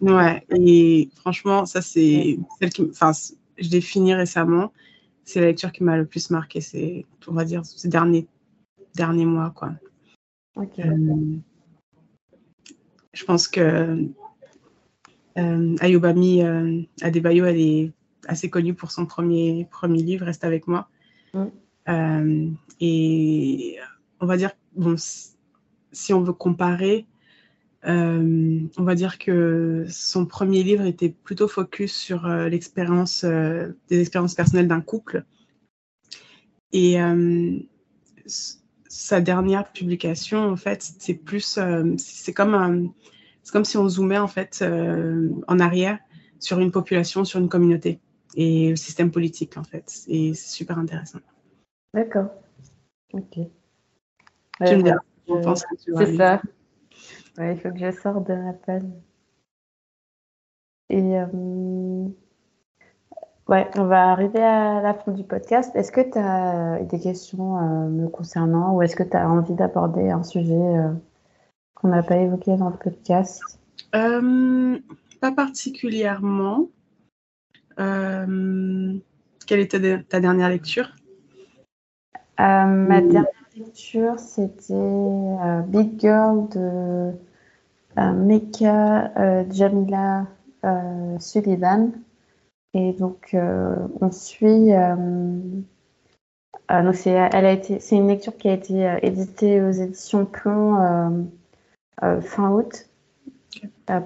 Ouais, 0.00 0.42
et 0.56 1.10
franchement, 1.16 1.66
ça, 1.66 1.82
c'est 1.82 2.38
celle 2.58 2.70
qui. 2.70 2.88
Enfin, 2.90 3.12
je 3.58 3.68
l'ai 3.68 3.82
fini 3.82 4.14
récemment. 4.14 4.72
C'est 5.24 5.40
la 5.40 5.48
lecture 5.48 5.70
qui 5.70 5.84
m'a 5.84 5.98
le 5.98 6.06
plus 6.06 6.30
marqué, 6.30 6.62
c'est, 6.62 7.04
on 7.26 7.34
va 7.34 7.44
dire, 7.44 7.62
ces 7.66 7.88
derniers, 7.88 8.26
derniers 8.94 9.26
mois, 9.26 9.52
quoi. 9.54 9.72
Euh, 10.58 11.36
je 13.12 13.24
pense 13.24 13.48
que 13.48 14.08
euh, 15.38 15.76
Ayobami 15.80 16.42
euh, 16.42 16.82
Adebayo, 17.00 17.44
elle 17.44 17.60
est 17.60 17.92
assez 18.26 18.50
connue 18.50 18.74
pour 18.74 18.90
son 18.90 19.06
premier, 19.06 19.66
premier 19.70 20.02
livre, 20.02 20.26
Reste 20.26 20.44
avec 20.44 20.66
moi. 20.66 20.88
Mm. 21.32 21.44
Euh, 21.88 22.50
et 22.80 23.76
on 24.20 24.26
va 24.26 24.36
dire, 24.36 24.50
bon, 24.74 24.96
si 25.92 26.12
on 26.12 26.22
veut 26.22 26.32
comparer, 26.32 27.06
euh, 27.86 28.60
on 28.76 28.82
va 28.82 28.94
dire 28.94 29.18
que 29.18 29.86
son 29.88 30.26
premier 30.26 30.62
livre 30.62 30.84
était 30.84 31.08
plutôt 31.08 31.48
focus 31.48 31.94
sur 31.94 32.26
euh, 32.26 32.48
l'expérience, 32.48 33.24
des 33.24 34.00
expériences 34.00 34.34
personnelles 34.34 34.68
d'un 34.68 34.80
couple. 34.80 35.24
Et 36.72 36.98
sa 38.98 39.20
dernière 39.20 39.70
publication, 39.70 40.40
en 40.40 40.56
fait, 40.56 40.82
c'est 40.98 41.14
plus, 41.14 41.60
c'est 41.98 42.32
comme 42.32 42.92
c'est 43.44 43.52
comme 43.52 43.64
si 43.64 43.76
on 43.76 43.88
zoomait 43.88 44.18
en 44.18 44.26
fait 44.26 44.64
en 45.46 45.60
arrière 45.60 45.98
sur 46.40 46.58
une 46.58 46.72
population, 46.72 47.24
sur 47.24 47.38
une 47.38 47.48
communauté 47.48 48.00
et 48.34 48.70
le 48.70 48.76
système 48.76 49.12
politique 49.12 49.56
en 49.56 49.62
fait. 49.62 50.02
Et 50.08 50.34
c'est 50.34 50.50
super 50.50 50.78
intéressant. 50.78 51.20
D'accord. 51.94 52.28
Ok. 53.12 53.38
Tu 54.66 54.76
me 54.76 54.92
C'est 55.96 56.16
ça. 56.16 56.42
Ouais, 57.38 57.54
il 57.54 57.60
faut 57.60 57.70
que 57.70 57.78
je 57.78 57.92
sorte 57.92 58.26
de 58.28 58.52
pelle. 58.66 58.90
Et 60.90 61.18
euh, 61.20 62.08
ouais, 63.48 63.68
on 63.76 63.84
va 63.84 64.10
arriver 64.10 64.42
à 64.42 64.80
la 64.80 64.94
fin 64.94 65.12
du 65.12 65.24
podcast. 65.24 65.74
Est-ce 65.74 65.92
que 65.92 66.00
tu 66.00 66.18
as 66.18 66.82
des 66.84 67.00
questions 67.00 67.56
euh, 67.58 67.88
me 67.88 68.08
concernant 68.08 68.74
ou 68.74 68.82
est-ce 68.82 68.96
que 68.96 69.02
tu 69.02 69.16
as 69.16 69.28
envie 69.28 69.54
d'aborder 69.54 70.10
un 70.10 70.22
sujet 70.22 70.54
euh, 70.54 70.92
qu'on 71.74 71.88
n'a 71.88 72.02
pas 72.02 72.16
évoqué 72.16 72.56
dans 72.56 72.70
le 72.70 72.76
podcast? 72.76 73.42
Pas 73.92 75.32
particulièrement. 75.32 76.68
quelle 77.76 79.60
était 79.60 80.02
ta 80.04 80.20
dernière 80.20 80.48
lecture? 80.48 80.92
Euh, 82.40 82.66
ma 82.66 83.00
dernière 83.00 83.24
lecture, 83.56 84.18
c'était 84.20 84.74
euh, 84.74 85.60
Big 85.62 85.98
Girl 85.98 86.48
de 86.50 87.12
euh, 87.98 88.12
Meka 88.12 89.44
Jamila 89.50 90.26
Sullivan. 91.18 91.90
Et 92.74 92.92
donc, 92.92 93.34
on 93.34 94.10
suit. 94.10 94.70
c'est, 96.92 97.10
elle 97.10 97.46
a 97.46 97.52
été, 97.52 97.80
c'est 97.80 97.96
une 97.96 98.08
lecture 98.08 98.36
qui 98.36 98.48
a 98.48 98.52
été 98.52 98.98
éditée 99.02 99.62
aux 99.62 99.70
éditions 99.70 100.26
Plomb 100.26 101.28
fin 102.00 102.50
août 102.50 102.86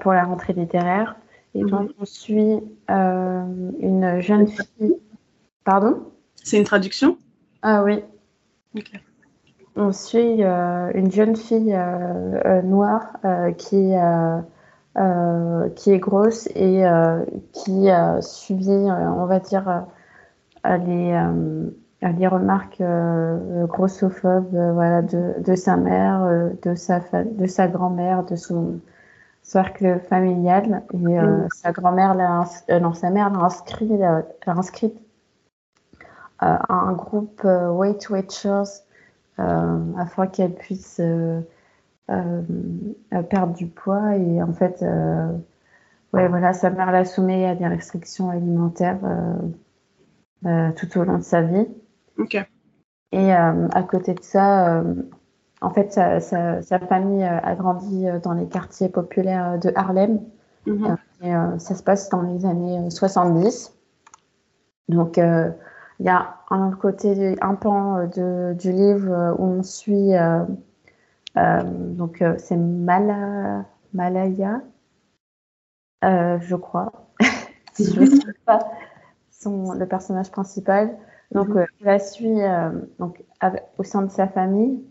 pour 0.00 0.12
la 0.12 0.24
rentrée 0.24 0.52
littéraire. 0.52 1.16
Et 1.54 1.64
donc, 1.64 1.88
mhm. 1.88 1.94
on 2.00 2.04
suit 2.04 2.60
une 2.88 4.20
jeune 4.20 4.48
fille. 4.48 4.96
Pardon? 5.64 6.02
C'est 6.42 6.58
une 6.58 6.64
traduction? 6.64 7.18
Ah 7.62 7.82
oui. 7.82 8.02
On 9.74 9.92
suit 9.92 10.42
euh, 10.44 10.90
une 10.94 11.10
jeune 11.10 11.36
fille 11.36 11.72
euh, 11.72 12.40
euh, 12.44 12.62
noire 12.62 13.12
qui, 13.56 13.92
qui 14.94 15.90
est 15.90 15.98
grosse 15.98 16.46
et 16.54 16.84
qui 17.52 17.88
subit, 18.20 18.68
on 18.68 19.26
va 19.26 19.40
dire, 19.40 19.84
les, 20.64 21.28
les 22.02 22.26
remarques 22.26 22.82
grossophobes 23.68 24.54
voilà, 24.74 25.02
de, 25.02 25.34
de, 25.40 25.54
sa 25.54 25.76
mère, 25.76 26.50
de 26.62 26.74
sa, 26.74 27.00
de 27.24 27.46
sa 27.46 27.68
grand-mère, 27.68 28.24
de 28.24 28.36
son 28.36 28.80
cercle 29.42 30.00
familial. 30.08 30.82
Et 30.92 30.96
mm. 30.96 31.48
sa 31.54 31.72
grand-mère, 31.72 32.14
non, 32.80 32.92
sa 32.92 33.10
mère 33.10 33.30
l'a 33.30 33.44
inscrit, 33.44 33.90
inscrite 34.46 34.96
euh, 36.42 36.56
un 36.68 36.92
groupe 36.92 37.42
euh, 37.44 37.70
Weight 37.70 38.10
Watchers 38.10 38.82
euh, 39.38 39.78
afin 39.96 40.26
qu'elle 40.26 40.54
puisse 40.54 41.00
perdre 42.06 43.54
du 43.54 43.66
poids. 43.66 44.16
Et 44.16 44.42
en 44.42 44.52
fait, 44.52 44.84
ouais, 46.12 46.28
voilà, 46.28 46.52
sa 46.52 46.70
mère 46.70 46.92
l'a 46.92 47.04
soumet 47.04 47.46
à 47.46 47.54
des 47.54 47.66
restrictions 47.66 48.30
alimentaires 48.30 49.00
tout 50.42 50.98
au 50.98 51.04
long 51.04 51.18
de 51.18 51.22
sa 51.22 51.42
vie. 51.42 51.68
Et 53.12 53.32
à 53.32 53.82
côté 53.88 54.14
de 54.14 54.22
ça, 54.22 54.82
en 55.60 55.70
fait, 55.70 55.92
sa, 55.92 56.78
famille 56.88 57.24
a 57.24 57.54
grandi 57.54 58.06
dans 58.22 58.32
les 58.32 58.46
quartiers 58.46 58.88
populaires 58.88 59.58
de 59.58 59.72
Harlem. 59.74 60.20
Mhm. 60.66 60.96
Et, 61.22 61.32
ça 61.58 61.74
se 61.74 61.82
passe 61.82 62.08
dans 62.08 62.22
les 62.22 62.46
années 62.46 62.90
70. 62.90 63.74
Donc, 64.88 65.18
il 66.02 66.06
y 66.06 66.08
a 66.08 66.34
un 66.50 66.72
côté, 66.72 67.36
un 67.40 67.54
pan 67.54 68.08
euh, 68.18 68.54
du 68.54 68.72
livre 68.72 69.12
euh, 69.12 69.34
où 69.38 69.44
on 69.44 69.62
suit, 69.62 70.16
euh, 70.16 70.42
donc 71.34 72.22
c'est 72.38 72.56
Mala, 72.56 73.64
Malaya, 73.92 74.60
je 76.02 76.56
crois, 76.56 76.92
si 77.72 77.84
je 77.84 78.00
ne 78.00 78.06
me 78.06 78.32
pas, 78.44 78.60
son, 79.30 79.72
le 79.72 79.86
personnage 79.86 80.30
principal. 80.30 80.96
Donc, 81.32 81.48
mm 81.48 81.64
il 81.80 81.86
la 81.86 81.98
suit 81.98 82.40
donc, 82.98 83.24
au 83.78 83.82
sein 83.82 84.02
de 84.02 84.10
sa 84.10 84.28
famille. 84.28 84.84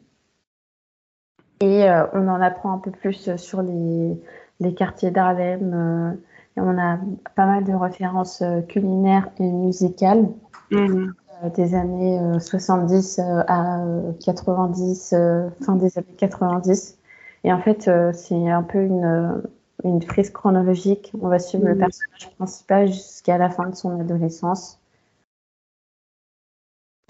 Et 1.59 1.87
on 2.13 2.27
en 2.27 2.41
apprend 2.41 2.73
un 2.73 2.79
peu 2.79 2.89
plus 2.89 3.35
sur 3.35 3.61
les, 3.61 4.19
les 4.59 4.73
quartiers 4.73 5.11
d'Harlem. 5.11 6.17
et 6.57 6.61
on 6.61 6.77
a 6.79 6.97
pas 7.35 7.45
mal 7.45 7.63
de 7.63 7.73
références 7.73 8.43
culinaires 8.67 9.29
et 9.37 9.51
musicales. 9.51 10.27
Mhm. 10.71 10.79
Euh, 10.79 11.13
des 11.49 11.75
années 11.75 12.19
70 12.39 13.19
euh, 13.19 13.23
euh, 13.23 13.43
à 13.47 13.83
90, 14.23 15.15
fin 15.61 15.75
des 15.75 15.97
années 15.97 16.15
90. 16.17 16.97
Et 17.43 17.51
en 17.51 17.59
fait, 17.59 17.89
c'est 18.13 18.49
un 18.49 18.63
peu 18.63 18.81
une, 18.81 19.41
une 19.83 20.01
frise 20.01 20.29
chronologique. 20.29 21.11
On 21.21 21.27
va 21.27 21.39
suivre 21.39 21.65
le 21.65 21.75
personnage 21.75 22.35
principal 22.37 22.87
jusqu'à 22.87 23.37
la 23.37 23.49
fin 23.49 23.67
de 23.69 23.75
son 23.75 23.99
adolescence. 23.99 24.81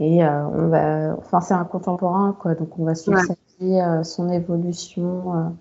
Et 0.01 0.23
euh, 0.23 0.47
on 0.47 0.67
va, 0.69 1.15
enfin, 1.19 1.41
c'est 1.41 1.53
un 1.53 1.63
contemporain, 1.63 2.35
quoi. 2.39 2.55
Donc, 2.55 2.79
on 2.79 2.85
va 2.85 2.95
suivre 2.95 3.19
sa 3.19 3.35
vie, 3.59 3.79
euh, 3.79 4.03
son 4.03 4.29
évolution, 4.29 5.53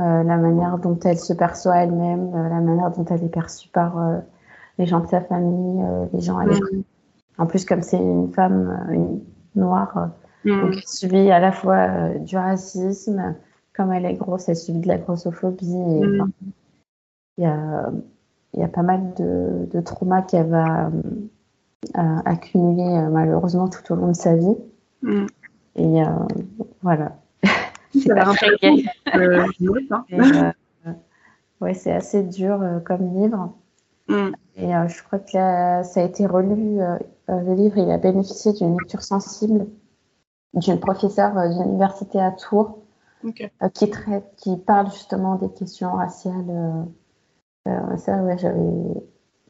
euh, 0.00 0.22
la 0.22 0.36
manière 0.36 0.78
dont 0.78 0.96
elle 1.00 1.18
se 1.18 1.32
perçoit 1.32 1.78
elle-même, 1.78 2.30
la 2.32 2.60
manière 2.60 2.92
dont 2.92 3.04
elle 3.06 3.24
est 3.24 3.28
perçue 3.28 3.68
par 3.68 3.96
les 4.78 4.86
gens 4.86 5.00
de 5.00 5.08
sa 5.08 5.20
famille, 5.20 5.84
les 6.12 6.20
gens 6.20 6.38
à 6.38 6.46
l'école. 6.46 6.84
En 7.38 7.46
plus, 7.46 7.64
comme 7.64 7.82
c'est 7.82 7.98
une 7.98 8.32
femme 8.32 9.18
noire, 9.54 10.10
donc 10.44 10.74
elle 10.76 10.86
subit 10.86 11.30
à 11.30 11.40
la 11.40 11.52
fois 11.52 12.10
du 12.18 12.36
racisme, 12.36 13.34
comme 13.74 13.92
elle 13.92 14.04
est 14.04 14.14
grosse, 14.14 14.48
elle 14.48 14.56
subit 14.56 14.80
de 14.80 14.88
la 14.88 14.98
grossophobie. 14.98 15.64
il, 15.66 16.24
y 17.38 17.42
y 17.42 18.62
a 18.62 18.68
pas 18.68 18.82
mal 18.82 19.14
de, 19.14 19.68
de 19.72 19.80
traumas 19.80 20.22
qu'elle 20.22 20.48
va 20.48 20.90
accumulé 22.24 22.82
euh, 22.82 23.10
malheureusement 23.10 23.68
tout 23.68 23.92
au 23.92 23.96
long 23.96 24.08
de 24.08 24.16
sa 24.16 24.36
vie. 24.36 24.56
Mm. 25.02 25.26
Et 25.76 26.02
euh, 26.02 26.06
voilà. 26.82 27.16
euh, 29.14 29.46
ouais, 31.60 31.74
c'est 31.74 31.92
assez 31.92 32.22
dur 32.22 32.60
comme 32.84 33.14
livre. 33.14 33.52
Mm. 34.08 34.32
Et 34.56 34.70
je 34.88 35.02
crois 35.02 35.18
que 35.18 35.32
ça 35.32 36.00
a 36.00 36.02
été 36.02 36.26
relu. 36.26 36.78
le 37.28 37.54
livre, 37.54 37.78
il 37.78 37.90
a 37.90 37.98
bénéficié 37.98 38.52
d'une 38.52 38.78
lecture 38.78 39.02
sensible 39.02 39.66
d'une 40.54 40.78
professeure 40.78 41.34
d'université 41.48 42.20
à 42.20 42.30
Tours 42.30 42.78
qui 43.74 43.90
traite, 43.90 44.32
qui 44.36 44.56
parle 44.56 44.90
justement 44.92 45.34
des 45.34 45.50
questions 45.50 45.92
raciales. 45.92 46.86
ça, 47.96 48.22
ouais, 48.22 48.38
j'avais 48.38 48.60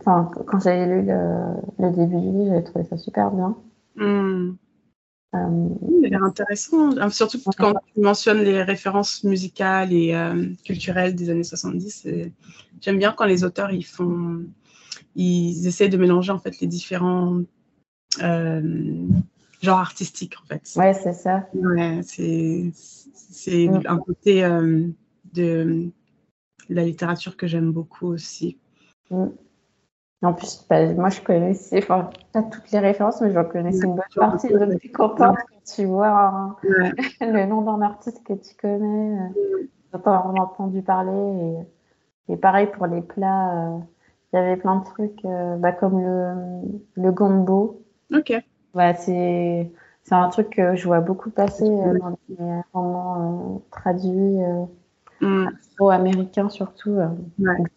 Enfin, 0.00 0.30
quand 0.46 0.60
j'avais 0.60 0.86
lu 0.86 1.02
le, 1.06 1.90
début 1.90 2.16
du 2.16 2.30
livre, 2.30 2.46
j'avais 2.46 2.62
trouvé 2.62 2.84
ça 2.84 2.96
super 2.96 3.30
bien. 3.30 3.56
Hmm. 3.96 4.54
Euh, 5.34 5.68
il 5.98 6.06
a 6.06 6.08
l'air 6.10 6.22
intéressant, 6.22 6.96
hein. 6.96 7.10
surtout 7.10 7.40
quand 7.58 7.74
tu 7.92 8.00
mentionnes 8.00 8.42
les 8.42 8.62
références 8.62 9.24
musicales 9.24 9.92
et 9.92 10.14
euh, 10.14 10.46
culturelles 10.64 11.14
des 11.14 11.30
années 11.30 11.44
70. 11.44 12.06
J'aime 12.80 12.98
bien 12.98 13.12
quand 13.12 13.24
les 13.24 13.42
auteurs 13.42 13.72
ils 13.72 13.84
font, 13.84 14.44
ils 15.16 15.66
essaient 15.66 15.88
de 15.88 15.96
mélanger 15.96 16.30
en 16.30 16.38
fait 16.38 16.60
les 16.60 16.66
différents 16.66 17.40
euh, 18.22 19.06
genres 19.60 19.80
artistiques 19.80 20.34
en 20.42 20.46
fait. 20.46 20.70
Ouais, 20.76 20.94
c'est 20.94 21.14
ça. 21.14 21.48
Ouais, 21.54 22.00
c'est 22.04 23.68
un 23.86 23.98
côté 23.98 24.42
de 25.34 25.90
la 26.68 26.84
littérature 26.84 27.36
que 27.36 27.48
j'aime 27.48 27.72
beaucoup 27.72 28.06
aussi. 28.06 28.58
Mm. 29.10 29.26
En 30.24 30.32
plus, 30.32 30.64
bah, 30.68 30.86
moi, 30.94 31.10
je 31.10 31.20
connaissais, 31.20 31.78
enfin, 31.78 32.10
pas 32.32 32.42
toutes 32.42 32.70
les 32.70 32.78
références, 32.78 33.20
mais 33.20 33.32
j'en 33.32 33.44
connaissais 33.44 33.84
une 33.84 33.94
bonne 33.94 34.04
partie. 34.16 34.48
Je 34.48 34.78
suis 34.78 34.92
contente 34.92 35.36
quand 35.36 35.74
tu 35.74 35.84
vois 35.84 36.56
le 37.20 37.46
nom 37.46 37.62
d'un 37.62 37.82
artiste 37.82 38.22
que 38.24 38.32
tu 38.32 38.54
connais, 38.56 39.18
euh, 39.20 39.66
dont 39.92 40.00
on 40.06 40.36
a 40.36 40.40
entendu 40.40 40.82
parler. 40.82 41.56
Et, 42.28 42.36
pareil 42.36 42.68
pour 42.68 42.86
les 42.86 43.02
plats, 43.02 43.54
euh, 43.54 43.78
il 44.32 44.36
y 44.36 44.38
avait 44.38 44.56
plein 44.56 44.76
de 44.76 44.84
trucs, 44.84 45.24
euh, 45.24 45.56
bah, 45.56 45.72
comme 45.72 46.00
le, 46.00 47.02
le 47.02 47.12
gombo. 47.12 47.82
Ok. 48.14 48.32
Bah, 48.72 48.94
c'est 48.94 49.70
un 50.10 50.28
truc 50.30 50.50
que 50.50 50.74
je 50.74 50.86
vois 50.86 51.00
beaucoup 51.00 51.30
passer 51.30 51.68
dans 51.68 52.18
les 52.28 52.60
romans 52.72 53.62
traduits 53.70 54.38
mm. 55.20 55.48
américain 55.90 56.48
surtout. 56.48 56.98
Euh. 56.98 57.08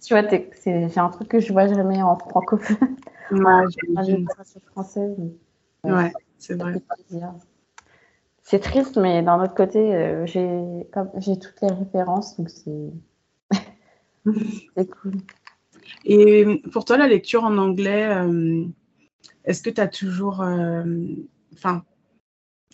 tu 0.04 0.14
vois, 0.14 0.24
c'est 0.54 0.98
un 0.98 1.10
truc 1.10 1.28
que 1.28 1.40
je 1.40 1.52
vois 1.52 1.68
jamais 1.68 2.02
en 2.02 2.18
francophone. 2.18 2.96
Ouais, 3.32 3.64
française. 4.72 5.18
ouais, 5.84 6.14
c'est 6.38 6.56
vrai. 6.56 6.82
C'est 8.44 8.60
triste, 8.60 8.98
mais 8.98 9.22
d'un 9.24 9.44
autre 9.44 9.56
côté, 9.56 9.94
euh, 9.94 10.26
j'ai 10.26 11.40
toutes 11.40 11.62
les 11.62 11.68
références, 11.68 12.38
donc 12.38 12.50
c'est 14.76 14.90
cool. 14.90 15.16
Et 16.06 16.62
pour 16.72 16.86
toi, 16.86 16.98
la 16.98 17.08
lecture 17.08 17.44
en 17.44 17.58
anglais, 17.58 18.08
euh, 18.08 18.66
est-ce 19.44 19.62
que 19.62 19.70
tu 19.70 19.82
as 19.82 19.88
toujours. 19.88 20.46
Enfin, 21.54 21.84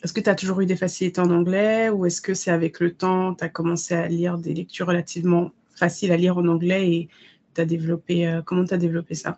est-ce 0.03 0.11
que 0.11 0.19
tu 0.19 0.29
as 0.29 0.35
toujours 0.35 0.59
eu 0.61 0.65
des 0.65 0.75
facilités 0.75 1.21
en 1.21 1.31
anglais 1.31 1.89
ou 1.89 2.05
est-ce 2.05 2.21
que 2.21 2.33
c'est 2.33 2.51
avec 2.51 2.79
le 2.79 2.93
temps, 2.93 3.33
tu 3.35 3.43
as 3.43 3.49
commencé 3.49 3.95
à 3.95 4.07
lire 4.07 4.37
des 4.37 4.53
lectures 4.53 4.87
relativement 4.87 5.51
faciles 5.75 6.11
à 6.11 6.17
lire 6.17 6.37
en 6.37 6.47
anglais 6.47 6.91
et 6.91 7.09
as 7.57 7.65
développé, 7.65 8.27
euh, 8.27 8.41
comment 8.43 8.65
tu 8.65 8.73
as 8.73 8.77
développé 8.77 9.15
ça? 9.15 9.37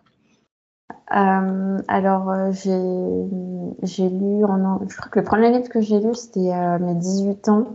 Euh, 1.14 1.78
alors, 1.86 2.30
euh, 2.30 2.50
j'ai 2.52 4.08
lu, 4.08 4.44
en, 4.44 4.80
je 4.88 4.96
crois 4.96 5.08
que 5.10 5.18
le 5.20 5.24
premier 5.24 5.52
livre 5.52 5.68
que 5.68 5.80
j'ai 5.80 6.00
lu, 6.00 6.14
c'était 6.14 6.50
à 6.50 6.78
mes 6.78 6.94
18 6.94 7.48
ans. 7.48 7.66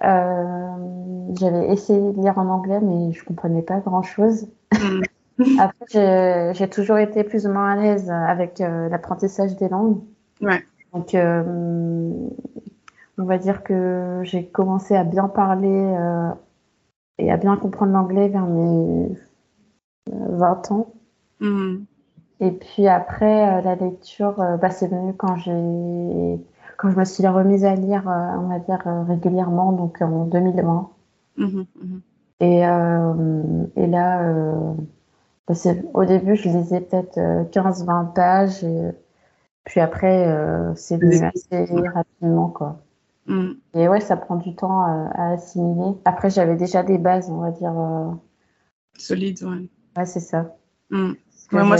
J'avais 0.00 1.68
essayé 1.72 2.00
de 2.00 2.22
lire 2.22 2.38
en 2.38 2.46
anglais, 2.48 2.80
mais 2.80 3.12
je 3.12 3.24
comprenais 3.24 3.62
pas 3.62 3.80
grand-chose. 3.80 4.46
Mm. 4.72 5.02
Après, 5.58 6.54
j'ai 6.54 6.68
toujours 6.70 6.98
été 6.98 7.22
plus 7.22 7.46
ou 7.46 7.52
moins 7.52 7.72
à 7.72 7.76
l'aise 7.76 8.10
avec 8.10 8.60
l'apprentissage 8.60 9.56
des 9.56 9.68
langues. 9.68 10.00
Ouais. 10.40 10.64
Donc, 10.98 11.14
euh, 11.14 12.28
on 13.18 13.24
va 13.24 13.38
dire 13.38 13.62
que 13.62 14.20
j'ai 14.24 14.46
commencé 14.46 14.96
à 14.96 15.04
bien 15.04 15.28
parler 15.28 15.68
euh, 15.70 16.30
et 17.18 17.30
à 17.30 17.36
bien 17.36 17.56
comprendre 17.56 17.92
l'anglais 17.92 18.28
vers 18.28 18.46
mes 18.46 19.08
20 20.10 20.70
euh, 20.70 20.74
ans. 20.74 20.92
Mhm. 21.40 21.84
Et 22.40 22.50
puis 22.50 22.88
après, 22.88 23.62
la 23.62 23.76
lecture, 23.76 24.34
bah, 24.60 24.70
c'est 24.70 24.88
venu 24.88 25.12
quand 25.14 25.36
j'ai 25.36 26.40
quand 26.76 26.90
je 26.90 26.96
me 26.96 27.04
suis 27.04 27.26
remise 27.26 27.64
à 27.64 27.74
lire, 27.74 28.04
on 28.06 28.48
va 28.48 28.58
dire, 28.60 28.80
régulièrement, 29.08 29.72
donc 29.72 30.00
en 30.00 30.24
2020. 30.26 30.90
Mhm, 31.36 31.66
mhm. 31.80 32.00
Et, 32.40 32.58
et 32.58 33.86
là, 33.88 34.32
bah, 35.48 35.54
au 35.94 36.04
début, 36.04 36.36
je 36.36 36.48
lisais 36.48 36.80
peut-être 36.80 37.18
15-20 37.50 38.12
pages. 38.14 38.62
Et, 38.62 38.92
puis 39.68 39.80
après, 39.80 40.26
euh, 40.28 40.74
c'est 40.76 40.96
venu 40.96 41.22
assez 41.22 41.66
rapidement, 41.94 42.48
quoi. 42.48 42.80
Mm. 43.26 43.50
Et 43.74 43.86
ouais, 43.86 44.00
ça 44.00 44.16
prend 44.16 44.36
du 44.36 44.54
temps 44.54 44.80
à, 44.80 45.32
assimiler. 45.32 45.94
Après, 46.06 46.30
j'avais 46.30 46.56
déjà 46.56 46.82
des 46.82 46.96
bases, 46.96 47.28
on 47.28 47.42
va 47.42 47.50
dire. 47.50 47.78
Euh... 47.78 48.10
Solides, 48.96 49.42
ouais. 49.42 49.68
Ouais, 49.94 50.06
c'est 50.06 50.20
ça. 50.20 50.56
Mm. 50.88 51.12
Ouais, 51.52 51.64
moi, 51.64 51.76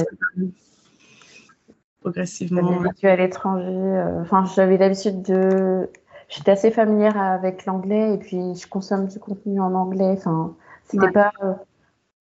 progressivement. 2.02 2.82
J'avais 3.00 3.14
à 3.14 3.16
l'étranger. 3.16 3.64
Euh, 3.66 4.20
enfin, 4.20 4.44
j'avais 4.54 4.76
l'habitude 4.76 5.22
de. 5.22 5.88
J'étais 6.28 6.50
assez 6.50 6.70
familière 6.70 7.16
avec 7.16 7.64
l'anglais 7.64 8.12
et 8.12 8.18
puis 8.18 8.54
je 8.54 8.68
consomme 8.68 9.06
du 9.06 9.18
contenu 9.18 9.62
en 9.62 9.72
anglais. 9.72 10.14
Enfin, 10.18 10.54
c'était 10.84 11.10
pas. 11.10 11.32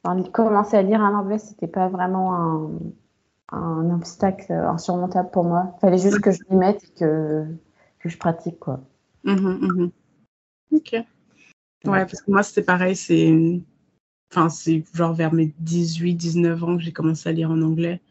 Enfin, 0.05 0.23
commencer 0.31 0.77
à 0.77 0.81
lire 0.81 1.01
en 1.01 1.13
anglais, 1.13 1.39
c'était 1.39 1.67
pas 1.67 1.89
vraiment 1.89 2.33
un 2.33 2.69
un 3.51 3.89
obstacle 3.91 4.51
insurmontable 4.51 5.29
pour 5.31 5.43
moi. 5.43 5.73
Il 5.77 5.79
fallait 5.81 5.97
juste 5.97 6.19
que 6.19 6.31
je 6.31 6.39
m'y 6.49 6.57
mette 6.57 6.83
et 6.83 6.99
que, 6.99 7.45
que 7.99 8.09
je 8.09 8.17
pratique, 8.17 8.59
quoi. 8.59 8.81
Mhm, 9.23 9.59
mhm. 9.61 9.91
Ok. 10.73 10.93
Ouais, 11.85 12.05
parce 12.05 12.21
que 12.21 12.31
moi, 12.31 12.43
c'était 12.43 12.63
pareil, 12.63 12.95
c'est... 12.95 13.61
Enfin, 14.31 14.49
genre 14.93 15.13
vers 15.13 15.33
mes 15.33 15.53
18, 15.59 16.15
19 16.15 16.63
ans 16.63 16.77
que 16.77 16.83
j'ai 16.83 16.91
commencé 16.91 17.29
à 17.29 17.31
lire 17.31 17.49
en 17.49 17.61
anglais. 17.61 18.01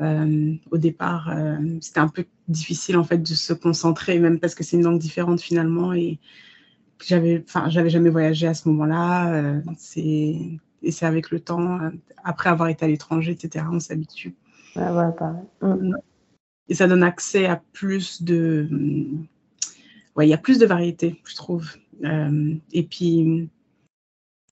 Euh, 0.00 0.54
au 0.72 0.78
départ, 0.78 1.30
euh, 1.30 1.56
c'était 1.80 2.00
un 2.00 2.08
peu 2.08 2.24
difficile 2.48 2.96
en 2.96 3.04
fait 3.04 3.18
de 3.18 3.34
se 3.34 3.52
concentrer, 3.52 4.18
même 4.18 4.40
parce 4.40 4.56
que 4.56 4.64
c'est 4.64 4.76
une 4.76 4.82
langue 4.82 4.98
différente 4.98 5.40
finalement 5.40 5.92
et 5.92 6.18
j'avais, 7.04 7.44
enfin, 7.46 7.68
j'avais 7.68 7.90
jamais 7.90 8.10
voyagé 8.10 8.48
à 8.48 8.54
ce 8.54 8.68
moment-là. 8.68 9.32
Euh, 9.32 9.60
c'est 9.78 10.58
et 10.82 10.90
c'est 10.90 11.06
avec 11.06 11.30
le 11.30 11.40
temps, 11.40 11.78
après 12.24 12.50
avoir 12.50 12.68
été 12.68 12.84
à 12.84 12.88
l'étranger, 12.88 13.32
etc., 13.32 13.64
on 13.72 13.80
s'habitue. 13.80 14.34
Mm. 15.60 15.94
Et 16.68 16.74
ça 16.74 16.86
donne 16.86 17.02
accès 17.02 17.46
à 17.46 17.62
plus 17.72 18.22
de. 18.22 18.68
Ouais, 20.16 20.26
il 20.26 20.30
y 20.30 20.34
a 20.34 20.38
plus 20.38 20.58
de 20.58 20.66
variété, 20.66 21.20
je 21.24 21.34
trouve. 21.34 21.68
Euh, 22.04 22.54
et 22.72 22.84
puis, 22.84 23.48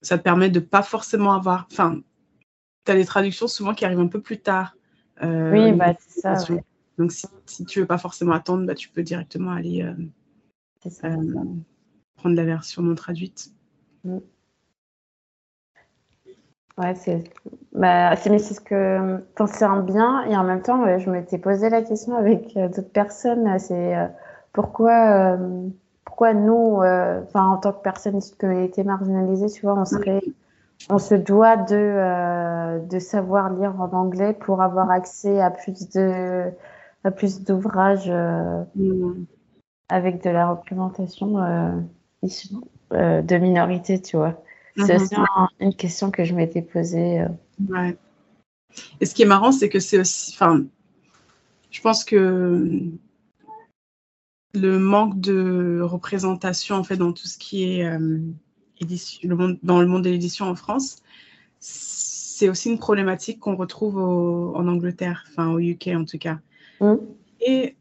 ça 0.02 0.18
te 0.18 0.22
permet 0.22 0.50
de 0.50 0.60
pas 0.60 0.82
forcément 0.82 1.32
avoir. 1.32 1.66
Enfin, 1.72 2.00
tu 2.84 2.92
as 2.92 2.94
des 2.94 3.04
traductions 3.04 3.48
souvent 3.48 3.74
qui 3.74 3.84
arrivent 3.84 4.00
un 4.00 4.08
peu 4.08 4.20
plus 4.20 4.40
tard. 4.40 4.76
Euh, 5.22 5.52
oui, 5.52 5.72
bah, 5.72 5.94
c'est 5.98 6.20
ça. 6.20 6.36
Donc, 6.98 7.12
si, 7.12 7.26
si, 7.46 7.64
tu 7.64 7.80
veux 7.80 7.86
pas 7.86 7.98
forcément 7.98 8.32
attendre, 8.32 8.66
bah, 8.66 8.74
tu 8.74 8.88
peux 8.90 9.02
directement 9.02 9.52
aller 9.52 9.82
euh, 9.82 9.94
prendre 12.16 12.36
la 12.36 12.44
version 12.44 12.82
non 12.82 12.94
traduite. 12.94 13.52
Mm. 14.04 14.18
Ouais, 16.78 16.94
c'est 16.94 17.24
bah, 17.74 18.16
c'est 18.16 18.38
ce 18.38 18.60
que 18.60 19.22
c'est 19.46 19.64
un 19.64 19.80
bien 19.80 20.24
et 20.24 20.36
en 20.36 20.44
même 20.44 20.62
temps 20.62 20.98
je 20.98 21.10
m'étais 21.10 21.36
posé 21.36 21.68
la 21.68 21.82
question 21.82 22.16
avec 22.16 22.56
euh, 22.56 22.68
d'autres 22.68 22.92
personnes 22.92 23.58
c'est 23.58 23.96
euh, 23.96 24.06
pourquoi 24.52 25.34
euh, 25.34 25.68
pourquoi 26.04 26.32
nous 26.32 26.76
enfin 26.76 27.46
en 27.46 27.56
tant 27.58 27.72
que 27.72 27.82
personnes 27.82 28.20
qui 28.20 28.46
étaient 28.64 28.84
marginalisées 28.84 29.50
tu 29.50 29.62
vois 29.62 29.74
on 29.74 29.84
serait 29.84 30.22
on 30.90 30.98
se 30.98 31.14
doit 31.14 31.56
de, 31.56 32.86
de 32.86 32.98
savoir 32.98 33.50
lire 33.50 33.78
en 33.78 33.90
anglais 33.92 34.32
pour 34.32 34.62
avoir 34.62 34.90
accès 34.90 35.40
à 35.40 35.50
plus 35.50 35.90
de 35.90 36.50
à 37.04 37.10
plus 37.10 37.44
d'ouvrages 37.44 38.10
mm. 38.10 39.24
avec 39.90 40.22
de 40.24 40.30
la 40.30 40.50
représentation 40.50 41.84
de 42.22 43.36
minorités, 43.38 44.00
tu 44.00 44.16
vois. 44.16 44.42
C'est 44.76 44.96
mm-hmm. 44.96 45.02
aussi 45.02 45.14
une 45.60 45.74
question 45.74 46.10
que 46.10 46.24
je 46.24 46.34
m'étais 46.34 46.62
posée. 46.62 47.24
Ouais. 47.68 47.96
Et 49.00 49.06
ce 49.06 49.14
qui 49.14 49.22
est 49.22 49.26
marrant, 49.26 49.52
c'est 49.52 49.68
que 49.68 49.80
c'est 49.80 49.98
aussi, 49.98 50.32
enfin, 50.34 50.64
je 51.70 51.80
pense 51.80 52.04
que 52.04 52.90
le 54.54 54.78
manque 54.78 55.18
de 55.20 55.80
représentation 55.82 56.76
en 56.76 56.84
fait 56.84 56.96
dans 56.96 57.12
tout 57.12 57.26
ce 57.26 57.38
qui 57.38 57.64
est 57.64 57.86
euh, 57.86 58.18
édition, 58.80 59.28
le 59.28 59.36
monde, 59.36 59.58
dans 59.62 59.80
le 59.80 59.86
monde 59.86 60.04
de 60.04 60.10
l'édition 60.10 60.46
en 60.46 60.54
France, 60.54 60.96
c'est 61.58 62.48
aussi 62.48 62.70
une 62.70 62.78
problématique 62.78 63.40
qu'on 63.40 63.56
retrouve 63.56 63.98
en 63.98 64.66
Angleterre, 64.66 65.24
enfin 65.28 65.50
au 65.50 65.58
UK 65.58 65.88
en 65.94 66.04
tout 66.04 66.18
cas. 66.18 66.38
Mm. 66.80 66.96
Et 67.40 67.76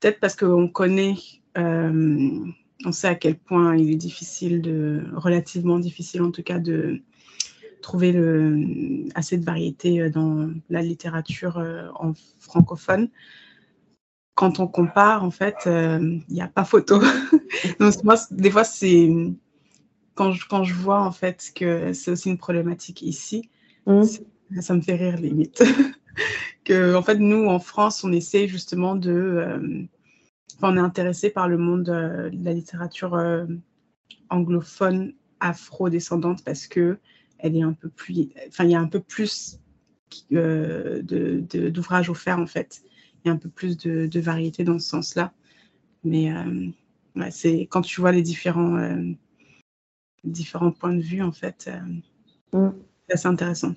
peut-être 0.00 0.20
parce 0.20 0.36
qu'on 0.36 0.68
connaît, 0.68 1.16
euh, 1.56 2.44
on 2.86 2.92
sait 2.92 3.08
à 3.08 3.16
quel 3.16 3.36
point 3.36 3.76
il 3.76 3.90
est 3.90 3.96
difficile 3.96 4.62
de, 4.62 5.02
relativement 5.14 5.78
difficile 5.80 6.22
en 6.22 6.30
tout 6.30 6.44
cas 6.44 6.60
de 6.60 7.02
trouver 7.82 8.12
le, 8.12 9.08
assez 9.14 9.36
de 9.36 9.44
variété 9.44 10.00
euh, 10.00 10.10
dans 10.10 10.48
la 10.70 10.82
littérature 10.82 11.58
euh, 11.58 11.88
en 11.96 12.12
francophone. 12.38 13.08
Quand 14.34 14.60
on 14.60 14.66
compare, 14.66 15.24
en 15.24 15.30
fait, 15.30 15.56
euh, 15.66 16.18
il 16.28 16.34
n'y 16.34 16.42
a 16.42 16.48
pas 16.48 16.64
photo. 16.64 17.00
Donc, 17.80 18.04
moi, 18.04 18.16
des 18.30 18.50
fois, 18.50 18.64
c'est 18.64 19.10
quand 20.14 20.32
je, 20.32 20.46
quand 20.46 20.62
je 20.62 20.74
vois 20.74 21.00
en 21.00 21.12
fait 21.12 21.52
que 21.54 21.92
c'est 21.92 22.10
aussi 22.10 22.30
une 22.30 22.38
problématique 22.38 23.02
ici, 23.02 23.50
mmh. 23.86 24.02
ça 24.60 24.74
me 24.74 24.80
fait 24.80 24.94
rire 24.94 25.16
limite. 25.16 25.62
que 26.64 26.94
en 26.94 27.02
fait, 27.02 27.18
nous, 27.18 27.46
en 27.46 27.58
France, 27.58 28.04
on 28.04 28.12
essaie 28.12 28.46
justement 28.46 28.94
de. 28.94 29.88
Enfin, 30.56 30.72
on 30.72 30.76
est 30.76 30.80
intéressé 30.80 31.30
par 31.30 31.48
le 31.48 31.58
monde 31.58 31.84
de 31.84 32.30
la 32.42 32.52
littérature 32.52 33.18
anglophone 34.30 35.14
afro-descendante 35.40 36.44
parce 36.44 36.66
que 36.66 36.98
elle 37.38 37.56
est 37.56 37.62
un 37.62 37.72
peu 37.72 37.88
plus, 37.88 38.30
enfin, 38.48 38.64
il 38.64 38.70
y 38.70 38.74
a 38.74 38.80
un 38.80 38.88
peu 38.88 39.00
plus 39.00 39.60
euh, 40.32 41.02
d'ouvrages 41.02 42.10
offerts 42.10 42.38
en 42.38 42.46
fait. 42.46 42.82
Il 43.24 43.28
y 43.28 43.30
a 43.30 43.34
un 43.34 43.38
peu 43.38 43.48
plus 43.48 43.76
de, 43.76 44.06
de 44.06 44.20
variété 44.20 44.64
dans 44.64 44.78
ce 44.78 44.88
sens-là. 44.88 45.32
Mais 46.04 46.32
euh, 46.32 46.70
c'est 47.30 47.62
quand 47.62 47.82
tu 47.82 48.00
vois 48.00 48.12
les 48.12 48.22
différents, 48.22 48.76
euh, 48.76 49.12
différents 50.24 50.70
points 50.70 50.94
de 50.94 51.02
vue 51.02 51.22
en 51.22 51.32
fait, 51.32 51.68
mm. 52.52 52.68
c'est 53.06 53.14
assez 53.14 53.26
intéressant. 53.26 53.74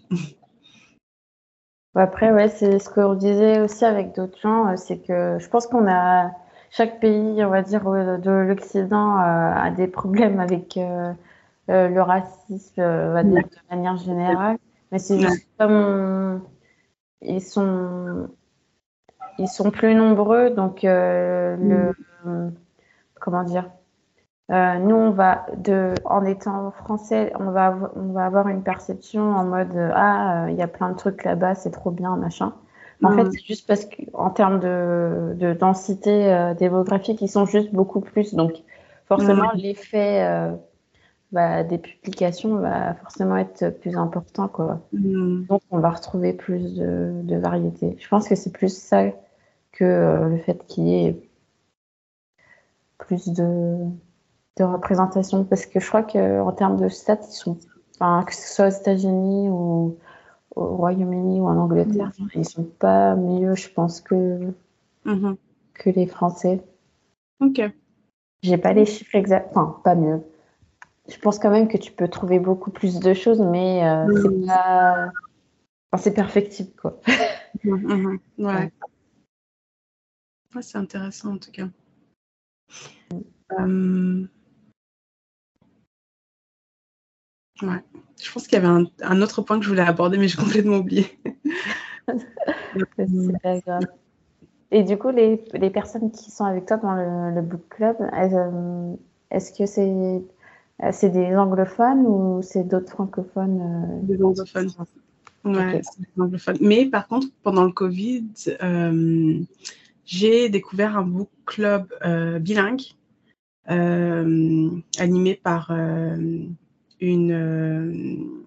Après, 1.95 2.31
ouais, 2.31 2.49
c'est 2.49 2.79
ce 2.79 2.89
qu'on 2.89 3.15
disait 3.15 3.59
aussi 3.61 3.83
avec 3.83 4.15
d'autres 4.15 4.39
gens, 4.39 4.77
c'est 4.77 4.99
que 4.99 5.37
je 5.39 5.49
pense 5.49 5.67
qu'on 5.67 5.87
a 5.89 6.31
chaque 6.71 6.99
pays, 6.99 7.43
on 7.43 7.49
va 7.49 7.61
dire, 7.61 7.83
de 7.83 8.31
l'Occident 8.31 9.17
a 9.17 9.71
des 9.71 9.87
problèmes 9.87 10.39
avec 10.39 10.77
euh, 11.69 11.87
le 11.87 12.01
racisme, 12.01 12.81
euh, 12.81 13.13
va 13.13 13.23
dire, 13.23 13.43
de 13.43 13.75
manière 13.75 13.97
générale. 13.97 14.57
Mais 14.91 14.97
c'est 14.97 15.19
juste 15.19 15.47
comme 15.59 16.41
ils 17.21 17.41
sont 17.41 18.27
plus 19.71 19.93
nombreux, 19.93 20.49
donc 20.49 20.83
euh, 20.83 21.93
mm. 22.25 22.51
comment 23.19 23.43
dire 23.43 23.69
nous, 24.51 24.95
on 24.95 25.15
en 26.05 26.25
étant 26.25 26.71
français, 26.71 27.31
on 27.39 27.45
on 27.45 28.13
va 28.13 28.25
avoir 28.25 28.47
une 28.47 28.63
perception 28.63 29.21
en 29.21 29.43
mode 29.43 29.77
Ah, 29.93 30.47
il 30.49 30.55
y 30.55 30.63
a 30.63 30.67
plein 30.67 30.89
de 30.89 30.95
trucs 30.95 31.23
là-bas, 31.23 31.53
c'est 31.53 31.69
trop 31.69 31.91
bien, 31.91 32.15
machin. 32.15 32.55
En 33.03 33.11
fait, 33.11 33.23
mm. 33.23 33.31
c'est 33.31 33.45
juste 33.45 33.67
parce 33.67 33.85
qu'en 33.85 34.29
termes 34.29 34.59
de, 34.59 35.33
de 35.35 35.53
densité 35.53 36.53
démographique, 36.57 37.21
ils 37.21 37.29
sont 37.29 37.45
juste 37.45 37.73
beaucoup 37.73 38.01
plus. 38.01 38.33
Donc, 38.33 38.53
forcément, 39.07 39.51
l'effet 39.53 40.51
bah, 41.31 41.63
des 41.63 41.77
publications 41.77 42.55
va 42.55 42.95
forcément 42.95 43.37
être 43.37 43.69
plus 43.69 43.95
important. 43.95 44.47
Quoi. 44.47 44.81
Mm. 44.93 45.45
Donc, 45.45 45.61
on 45.71 45.79
va 45.79 45.91
retrouver 45.91 46.33
plus 46.33 46.75
de, 46.75 47.11
de 47.23 47.35
variété. 47.37 47.95
Je 47.99 48.07
pense 48.07 48.27
que 48.27 48.35
c'est 48.35 48.51
plus 48.51 48.75
ça 48.75 49.11
que 49.71 49.83
euh, 49.83 50.29
le 50.29 50.37
fait 50.37 50.65
qu'il 50.67 50.87
y 50.87 51.05
ait 51.05 51.29
plus 52.97 53.29
de, 53.29 53.77
de, 54.57 54.63
représentation. 54.63 55.43
Parce 55.43 55.65
que 55.65 55.79
je 55.79 55.87
crois 55.87 56.03
qu'en 56.03 56.51
termes 56.51 56.77
de 56.77 56.89
stats, 56.89 57.19
ils 57.29 57.33
sont, 57.33 57.57
enfin, 57.99 58.23
que 58.25 58.33
ce 58.33 58.53
soit 58.53 58.67
aux 58.67 58.81
États-Unis 58.81 59.49
ou 59.49 59.97
au 60.59 60.75
Royaume-Uni 60.75 61.39
ou 61.39 61.47
en 61.47 61.57
Angleterre, 61.57 62.11
mm. 62.19 62.27
ils 62.35 62.47
sont 62.47 62.63
pas 62.63 63.15
mieux, 63.15 63.55
je 63.55 63.69
pense, 63.69 64.01
que, 64.01 64.53
mm-hmm. 65.05 65.35
que 65.73 65.89
les 65.89 66.05
Français. 66.05 66.61
Ok. 67.39 67.61
J'ai 68.41 68.57
pas 68.57 68.73
les 68.73 68.85
chiffres 68.85 69.15
exacts, 69.15 69.49
enfin, 69.51 69.79
pas 69.83 69.95
mieux 69.95 70.21
je 71.09 71.17
pense 71.17 71.39
quand 71.39 71.49
même 71.49 71.67
que 71.67 71.77
tu 71.77 71.91
peux 71.91 72.07
trouver 72.07 72.39
beaucoup 72.39 72.71
plus 72.71 72.99
de 72.99 73.13
choses, 73.13 73.41
mais 73.41 73.87
euh, 73.87 74.05
c'est 74.21 74.45
pas. 74.45 75.09
c'est 75.97 76.13
perfectible, 76.13 76.71
quoi. 76.79 76.99
Mhm, 77.63 78.19
mhm. 78.37 78.45
ouais. 78.45 78.71
c'est 80.61 80.77
intéressant 80.77 81.33
en 81.33 81.37
tout 81.37 81.51
cas. 81.51 81.67
Euh, 83.59 84.25
ouais. 87.61 87.83
Je 88.21 88.31
pense 88.31 88.47
qu'il 88.47 88.61
y 88.61 88.65
avait 88.65 88.85
un, 89.01 89.21
autre 89.21 89.41
point 89.41 89.59
que 89.59 89.65
je 89.65 89.69
voulais 89.69 89.81
aborder, 89.81 90.17
mais 90.17 90.27
j'ai 90.27 90.37
complètement 90.37 90.77
oublié. 90.77 91.07
c'est 92.07 93.41
pas 93.41 93.59
grave. 93.59 93.87
Et 94.71 94.83
du 94.83 94.97
coup, 94.97 95.09
les, 95.09 95.43
les, 95.53 95.69
personnes 95.69 96.11
qui 96.11 96.29
sont 96.29 96.45
avec 96.45 96.65
toi 96.65 96.77
dans 96.77 96.93
le, 96.93 97.41
book 97.41 97.61
club, 97.69 97.95
euh, 97.99 98.93
est-ce 99.31 99.51
que 99.51 99.65
c'est 99.65 100.21
euh, 100.83 100.89
c'est 100.93 101.09
des 101.09 101.35
anglophones 101.35 102.05
ou 102.05 102.41
c'est 102.41 102.63
d'autres 102.63 102.89
francophones 102.89 103.61
euh, 103.61 103.99
Des 104.03 104.23
anglophones. 104.23 104.71
Ouais, 105.43 105.81
c'est 105.83 106.01
des 106.01 106.21
anglophones. 106.21 106.57
Mais 106.61 106.85
par 106.85 107.07
contre, 107.07 107.27
pendant 107.43 107.65
le 107.65 107.71
Covid, 107.71 108.27
euh, 108.63 109.39
j'ai 110.05 110.49
découvert 110.49 110.97
un 110.97 111.03
book 111.03 111.29
club 111.45 111.87
bilingue 112.41 112.81
animé 113.67 115.35
par 115.35 115.71
une 117.01 118.43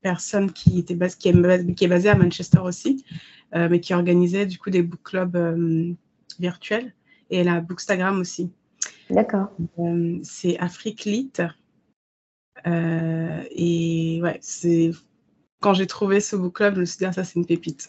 personne 0.00 0.52
qui, 0.52 0.80
était 0.80 0.94
base, 0.94 1.14
qui, 1.14 1.28
est, 1.28 1.74
qui 1.74 1.84
est 1.84 1.88
basée 1.88 2.08
à 2.08 2.14
Manchester 2.14 2.60
aussi, 2.60 3.04
mais 3.54 3.80
qui 3.80 3.94
organisait 3.94 4.46
du 4.46 4.58
coup 4.58 4.70
des 4.70 4.82
book 4.82 5.00
clubs 5.02 5.96
virtuels. 6.38 6.92
Et 7.30 7.38
elle 7.38 7.48
a 7.48 7.60
Bookstagram 7.60 8.20
aussi. 8.20 8.52
D'accord. 9.10 9.48
Euh, 9.78 10.18
c'est 10.22 10.58
Afrique 10.58 11.04
Lit. 11.04 11.32
Euh, 12.66 13.42
et 13.50 14.20
ouais, 14.22 14.38
c'est 14.40 14.90
quand 15.60 15.74
j'ai 15.74 15.86
trouvé 15.86 16.20
ce 16.20 16.36
book 16.36 16.56
club, 16.56 16.74
je 16.74 16.80
me 16.80 16.84
suis 16.84 16.98
dit, 16.98 17.04
ah, 17.04 17.12
ça, 17.12 17.24
c'est 17.24 17.36
une 17.36 17.46
pépite. 17.46 17.86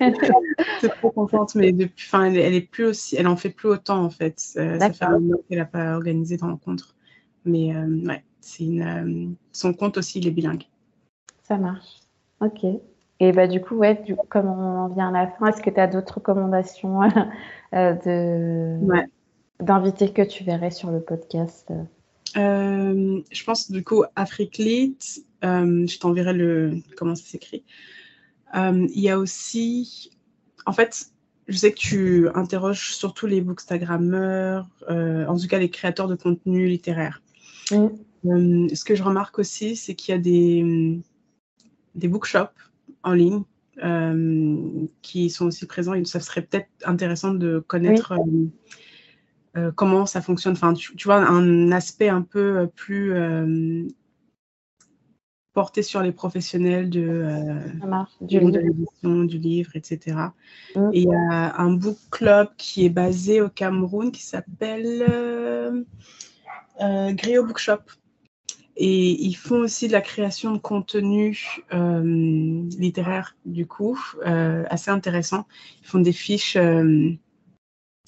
c'est 0.80 0.88
trop 0.88 1.10
contente, 1.10 1.54
mais 1.54 1.72
depuis, 1.72 2.06
enfin, 2.08 2.24
elle, 2.24 2.54
est 2.54 2.60
plus 2.60 2.86
aussi, 2.86 3.16
elle 3.16 3.26
en 3.26 3.36
fait 3.36 3.50
plus 3.50 3.68
autant, 3.68 4.02
en 4.02 4.10
fait. 4.10 4.40
Euh, 4.56 4.78
ça 4.78 4.92
fait 4.92 5.04
un 5.04 5.18
moment 5.18 5.38
qu'elle 5.48 5.58
n'a 5.58 5.66
pas 5.66 5.94
organisé 5.94 6.36
de 6.36 6.42
rencontre. 6.42 6.96
Mais 7.44 7.76
ouais, 7.76 8.24
une, 8.58 9.34
son 9.52 9.72
compte 9.72 9.98
aussi, 9.98 10.18
il 10.18 10.26
est 10.26 10.32
bilingue. 10.32 10.64
Ça 11.42 11.56
marche. 11.56 12.00
Ok. 12.40 12.64
Et 13.18 13.32
bah, 13.32 13.46
du 13.46 13.60
coup, 13.60 13.76
ouais, 13.76 14.02
du 14.04 14.14
comme 14.28 14.46
on 14.46 14.78
en 14.78 14.88
vient 14.88 15.08
à 15.08 15.24
la 15.24 15.28
fin, 15.28 15.46
est-ce 15.46 15.62
que 15.62 15.70
tu 15.70 15.80
as 15.80 15.86
d'autres 15.86 16.16
recommandations 16.16 17.00
de, 17.72 18.78
ouais 18.84 19.08
d'invités 19.60 20.12
que 20.12 20.22
tu 20.22 20.44
verrais 20.44 20.70
sur 20.70 20.90
le 20.90 21.00
podcast? 21.00 21.72
Euh, 22.36 23.20
Je 23.30 23.44
pense 23.44 23.70
du 23.70 23.82
coup 23.82 24.04
Africlit, 24.14 24.96
euh, 25.44 25.86
je 25.86 25.98
t'enverrai 25.98 26.34
le 26.34 26.74
comment 26.96 27.14
ça 27.14 27.24
s'écrit. 27.24 27.64
Euh, 28.56 28.86
il 28.94 29.00
y 29.00 29.08
a 29.08 29.18
aussi, 29.18 30.10
en 30.66 30.72
fait, 30.72 31.06
je 31.48 31.56
sais 31.56 31.72
que 31.72 31.78
tu 31.78 32.28
interroges 32.34 32.94
surtout 32.94 33.26
les 33.26 33.40
bookstagrammeurs, 33.40 34.68
en 34.88 35.36
tout 35.36 35.46
cas 35.48 35.58
les 35.58 35.70
créateurs 35.70 36.08
de 36.08 36.16
contenu 36.16 36.66
littéraire. 36.66 37.22
Ce 38.24 38.84
que 38.84 38.94
je 38.94 39.02
remarque 39.02 39.38
aussi, 39.38 39.76
c'est 39.76 39.94
qu'il 39.94 40.14
y 40.14 40.18
a 40.18 40.20
des, 40.20 41.00
des 41.94 42.08
bookshops 42.08 42.58
en 43.02 43.12
ligne 43.12 43.42
qui 45.02 45.30
sont 45.30 45.46
aussi 45.46 45.66
présents 45.66 45.94
et 45.94 46.04
ça 46.04 46.20
serait 46.20 46.42
peut-être 46.42 46.68
intéressant 46.84 47.34
de 47.34 47.58
connaître 47.58 48.14
euh, 49.56 49.72
comment 49.74 50.06
ça 50.06 50.20
fonctionne. 50.20 50.52
Enfin, 50.52 50.74
tu, 50.74 50.92
vois, 51.04 51.16
un 51.16 51.72
aspect 51.72 52.08
un 52.08 52.22
peu 52.22 52.58
euh, 52.58 52.66
plus 52.66 53.14
euh, 53.14 53.86
porté 55.54 55.82
sur 55.82 56.02
les 56.02 56.12
professionnels 56.12 56.90
de, 56.90 57.24
du, 58.20 58.38
livre. 58.38 59.24
du 59.24 59.38
livre, 59.38 59.70
etc. 59.74 60.16
Mm. 60.74 60.90
Et 60.92 61.00
il 61.00 61.08
y 61.08 61.14
a 61.14 61.58
un 61.58 61.72
book 61.72 61.96
club 62.10 62.48
qui 62.58 62.84
est 62.84 62.90
basé 62.90 63.40
au 63.40 63.48
Cameroun 63.48 64.12
qui 64.12 64.22
s'appelle 64.22 65.86
Griot 66.78 67.46
Bookshop. 67.46 67.80
Et 68.76 69.12
ils 69.24 69.34
font 69.34 69.60
aussi 69.60 69.88
de 69.88 69.92
la 69.92 70.02
création 70.02 70.52
de 70.52 70.58
contenu 70.58 71.62
euh, 71.72 72.62
littéraire, 72.78 73.34
du 73.46 73.66
coup, 73.66 73.98
euh, 74.26 74.64
assez 74.68 74.90
intéressant. 74.90 75.46
Ils 75.80 75.86
font 75.86 76.00
des 76.00 76.12
fiches 76.12 76.56
euh, 76.56 77.10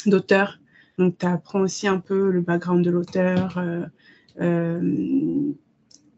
d'auteurs. 0.05 0.61
Donc, 0.99 1.17
tu 1.17 1.25
apprends 1.25 1.61
aussi 1.61 1.89
un 1.89 2.01
peu 2.01 2.31
le 2.31 2.43
background 2.43 2.85
de 2.85 2.91
l'auteur, 2.91 3.59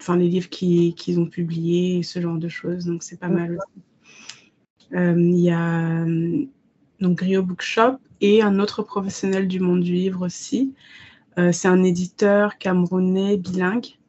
enfin, 0.01 0.17
les 0.17 0.29
livres 0.29 0.49
qu'ils 0.49 1.21
ont 1.21 1.27
publiés, 1.27 2.03
ce 2.03 2.21
genre 2.21 2.39
de 2.39 2.49
choses. 2.49 2.87
Donc, 2.87 3.05
c'est 3.05 3.21
pas 3.21 3.29
mal 3.29 3.53
aussi. 3.53 3.85
Il 4.93 5.39
y 5.39 5.51
a 5.51 6.05
donc 7.01 7.19
Griot 7.19 7.45
Bookshop 7.45 7.99
et 8.21 8.43
un 8.43 8.59
autre 8.59 8.83
professionnel 8.83 9.47
du 9.47 9.61
monde 9.61 9.83
du 9.83 9.93
livre 9.93 10.25
aussi. 10.27 10.75
c'est 11.37 11.69
un 11.69 11.85
éditeur 11.85 12.59
camerounais 12.59 13.37
bilingue 13.37 13.87
euh, 13.87 14.00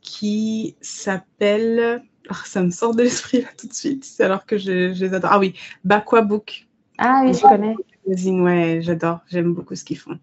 qui 0.00 0.76
s'appelle. 0.80 2.02
Oh, 2.30 2.34
ça 2.44 2.62
me 2.62 2.70
sort 2.70 2.94
de 2.94 3.02
l'esprit 3.02 3.42
là 3.42 3.48
tout 3.58 3.66
de 3.66 3.74
suite, 3.74 4.06
alors 4.20 4.46
que 4.46 4.56
je, 4.56 4.92
les 4.98 5.14
adore. 5.14 5.30
Ah 5.32 5.38
oui, 5.38 5.54
Bakwa 5.84 6.22
Book. 6.22 6.66
Ah 6.98 7.22
oui, 7.24 7.34
je 7.34 7.40
connais. 7.40 7.76
Ouais, 8.06 8.80
j'adore, 8.82 9.20
j'aime 9.28 9.52
beaucoup 9.52 9.74
ce 9.74 9.84
qu'ils 9.84 9.98
font. 9.98 10.18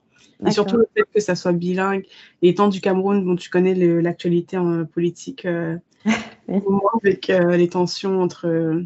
Et 0.45 0.51
surtout 0.51 0.77
le 0.77 0.87
fait 0.95 1.03
que 1.13 1.19
ça 1.19 1.35
soit 1.35 1.51
bilingue. 1.51 2.05
Et 2.41 2.49
étant 2.49 2.67
du 2.67 2.81
Cameroun, 2.81 3.23
bon, 3.23 3.35
tu 3.35 3.49
connais 3.49 3.75
l'actualité 3.75 4.57
en 4.57 4.85
politique, 4.85 5.45
euh, 5.45 5.77
avec 7.03 7.29
euh, 7.29 7.55
les 7.57 7.69
tensions 7.69 8.21
entre. 8.21 8.83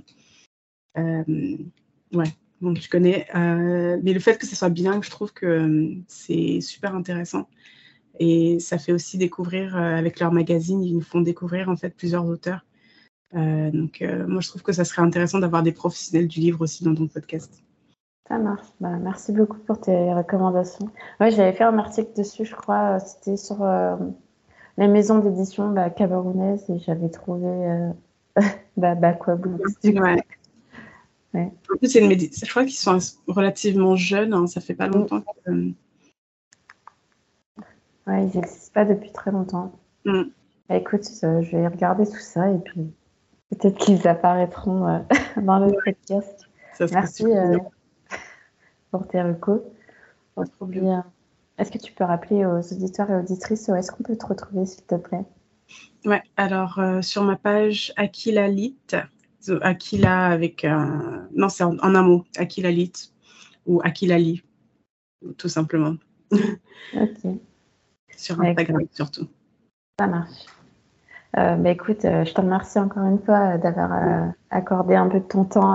ouais, 0.97 2.34
bon, 2.61 2.73
tu 2.73 2.89
connais. 2.89 3.28
mais 3.34 4.13
le 4.13 4.19
fait 4.19 4.38
que 4.38 4.45
ça 4.45 4.55
soit 4.55 4.69
bilingue, 4.69 5.03
je 5.03 5.11
trouve 5.11 5.32
que 5.32 5.93
c'est 6.07 6.59
super 6.61 6.95
intéressant. 6.95 7.47
Et 8.20 8.59
ça 8.59 8.78
fait 8.78 8.91
aussi 8.91 9.18
découvrir, 9.18 9.76
euh, 9.76 9.95
avec 9.95 10.20
leur 10.20 10.32
magazine, 10.32 10.84
ils 10.84 10.93
nous 10.93 11.01
font 11.01 11.22
découvrir 11.22 11.70
en 11.70 11.76
fait 11.76 11.89
plusieurs 11.89 12.26
auteurs. 12.26 12.66
Euh, 13.36 13.72
donc 13.72 14.01
euh, 14.01 14.26
moi, 14.28 14.41
je 14.41 14.49
trouve 14.49 14.63
que 14.63 14.72
ça 14.72 14.86
serait 14.86 15.01
intéressant 15.01 15.39
d'avoir 15.39 15.63
des 15.63 15.72
professionnels 15.72 16.28
du 16.28 16.39
livre 16.39 16.61
aussi 16.61 16.84
dans 16.84 16.95
ton 16.95 17.07
podcast. 17.07 17.63
Ça 18.28 18.38
marche. 18.38 18.68
Bah, 18.80 18.97
merci 19.01 19.32
beaucoup 19.32 19.59
pour 19.59 19.80
tes 19.80 20.13
recommandations. 20.13 20.89
Ouais, 21.20 21.32
j'avais 21.32 21.53
fait 21.53 21.63
un 21.63 21.78
article 21.78 22.11
dessus, 22.18 22.45
je 22.45 22.55
crois. 22.55 22.99
C'était 22.99 23.38
sur 23.38 23.63
les 24.78 24.88
maisons 24.88 25.20
d'édition 25.20 25.72
bah, 25.72 25.89
camerounaises 25.89 26.68
et 26.70 26.80
j'avais 26.80 27.09
trouvé 27.09 27.91
bah, 28.78 28.95
bah, 28.95 29.13
quoi, 29.13 29.36
ouais. 29.36 30.24
Ouais. 31.36 31.51
En 31.70 31.78
plus, 31.78 31.95
une 31.95 32.09
je 32.11 32.49
crois 32.49 32.63
qu'ils 32.63 32.76
sont 32.76 32.97
relativement 33.28 33.95
jeunes. 33.95 34.34
Hein, 34.34 34.47
ça 34.47 34.61
fait 34.61 34.74
pas 34.74 34.88
mm. 34.88 34.93
longtemps 34.93 35.22
que 35.22 35.74
Ouais, 38.08 38.28
ils 38.28 38.36
n'existent 38.36 38.74
pas 38.74 38.86
depuis 38.86 39.12
très 39.12 39.32
longtemps. 39.32 39.72
Mm. 40.06 40.24
Bah, 40.70 40.76
écoute, 40.76 41.06
euh, 41.24 41.41
je 41.41 41.58
vais 41.58 41.68
regarder 41.68 42.06
tout 42.06 42.20
ça 42.20 42.51
et 42.51 42.58
puis 42.60 42.91
peut-être 43.49 43.78
qu'ils 43.78 44.08
apparaîtront 44.08 44.88
euh, 44.88 44.99
dans 45.41 45.60
le 45.60 45.72
podcast. 45.84 46.47
Merci 46.91 47.26
euh, 47.26 47.58
pour 48.91 49.08
tes 49.08 49.22
recours. 49.22 49.62
Est-ce 51.58 51.72
que 51.72 51.78
tu 51.78 51.93
peux 51.93 52.03
rappeler 52.03 52.45
aux 52.45 52.60
auditeurs 52.60 53.10
et 53.10 53.16
auditrices 53.16 53.70
où 53.70 53.76
est-ce 53.76 53.91
qu'on 53.91 54.03
peut 54.03 54.18
te 54.18 54.26
retrouver, 54.26 54.66
s'il 54.66 54.84
te 54.84 54.95
plaît? 54.95 55.24
Ouais, 56.03 56.22
alors 56.36 56.82
sur 57.01 57.24
ma 57.24 57.38
page 57.38 57.93
Aquila 57.95 58.49
Lit, 58.49 58.78
Aquila 59.62 60.26
avec 60.26 60.66
un. 60.66 61.30
Non, 61.34 61.47
c'est 61.47 61.64
en, 61.64 61.80
un 61.80 62.01
mot, 62.01 62.26
Aquila 62.36 62.70
Lit 62.70 63.14
ou 63.66 63.80
Aquila 63.84 64.18
Lit, 64.18 64.43
tout 65.38 65.47
simplement. 65.47 65.95
ok 66.93 67.39
sur 68.16 68.39
Instagram 68.41 68.82
surtout. 68.91 69.28
Ça 69.99 70.07
marche. 70.07 70.45
Euh, 71.38 71.55
bah, 71.55 71.70
écoute, 71.72 72.05
euh, 72.05 72.24
je 72.24 72.34
te 72.34 72.39
remercie 72.39 72.80
encore 72.80 73.03
une 73.05 73.20
fois 73.20 73.55
euh, 73.55 73.57
d'avoir 73.57 74.34
accordé 74.49 74.95
un 74.95 75.07
peu 75.07 75.20
de 75.20 75.26
ton 75.26 75.43
temps 75.43 75.74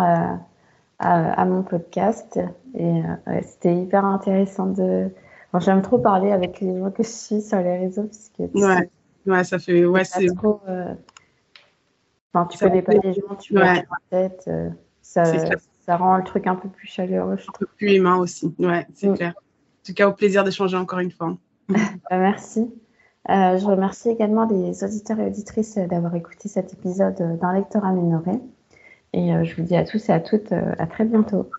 à, 0.99 1.45
mon 1.45 1.63
podcast. 1.63 2.39
Et 2.75 3.03
c'était 3.43 3.75
hyper 3.75 4.05
intéressant 4.05 4.67
de. 4.67 5.11
J'aime 5.59 5.83
trop 5.83 5.99
parler 5.99 6.31
avec 6.31 6.61
les 6.61 6.79
gens 6.79 6.91
que 6.91 7.03
je 7.03 7.09
suis 7.09 7.43
sur 7.43 7.59
les 7.59 7.79
réseaux. 7.79 8.05
Parce 8.05 8.31
que 8.37 8.43
ouais. 8.59 8.91
ouais, 9.27 9.45
ça 9.45 9.59
fait. 9.59 9.85
Ouais, 9.85 10.05
c'est. 10.05 10.29
Enfin, 12.33 12.47
tu 12.47 12.59
connais 12.59 12.83
pas 12.83 12.93
les 12.93 13.13
gens, 13.15 13.35
tu 13.41 13.55
vois 13.55 13.75
tête. 14.09 14.49
ça, 15.03 15.25
ça 15.25 15.97
rend 15.97 16.17
le 16.17 16.23
truc 16.23 16.47
un 16.47 16.55
peu 16.55 16.69
plus 16.69 16.87
chaleureux. 16.87 17.33
un 17.33 17.59
peu 17.59 17.67
plus 17.67 17.97
humain 17.97 18.17
aussi. 18.17 18.55
Ouais, 18.59 18.87
c'est 18.95 19.09
mm. 19.09 19.17
clair. 19.17 19.35
En 19.37 19.83
tout 19.85 19.95
cas, 19.95 20.09
au 20.09 20.13
plaisir 20.13 20.45
d'échanger 20.45 20.77
encore 20.77 21.01
une 21.01 21.11
fois. 21.11 21.37
Bah, 21.71 22.19
merci. 22.19 22.71
Euh, 23.29 23.59
je 23.59 23.67
remercie 23.67 24.09
également 24.09 24.47
les 24.47 24.83
auditeurs 24.83 25.21
et 25.21 25.27
auditrices 25.27 25.77
d'avoir 25.77 26.15
écouté 26.15 26.49
cet 26.49 26.73
épisode 26.73 27.39
d'un 27.39 27.53
lecteur 27.53 27.85
amélioré. 27.85 28.41
Et 29.13 29.35
euh, 29.35 29.45
je 29.45 29.57
vous 29.57 29.63
dis 29.63 29.77
à 29.77 29.85
tous 29.85 30.09
et 30.09 30.13
à 30.13 30.21
toutes 30.21 30.53
à 30.53 30.87
très 30.87 31.05
bientôt. 31.05 31.51